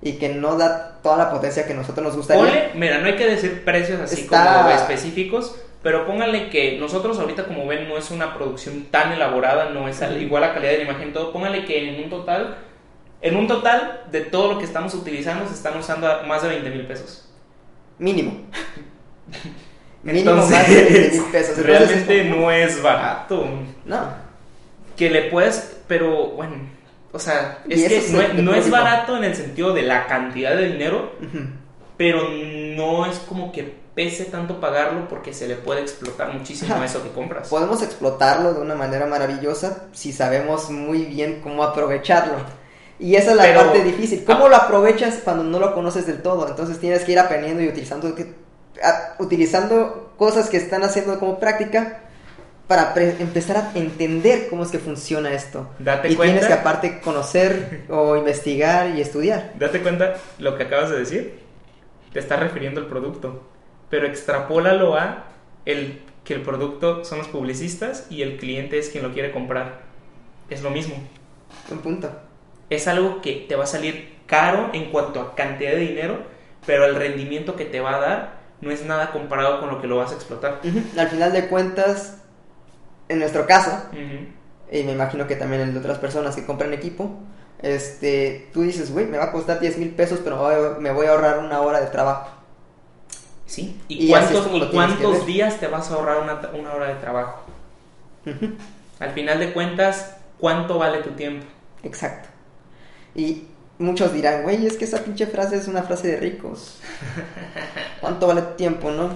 y 0.00 0.14
que 0.14 0.30
no 0.30 0.56
da 0.56 0.98
toda 1.02 1.16
la 1.18 1.30
potencia 1.30 1.66
que 1.66 1.74
a 1.74 1.76
nosotros 1.76 2.04
nos 2.06 2.16
gustaría. 2.16 2.42
Ponle, 2.44 2.70
mira, 2.74 2.98
no 2.98 3.06
hay 3.06 3.16
que 3.16 3.26
decir 3.26 3.62
precios 3.64 4.00
así 4.00 4.22
Está- 4.22 4.62
como 4.62 4.70
específicos, 4.74 5.54
pero 5.82 6.06
pónganle 6.06 6.48
que 6.50 6.78
nosotros 6.78 7.18
ahorita 7.18 7.44
como 7.44 7.66
ven 7.66 7.88
no 7.88 7.96
es 7.98 8.10
una 8.10 8.34
producción 8.34 8.84
tan 8.90 9.12
elaborada, 9.12 9.70
no 9.70 9.88
es 9.88 10.00
al- 10.02 10.20
igual 10.22 10.42
la 10.42 10.54
calidad 10.54 10.72
de 10.72 10.78
la 10.84 10.90
imagen, 10.90 11.12
todo, 11.12 11.32
pónganle 11.32 11.64
que 11.64 11.88
en 11.96 12.04
un 12.04 12.10
total 12.10 12.56
En 13.20 13.36
un 13.36 13.46
total 13.46 14.02
de 14.10 14.22
todo 14.22 14.52
lo 14.52 14.58
que 14.58 14.64
estamos 14.64 14.94
utilizando, 14.94 15.46
se 15.46 15.54
están 15.54 15.78
usando 15.78 16.08
más 16.26 16.42
de 16.42 16.48
20 16.48 16.70
mil 16.70 16.86
pesos. 16.86 17.28
Mínimo. 17.98 18.32
Mínimo 20.02 20.34
más 20.34 20.50
de 20.50 20.56
20 20.74 20.80
Entonces, 20.96 21.12
mil 21.12 21.30
pesos. 21.30 21.58
Entonces, 21.58 21.66
realmente 21.66 22.20
es 22.20 22.26
no 22.36 22.50
es 22.50 22.82
barato. 22.82 23.48
No. 23.84 24.00
Que 24.96 25.08
le 25.10 25.22
puedes, 25.30 25.80
pero 25.86 26.30
bueno, 26.30 26.54
o 27.12 27.18
sea, 27.18 27.58
es 27.68 27.88
que 27.88 27.96
es 27.98 28.10
no, 28.10 28.20
el 28.20 28.44
no 28.44 28.54
es 28.54 28.68
barato 28.70 29.16
en 29.16 29.24
el 29.24 29.34
sentido 29.36 29.72
de 29.72 29.82
la 29.82 30.06
cantidad 30.06 30.56
de 30.56 30.72
dinero, 30.72 31.12
pero 31.96 32.28
no 32.28 33.06
es 33.06 33.18
como 33.20 33.52
que 33.52 33.74
pese 33.94 34.24
tanto 34.24 34.58
pagarlo 34.60 35.06
porque 35.08 35.32
se 35.34 35.46
le 35.48 35.56
puede 35.56 35.80
explotar 35.82 36.32
muchísimo 36.32 36.74
Ajá. 36.74 36.84
eso 36.84 37.02
que 37.02 37.10
compras. 37.10 37.48
Podemos 37.48 37.82
explotarlo 37.82 38.54
de 38.54 38.60
una 38.60 38.74
manera 38.74 39.06
maravillosa 39.06 39.84
si 39.92 40.12
sabemos 40.12 40.70
muy 40.70 41.04
bien 41.04 41.40
cómo 41.42 41.62
aprovecharlo. 41.62 42.34
Y 42.98 43.16
esa 43.16 43.32
es 43.32 43.36
la 43.36 43.42
Pero- 43.44 43.60
parte 43.60 43.82
difícil. 43.84 44.24
¿Cómo 44.24 44.48
lo 44.48 44.56
aprovechas 44.56 45.20
cuando 45.24 45.42
no 45.44 45.58
lo 45.58 45.74
conoces 45.74 46.06
del 46.06 46.22
todo? 46.22 46.48
Entonces 46.48 46.78
tienes 46.78 47.02
que 47.04 47.12
ir 47.12 47.18
aprendiendo 47.18 47.62
y 47.62 47.68
utilizando, 47.68 48.08
a- 48.82 49.14
utilizando 49.18 50.12
cosas 50.16 50.48
que 50.48 50.56
están 50.56 50.84
haciendo 50.84 51.18
como 51.18 51.38
práctica 51.40 51.98
para 52.68 52.94
empezar 52.96 53.56
a 53.56 53.72
entender 53.74 54.46
cómo 54.48 54.62
es 54.62 54.70
que 54.70 54.78
funciona 54.78 55.32
esto. 55.34 55.68
Date 55.78 56.08
y 56.10 56.16
cuenta. 56.16 56.32
tienes 56.32 56.46
que 56.46 56.58
aparte 56.58 57.00
conocer 57.00 57.82
o 57.90 58.16
investigar 58.16 58.90
y 58.96 59.00
estudiar. 59.02 59.52
Date 59.58 59.82
cuenta 59.82 60.14
lo 60.38 60.56
que 60.56 60.62
acabas 60.62 60.88
de 60.90 60.98
decir. 61.00 61.40
Te 62.12 62.20
estás 62.20 62.38
refiriendo 62.40 62.80
al 62.80 62.86
producto. 62.86 63.42
Pero 63.92 64.06
extrapólalo 64.06 64.96
a 64.96 65.24
el 65.66 66.00
que 66.24 66.32
el 66.32 66.40
producto 66.40 67.04
son 67.04 67.18
los 67.18 67.28
publicistas 67.28 68.06
y 68.08 68.22
el 68.22 68.38
cliente 68.38 68.78
es 68.78 68.88
quien 68.88 69.04
lo 69.04 69.12
quiere 69.12 69.32
comprar. 69.32 69.82
Es 70.48 70.62
lo 70.62 70.70
mismo. 70.70 70.94
Un 71.70 71.80
punto. 71.80 72.10
Es 72.70 72.88
algo 72.88 73.20
que 73.20 73.44
te 73.46 73.54
va 73.54 73.64
a 73.64 73.66
salir 73.66 74.14
caro 74.24 74.70
en 74.72 74.90
cuanto 74.90 75.20
a 75.20 75.34
cantidad 75.34 75.72
de 75.72 75.80
dinero, 75.80 76.22
pero 76.64 76.86
el 76.86 76.94
rendimiento 76.94 77.54
que 77.54 77.66
te 77.66 77.80
va 77.80 77.96
a 77.96 78.00
dar 78.00 78.40
no 78.62 78.70
es 78.70 78.82
nada 78.86 79.10
comparado 79.10 79.60
con 79.60 79.68
lo 79.68 79.82
que 79.82 79.88
lo 79.88 79.98
vas 79.98 80.12
a 80.12 80.14
explotar. 80.14 80.62
Al 80.96 81.08
final 81.08 81.34
de 81.34 81.48
cuentas, 81.48 82.16
en 83.10 83.18
nuestro 83.18 83.46
caso, 83.46 83.90
y 84.70 84.84
me 84.84 84.92
imagino 84.92 85.26
que 85.26 85.36
también 85.36 85.60
el 85.60 85.74
de 85.74 85.80
otras 85.80 85.98
personas 85.98 86.34
que 86.34 86.46
compran 86.46 86.72
equipo, 86.72 87.20
este, 87.60 88.48
tú 88.54 88.62
dices, 88.62 88.90
güey, 88.90 89.04
me 89.04 89.18
va 89.18 89.24
a 89.24 89.32
costar 89.32 89.60
10 89.60 89.76
mil 89.76 89.90
pesos, 89.90 90.20
pero 90.24 90.78
me 90.80 90.92
voy 90.92 91.08
a 91.08 91.10
ahorrar 91.10 91.40
una 91.40 91.60
hora 91.60 91.78
de 91.78 91.88
trabajo. 91.88 92.41
Sí. 93.52 93.78
Y 93.86 94.06
¿Y, 94.06 94.14
así 94.14 94.34
es 94.34 94.40
cuántos, 94.72 95.26
días 95.26 95.60
te 95.60 95.66
vas 95.66 95.90
a 95.90 95.96
ahorrar 95.96 96.22
una, 96.22 96.40
una 96.58 96.72
hora 96.72 96.88
de 96.88 96.94
trabajo? 96.94 97.42
Al 98.98 99.10
final 99.10 99.40
de 99.40 99.52
cuentas, 99.52 100.16
¿cuánto 100.38 100.78
vale 100.78 101.02
tu 101.02 101.10
tiempo? 101.10 101.44
Exacto. 101.82 102.30
Y 103.14 103.48
muchos 103.76 104.14
dirán, 104.14 104.44
güey, 104.44 104.64
es 104.64 104.78
que 104.78 104.86
esa 104.86 105.04
pinche 105.04 105.26
frase 105.26 105.58
es 105.58 105.68
una 105.68 105.82
frase 105.82 106.08
de 106.08 106.16
ricos. 106.16 106.80
¿Cuánto 108.00 108.26
vale 108.26 108.40
tu 108.40 108.54
tiempo, 108.54 108.90
no? 108.90 109.10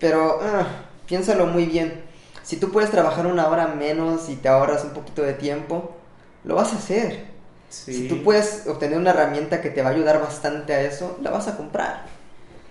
Pero 0.00 0.40
ah, 0.42 0.66
piénsalo 1.06 1.46
muy 1.46 1.66
bien. 1.66 2.02
Si 2.42 2.56
tú 2.56 2.72
puedes 2.72 2.90
trabajar 2.90 3.28
una 3.28 3.46
hora 3.46 3.68
menos 3.68 4.28
y 4.30 4.34
te 4.34 4.48
ahorras 4.48 4.82
un 4.82 4.90
poquito 4.90 5.22
de 5.22 5.34
tiempo, 5.34 5.96
lo 6.42 6.56
vas 6.56 6.72
a 6.72 6.78
hacer. 6.78 7.26
Sí. 7.68 7.94
Si 7.94 8.08
tú 8.08 8.24
puedes 8.24 8.66
obtener 8.66 8.98
una 8.98 9.10
herramienta 9.10 9.60
que 9.60 9.70
te 9.70 9.80
va 9.80 9.90
a 9.90 9.92
ayudar 9.92 10.20
bastante 10.20 10.72
a 10.72 10.82
eso, 10.82 11.20
la 11.22 11.30
vas 11.30 11.46
a 11.46 11.56
comprar. 11.56 12.18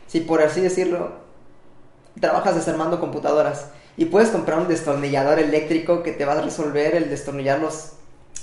Si 0.09 0.21
por 0.21 0.41
así 0.41 0.59
decirlo, 0.59 1.11
trabajas 2.19 2.55
desarmando 2.55 2.99
computadoras 2.99 3.69
y 3.95 4.05
puedes 4.05 4.29
comprar 4.29 4.57
un 4.57 4.67
destornillador 4.67 5.37
eléctrico 5.37 6.01
que 6.01 6.11
te 6.11 6.25
va 6.25 6.33
a 6.33 6.41
resolver 6.41 6.95
el 6.95 7.09
destornillar 7.09 7.59
los... 7.59 7.93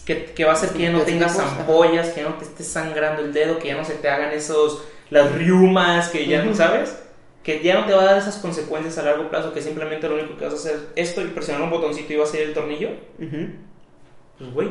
Que, 0.05 0.27
que 0.27 0.45
va 0.45 0.53
a 0.53 0.55
hacer 0.55 0.71
que 0.71 0.83
ya 0.83 0.93
no 0.93 1.01
tengas 1.01 1.37
ampollas, 1.37 2.11
que 2.11 2.23
ya 2.23 2.29
no 2.29 2.37
te 2.37 2.45
esté 2.45 2.62
sangrando 2.62 3.23
el 3.23 3.33
dedo, 3.33 3.59
que 3.59 3.67
ya 3.67 3.77
no 3.77 3.85
se 3.85 3.95
te 3.95 4.09
hagan 4.09 4.33
esos, 4.33 4.85
las 5.11 5.33
riumas, 5.33 6.09
que 6.11 6.27
ya 6.27 6.45
no 6.45 6.55
sabes, 6.55 6.97
que 7.43 7.61
ya 7.61 7.81
no 7.81 7.87
te 7.87 7.93
va 7.93 8.03
a 8.03 8.05
dar 8.05 8.19
esas 8.19 8.37
consecuencias 8.37 8.97
a 8.99 9.03
largo 9.03 9.29
plazo, 9.29 9.53
que 9.53 9.61
simplemente 9.61 10.09
lo 10.09 10.14
único 10.14 10.37
que 10.37 10.45
vas 10.45 10.55
a 10.55 10.59
hacer 10.59 10.91
es 10.95 11.09
esto 11.09 11.23
y 11.23 11.27
presionar 11.29 11.62
un 11.62 11.71
botoncito 11.71 12.12
y 12.12 12.17
va 12.17 12.23
a 12.23 12.29
salir 12.29 12.47
el 12.47 12.55
tornillo. 12.55 12.91
Pues 14.39 14.53
güey, 14.53 14.69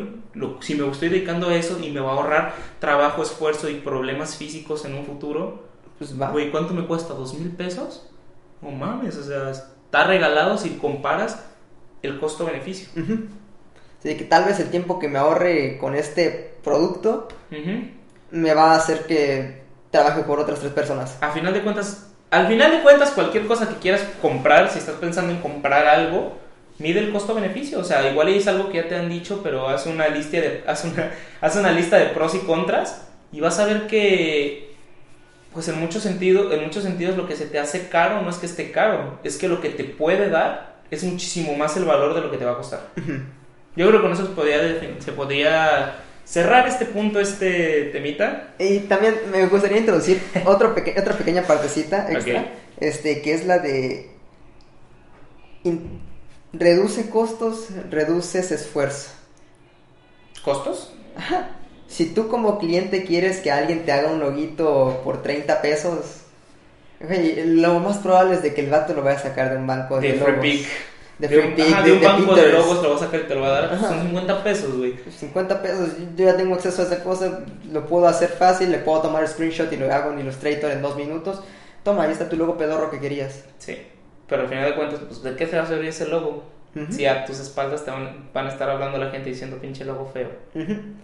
si 0.61 0.75
me 0.75 0.89
estoy 0.89 1.09
dedicando 1.09 1.49
a 1.49 1.55
eso 1.55 1.77
y 1.83 1.91
me 1.91 1.99
va 1.99 2.11
a 2.11 2.13
ahorrar 2.13 2.53
trabajo, 2.79 3.21
esfuerzo 3.21 3.69
y 3.69 3.75
problemas 3.75 4.37
físicos 4.37 4.85
en 4.85 4.95
un 4.95 5.05
futuro, 5.05 5.74
Pues 5.97 6.19
va. 6.19 6.29
güey, 6.31 6.51
¿cuánto 6.51 6.73
me 6.73 6.85
cuesta? 6.85 7.13
¿Dos 7.13 7.33
mil 7.35 7.49
pesos? 7.51 8.09
No 8.61 8.71
mames, 8.71 9.15
o 9.17 9.23
sea, 9.23 9.49
está 9.51 10.03
regalado 10.05 10.57
si 10.57 10.71
comparas 10.71 11.39
el 12.01 12.19
costo-beneficio. 12.19 12.89
Ujú. 13.01 13.25
Así 13.99 14.17
que 14.17 14.25
tal 14.25 14.45
vez 14.45 14.59
el 14.59 14.69
tiempo 14.69 14.99
que 14.99 15.07
me 15.07 15.17
ahorre 15.19 15.77
con 15.79 15.95
este 15.95 16.55
producto 16.63 17.27
Ujú. 17.51 17.87
me 18.31 18.53
va 18.53 18.73
a 18.73 18.77
hacer 18.77 19.05
que 19.05 19.63
trabaje 19.91 20.21
por 20.23 20.39
otras 20.39 20.59
tres 20.59 20.71
personas. 20.73 21.17
A 21.21 21.31
final 21.31 21.53
de 21.53 21.63
cuentas, 21.63 22.07
al 22.29 22.47
final 22.47 22.71
de 22.71 22.81
cuentas, 22.81 23.11
cualquier 23.11 23.47
cosa 23.47 23.69
que 23.69 23.75
quieras 23.75 24.03
comprar, 24.21 24.69
si 24.69 24.79
estás 24.79 24.95
pensando 24.95 25.31
en 25.31 25.39
comprar 25.39 25.87
algo, 25.87 26.33
mide 26.79 26.99
el 26.99 27.11
costo-beneficio. 27.13 27.79
O 27.79 27.83
sea, 27.83 28.09
igual 28.11 28.27
es 28.29 28.47
algo 28.47 28.69
que 28.69 28.77
ya 28.77 28.87
te 28.87 28.95
han 28.95 29.09
dicho, 29.09 29.41
pero 29.41 29.67
haz 29.69 29.85
una 29.85 30.07
lista 30.09 30.37
de, 30.37 30.63
haz 30.67 30.83
una, 30.83 31.11
haz 31.41 31.55
una 31.55 31.71
lista 31.71 31.97
de 31.97 32.07
pros 32.07 32.35
y 32.35 32.39
contras 32.39 33.07
y 33.31 33.39
vas 33.39 33.57
a 33.59 33.65
ver 33.65 33.87
que, 33.87 34.74
pues 35.55 35.67
en 35.69 35.79
muchos 35.79 36.03
sentidos, 36.03 36.53
en 36.53 36.63
muchos 36.63 36.83
sentidos 36.83 37.17
lo 37.17 37.27
que 37.27 37.35
se 37.35 37.47
te 37.47 37.57
hace 37.57 37.87
caro 37.89 38.21
no 38.21 38.29
es 38.29 38.35
que 38.37 38.45
esté 38.45 38.71
caro, 38.71 39.19
es 39.23 39.37
que 39.37 39.47
lo 39.47 39.59
que 39.61 39.69
te 39.69 39.85
puede 39.85 40.29
dar 40.29 40.75
es 40.91 41.03
muchísimo 41.03 41.55
más 41.55 41.75
el 41.77 41.85
valor 41.85 42.13
de 42.13 42.21
lo 42.21 42.29
que 42.29 42.37
te 42.37 42.45
va 42.45 42.51
a 42.51 42.57
costar. 42.57 42.81
Yo 43.75 43.87
creo 43.87 43.93
que 43.93 44.01
con 44.01 44.11
eso 44.11 44.27
se 44.27 44.33
podría, 44.33 44.61
defin- 44.61 44.99
se 44.99 45.11
podría 45.13 45.95
cerrar 46.25 46.67
este 46.67 46.85
punto, 46.85 47.19
este 47.19 47.85
temita. 47.91 48.49
Y 48.59 48.79
también 48.81 49.15
me 49.31 49.47
gustaría 49.47 49.77
introducir 49.79 50.21
otro 50.45 50.75
peque- 50.75 50.95
otra 50.99 51.17
pequeña 51.17 51.41
partecita 51.43 52.11
extra, 52.11 52.33
este, 52.79 53.21
que 53.21 53.33
es 53.33 53.45
la 53.47 53.57
de 53.59 54.11
reduce 56.53 57.09
costos, 57.09 57.67
reduces 57.89 58.51
esfuerzo. 58.51 59.11
¿Costos? 60.43 60.93
Si 61.87 62.07
tú 62.13 62.27
como 62.27 62.59
cliente 62.59 63.05
quieres 63.05 63.39
que 63.39 63.51
alguien 63.51 63.85
te 63.85 63.91
haga 63.91 64.11
un 64.11 64.19
loguito 64.19 65.01
por 65.03 65.21
30 65.21 65.61
pesos, 65.61 66.21
güey, 66.99 67.45
lo 67.57 67.79
más 67.79 67.97
probable 67.97 68.35
es 68.35 68.43
de 68.43 68.53
que 68.53 68.61
el 68.61 68.69
vato 68.69 68.93
lo 68.93 69.03
vaya 69.03 69.17
a 69.17 69.21
sacar 69.21 69.51
de 69.51 69.57
un 69.57 69.67
banco 69.67 69.99
de, 69.99 70.13
De 70.13 70.13
Free 70.19 70.31
logos. 70.31 70.41
Pick. 70.41 70.67
De 71.19 71.27
De 71.27 71.35
Free 71.35 71.47
un, 71.49 71.55
Pick, 71.55 71.73
ajá, 71.73 71.81
de, 71.83 71.91
de 71.91 71.97
un 71.97 72.03
banco 72.03 72.35
de 72.35 72.51
logos 72.51 72.81
te 72.81 72.87
lo 72.87 72.93
vas 72.93 73.01
a 73.01 73.05
sacar 73.05 73.19
y 73.21 73.23
te 73.23 73.35
lo 73.35 73.41
va 73.41 73.47
a 73.47 73.61
dar. 73.61 73.73
Ajá. 73.73 73.87
Son 73.89 74.01
50 74.01 74.43
pesos, 74.43 74.77
güey. 74.77 74.95
50 75.09 75.61
pesos, 75.61 75.89
yo 76.15 76.25
ya 76.25 76.35
tengo 76.35 76.55
acceso 76.55 76.81
a 76.81 76.85
esa 76.85 77.03
cosa, 77.03 77.39
lo 77.71 77.85
puedo 77.85 78.07
hacer 78.07 78.29
fácil, 78.29 78.71
le 78.71 78.79
puedo 78.79 79.01
tomar 79.01 79.27
screenshot 79.27 79.71
y 79.71 79.77
lo 79.77 79.93
hago 79.93 80.11
en 80.11 80.19
Illustrator 80.19 80.71
en 80.71 80.81
dos 80.81 80.95
minutos. 80.95 81.41
Toma, 81.83 82.03
ahí 82.03 82.11
está 82.11 82.27
tu 82.27 82.35
logo 82.35 82.57
pedorro 82.57 82.89
que 82.89 82.99
querías. 82.99 83.43
Sí. 83.59 83.77
Pero 84.27 84.41
al 84.41 84.47
final 84.47 84.65
de 84.65 84.75
cuentas, 84.75 84.99
pues, 85.07 85.21
¿de 85.21 85.35
qué 85.35 85.45
se 85.45 85.55
va 85.55 85.63
a 85.63 85.67
servir 85.67 85.89
ese 85.89 86.07
logo? 86.07 86.54
Si 86.89 87.05
a 87.05 87.23
tus 87.25 87.39
espaldas 87.39 87.85
te 87.85 87.91
van, 87.91 88.29
van 88.33 88.47
a 88.47 88.49
estar 88.49 88.69
hablando 88.69 88.97
la 88.97 89.09
gente 89.09 89.29
diciendo 89.29 89.57
pinche 89.57 89.85
logo 89.85 90.11
feo. 90.13 90.29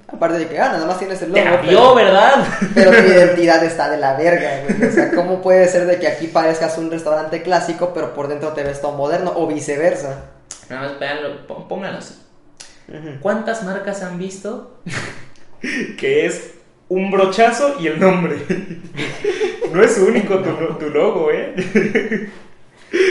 Aparte 0.08 0.40
de 0.40 0.48
que, 0.48 0.60
ah, 0.60 0.70
nada 0.74 0.86
más 0.86 1.00
tienes 1.00 1.22
el 1.22 1.32
Te 1.32 1.46
logo. 1.46 1.58
abrió, 1.58 1.96
¿verdad? 1.96 2.46
Pero 2.76 2.92
tu 2.92 2.98
identidad 3.12 3.64
está 3.64 3.90
de 3.90 3.98
la 3.98 4.16
verga, 4.18 4.50
güey. 4.66 4.90
O 4.90 4.92
sea, 4.92 5.12
¿cómo 5.12 5.42
puede 5.42 5.68
ser 5.70 5.86
de 5.86 5.98
que 5.98 6.08
aquí 6.10 6.28
parezcas 6.28 6.78
un 6.78 6.92
restaurante 6.92 7.42
clásico, 7.42 7.92
pero 7.94 8.14
por 8.14 8.28
dentro 8.28 8.50
te 8.50 8.64
ves 8.64 8.82
todo 8.82 8.92
moderno? 8.92 9.32
O 9.36 9.48
viceversa. 9.48 10.26
Nada 10.70 10.90
más 10.90 11.00
véanlo, 11.00 11.48
pó- 11.48 11.68
pónganlo 11.68 12.00
así. 12.00 12.16
¿Cuántas 13.22 13.64
marcas 13.64 14.04
han 14.04 14.18
visto 14.20 14.78
que 15.98 16.26
es 16.26 16.56
un 16.90 17.10
brochazo 17.12 17.78
y 17.80 17.88
el 17.88 17.98
nombre? 18.00 18.36
no 19.74 19.82
es 19.82 19.98
único 19.98 20.40
tu, 20.40 20.52
tu 20.78 20.90
logo, 20.90 21.32
¿eh? 21.32 22.30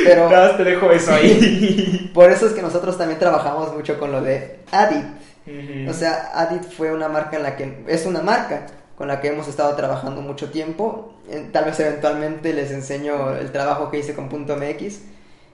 Pero 0.05 0.28
Nada 0.31 0.49
más 0.49 0.57
te 0.57 0.64
dejo 0.64 0.91
eso 0.91 1.12
ahí. 1.12 2.11
por 2.14 2.31
eso 2.31 2.47
es 2.47 2.53
que 2.53 2.62
nosotros 2.62 2.99
también 2.99 3.18
trabajamos 3.18 3.74
mucho 3.74 3.99
con 3.99 4.12
lo 4.12 4.20
de 4.20 4.59
Adit. 4.72 5.05
Ujú. 5.47 5.91
O 5.91 5.95
sea, 5.95 6.31
Adit 6.35 6.62
fue 6.64 6.93
una 6.93 7.09
marca 7.09 7.37
en 7.37 7.43
la 7.43 7.57
que 7.57 7.83
es 7.89 8.05
una 8.07 8.20
marca 8.22 8.66
con 8.97 9.09
la 9.09 9.20
que 9.20 9.28
hemos 9.28 9.49
estado 9.49 9.74
trabajando 9.76 10.20
mucho 10.20 10.51
tiempo. 10.51 11.14
Tal 11.53 11.64
vez 11.64 11.81
eventualmente 11.81 12.53
les 12.53 12.70
enseño 12.70 13.35
el 13.37 13.51
trabajo 13.53 13.91
que 13.91 13.99
hice 14.01 14.14
con 14.14 14.28
Punto 14.28 14.57
.mx, 14.57 15.01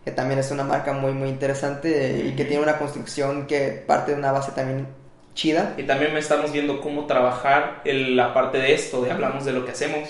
que 0.04 0.10
también 0.10 0.40
es 0.40 0.50
una 0.50 0.64
marca 0.64 0.92
muy 0.92 1.12
muy 1.12 1.28
interesante 1.28 2.24
y 2.26 2.32
que 2.34 2.44
tiene 2.44 2.62
una 2.62 2.78
construcción 2.78 3.46
que 3.46 3.84
parte 3.86 4.12
de 4.12 4.18
una 4.18 4.32
base 4.32 4.50
también 4.52 4.88
chida. 5.34 5.74
Y 5.76 5.84
también 5.84 6.16
estamos 6.16 6.50
viendo 6.50 6.80
cómo 6.80 7.06
trabajar 7.06 7.82
el- 7.84 8.16
la 8.16 8.34
parte 8.34 8.58
de 8.58 8.74
esto, 8.74 9.02
de 9.02 9.12
hablamos 9.12 9.44
de 9.44 9.52
lo 9.52 9.64
que 9.64 9.70
hacemos. 9.72 10.08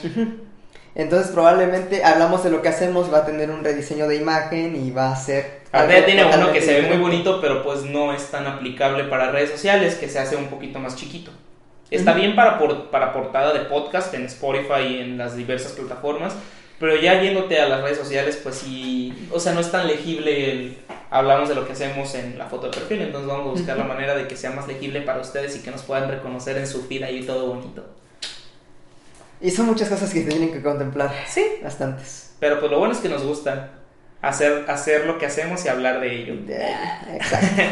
Entonces 0.97 1.31
probablemente 1.31 2.03
hablamos 2.03 2.43
de 2.43 2.51
lo 2.51 2.63
que 2.63 2.69
hacemos, 2.69 3.13
va 3.13 3.19
a 3.19 3.27
tener 3.27 3.51
un 3.51 3.63
rediseño 3.63 4.09
de 4.09 4.17
imagen 4.17 4.75
y 4.75 4.91
va 4.91 5.13
a 5.13 5.17
ser... 5.17 5.61
Ahorita 5.71 6.07
tiene 6.07 6.25
uno 6.25 6.53
que 6.53 6.63
se 6.63 6.81
ve 6.81 6.89
muy 6.89 6.97
bonito, 6.97 7.41
pero 7.41 7.63
pues 7.63 7.83
no 7.85 8.13
es 8.15 8.27
tan 8.31 8.47
aplicable 8.47 9.05
para 9.05 9.31
redes 9.31 9.51
sociales, 9.51 9.95
que 9.97 10.09
se 10.09 10.19
hace 10.19 10.37
un 10.37 10.47
poquito 10.47 10.79
más 10.79 10.97
chiquito. 10.97 11.31
Está 11.91 12.15
bien 12.15 12.35
para, 12.35 12.59
por- 12.59 12.91
para 12.91 13.13
portada 13.13 13.53
de 13.53 13.61
podcast 13.61 14.13
en 14.15 14.25
Spotify 14.25 14.81
y 14.89 15.01
en 15.01 15.19
las 15.19 15.37
diversas 15.37 15.73
plataformas, 15.73 16.35
Pero 16.79 16.95
ya 16.97 17.21
yéndote 17.23 17.59
a 17.61 17.69
las 17.69 17.83
redes 17.83 17.97
sociales, 17.99 18.39
pues 18.43 18.57
sí, 18.57 19.29
o 19.33 19.41
sea, 19.41 19.53
no 19.55 19.61
es 19.61 19.71
tan 19.71 19.87
legible 19.87 20.51
el, 20.51 20.77
hablamos 21.11 21.49
de 21.49 21.55
lo 21.55 21.67
que 21.67 21.73
hacemos 21.73 22.15
en 22.15 22.37
la 22.39 22.47
foto 22.47 22.69
de 22.69 22.77
perfil, 22.77 23.01
entonces 23.03 23.29
vamos 23.29 23.47
a 23.47 23.51
buscar 23.51 23.79
la 23.79 23.85
manera 23.85 24.15
de 24.15 24.27
que 24.29 24.37
sea 24.37 24.51
más 24.51 24.67
legible 24.69 25.01
para 25.01 25.21
ustedes 25.21 25.57
y 25.57 25.61
que 25.61 25.71
nos 25.71 25.83
puedan 25.83 26.11
reconocer 26.11 26.57
en 26.59 26.67
su 26.67 26.83
feed 26.87 27.03
ahí 27.03 27.23
todo 27.23 27.47
bonito. 27.47 27.85
Y 29.41 29.51
son 29.51 29.67
muchas 29.67 29.89
cosas 29.89 30.13
que 30.13 30.23
tienen 30.23 30.53
que 30.53 30.63
contemplar. 30.63 31.13
Sí. 31.27 31.45
Bastantes. 31.63 32.35
Pero 32.41 32.59
pues 32.61 32.71
lo 32.71 32.79
bueno 32.79 32.95
es 32.95 33.01
que 33.01 33.09
nos 33.09 33.23
gusta 33.23 33.71
hacer, 34.23 34.65
hacer 34.69 35.07
lo 35.07 35.19
que 35.19 35.27
hacemos 35.27 35.65
y 35.65 35.69
hablar 35.69 36.01
de 36.01 36.15
ello. 36.15 36.35
Exacto. 37.15 37.63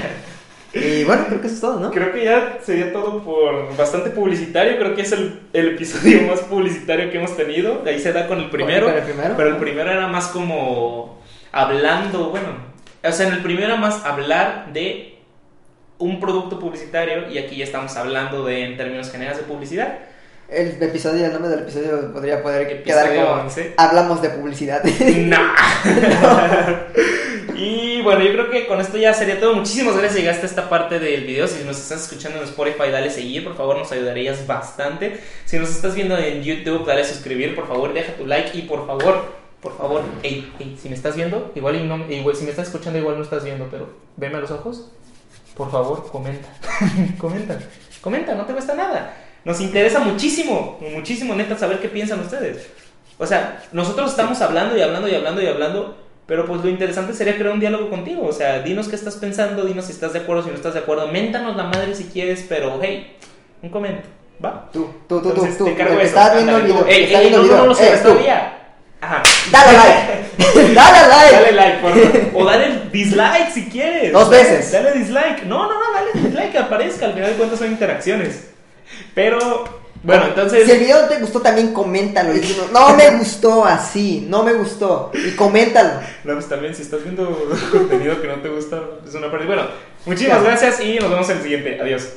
Y 0.74 1.04
bueno, 1.04 1.24
creo 1.28 1.40
que 1.40 1.46
eso 1.46 1.54
es 1.54 1.60
todo, 1.60 1.78
¿no? 1.78 1.90
Creo 1.92 2.12
que 2.12 2.24
ya 2.24 2.58
sería 2.60 2.92
todo 2.92 3.22
por 3.22 3.76
bastante 3.76 4.10
publicitario. 4.10 4.76
Creo 4.76 4.94
que 4.94 5.02
es 5.02 5.12
el, 5.12 5.42
el 5.52 5.68
episodio 5.74 6.22
más 6.26 6.40
publicitario 6.40 7.10
que 7.10 7.18
hemos 7.18 7.36
tenido. 7.36 7.82
Ahí 7.86 8.00
se 8.00 8.12
da 8.12 8.26
con 8.26 8.40
el 8.40 8.50
primero. 8.50 8.86
Con 8.86 8.96
el 8.96 9.02
primero. 9.02 9.34
Pero 9.36 9.50
el 9.50 9.56
primero 9.56 9.90
era 9.90 10.08
más 10.08 10.26
como 10.28 11.22
hablando, 11.52 12.30
bueno. 12.30 12.48
O 13.04 13.12
sea, 13.12 13.28
en 13.28 13.34
el 13.34 13.42
primero 13.42 13.66
era 13.66 13.76
más 13.76 14.04
hablar 14.04 14.72
de 14.72 15.18
un 15.98 16.18
producto 16.18 16.58
publicitario 16.58 17.30
y 17.30 17.38
aquí 17.38 17.56
ya 17.56 17.64
estamos 17.64 17.96
hablando 17.96 18.44
de, 18.44 18.64
en 18.64 18.76
términos 18.76 19.12
generales, 19.12 19.38
de 19.38 19.44
publicidad. 19.44 19.98
El 20.48 20.82
episodio, 20.82 21.24
el 21.24 21.32
nombre 21.32 21.50
del 21.50 21.60
episodio 21.60 22.12
podría 22.12 22.42
poder 22.42 22.70
Episodio 22.70 22.84
quedar 22.84 23.14
como 23.14 23.42
11. 23.42 23.74
Hablamos 23.76 24.22
de 24.22 24.30
publicidad. 24.30 24.82
No. 25.24 25.38
y 27.56 28.02
bueno, 28.02 28.20
yo 28.20 28.32
creo 28.32 28.50
que 28.50 28.66
con 28.66 28.80
esto 28.80 28.98
ya 28.98 29.14
sería 29.14 29.40
todo. 29.40 29.54
Muchísimas 29.54 29.96
gracias. 29.96 30.20
Llegaste 30.20 30.42
a 30.42 30.48
esta 30.48 30.68
parte 30.68 30.98
del 30.98 31.24
video. 31.24 31.48
Si 31.48 31.64
nos 31.64 31.78
estás 31.78 32.02
escuchando 32.02 32.38
en 32.38 32.44
Spotify, 32.44 32.90
dale 32.90 33.10
seguir, 33.10 33.42
por 33.42 33.56
favor, 33.56 33.78
nos 33.78 33.90
ayudarías 33.90 34.46
bastante. 34.46 35.18
Si 35.46 35.58
nos 35.58 35.70
estás 35.70 35.94
viendo 35.94 36.16
en 36.18 36.42
YouTube, 36.42 36.86
dale 36.86 37.04
suscribir, 37.04 37.54
por 37.54 37.66
favor, 37.66 37.94
deja 37.94 38.12
tu 38.12 38.26
like 38.26 38.56
y 38.56 38.62
por 38.62 38.86
favor, 38.86 39.32
por 39.62 39.78
favor, 39.78 40.02
si 40.22 40.88
me 40.88 40.94
estás 40.94 41.16
viendo, 41.16 41.52
igual, 41.54 41.76
y 41.76 41.84
no, 41.84 42.04
igual 42.10 42.36
si 42.36 42.44
me 42.44 42.50
estás 42.50 42.66
escuchando, 42.66 42.98
igual 42.98 43.16
no 43.16 43.22
estás 43.22 43.44
viendo, 43.44 43.66
pero 43.70 43.88
veme 44.16 44.36
a 44.36 44.40
los 44.40 44.50
ojos. 44.50 44.90
Por 45.56 45.70
favor, 45.70 46.06
comenta. 46.10 46.48
comenta. 47.18 47.58
Comenta, 48.02 48.34
no 48.34 48.44
te 48.44 48.52
cuesta 48.52 48.74
nada. 48.74 49.23
Nos 49.44 49.60
interesa 49.60 49.98
muchísimo, 50.00 50.78
muchísimo, 50.92 51.34
neta, 51.34 51.56
saber 51.58 51.78
qué 51.80 51.88
piensan 51.88 52.20
ustedes. 52.20 52.66
O 53.18 53.26
sea, 53.26 53.62
nosotros 53.72 54.10
estamos 54.10 54.40
hablando 54.40 54.76
y 54.76 54.82
hablando 54.82 55.06
y 55.08 55.14
hablando 55.14 55.42
y 55.42 55.46
hablando, 55.46 55.96
pero 56.26 56.46
pues 56.46 56.62
lo 56.64 56.70
interesante 56.70 57.12
sería 57.12 57.36
crear 57.36 57.52
un 57.52 57.60
diálogo 57.60 57.90
contigo. 57.90 58.26
O 58.26 58.32
sea, 58.32 58.60
dinos 58.60 58.88
qué 58.88 58.96
estás 58.96 59.16
pensando, 59.16 59.64
dinos 59.64 59.84
si 59.84 59.92
estás 59.92 60.12
de 60.14 60.20
acuerdo, 60.20 60.42
si 60.44 60.48
no 60.48 60.54
estás 60.56 60.74
de 60.74 60.80
acuerdo. 60.80 61.08
Méntanos 61.08 61.56
la 61.56 61.64
madre 61.64 61.94
si 61.94 62.04
quieres, 62.04 62.44
pero 62.48 62.80
hey, 62.82 63.16
un 63.62 63.68
comento, 63.68 64.08
¿va? 64.42 64.68
Tú, 64.72 64.88
tú, 65.06 65.20
tú, 65.20 65.22
tú, 65.22 65.28
Entonces, 65.28 65.58
tú, 65.58 65.64
te 65.66 65.70
el 65.72 65.76
cargo 65.76 65.96
que 65.98 66.04
eso. 66.04 66.18
está 66.18 66.34
viendo 66.34 66.56
el 66.56 66.62
video. 66.62 66.86
Ey, 66.86 67.04
ey, 67.14 67.20
viendo 67.20 67.42
no, 67.42 67.46
no, 67.46 67.56
no 67.58 67.66
lo 67.66 67.78
Eh, 67.78 68.00
todavía. 68.02 68.58
Ajá. 69.02 69.22
Dale 69.52 69.72
like. 69.78 70.74
Dale 70.74 71.08
like. 71.08 71.36
Dale 71.36 71.52
like, 71.52 71.78
por 71.82 71.92
favor. 71.92 72.30
O 72.34 72.44
dale 72.46 72.80
dislike 72.90 73.50
si 73.52 73.66
quieres. 73.68 74.12
Dos 74.12 74.30
veces. 74.30 74.72
Dale 74.72 74.92
dislike. 74.92 75.44
No, 75.44 75.68
no, 75.68 75.74
no, 75.74 75.92
dale 75.92 76.10
dislike 76.14 76.52
que 76.52 76.58
aparezca. 76.58 77.06
Al 77.06 77.12
final 77.12 77.30
de 77.30 77.36
cuentas 77.36 77.58
son 77.58 77.70
interacciones. 77.70 78.53
Pero, 79.14 79.64
bueno, 80.02 80.26
entonces. 80.26 80.66
Si 80.66 80.72
el 80.72 80.80
video 80.80 81.06
te 81.08 81.18
gustó, 81.18 81.40
también 81.40 81.72
coméntalo. 81.72 82.34
Y 82.36 82.56
no 82.72 82.96
me 82.96 83.10
gustó 83.18 83.64
así, 83.64 84.26
no 84.28 84.42
me 84.42 84.52
gustó. 84.54 85.10
Y 85.14 85.32
coméntalo. 85.32 86.00
No, 86.24 86.34
pues 86.34 86.48
también 86.48 86.74
si 86.74 86.82
estás 86.82 87.02
viendo 87.02 87.48
contenido 87.72 88.20
que 88.20 88.28
no 88.28 88.36
te 88.36 88.48
gusta, 88.48 88.82
es 89.06 89.14
una 89.14 89.30
pérdida. 89.30 89.46
Bueno, 89.46 89.62
muchísimas 90.06 90.42
gracias 90.42 90.80
y 90.80 90.96
nos 90.96 91.10
vemos 91.10 91.28
en 91.30 91.36
el 91.36 91.42
siguiente. 91.42 91.80
Adiós. 91.80 92.08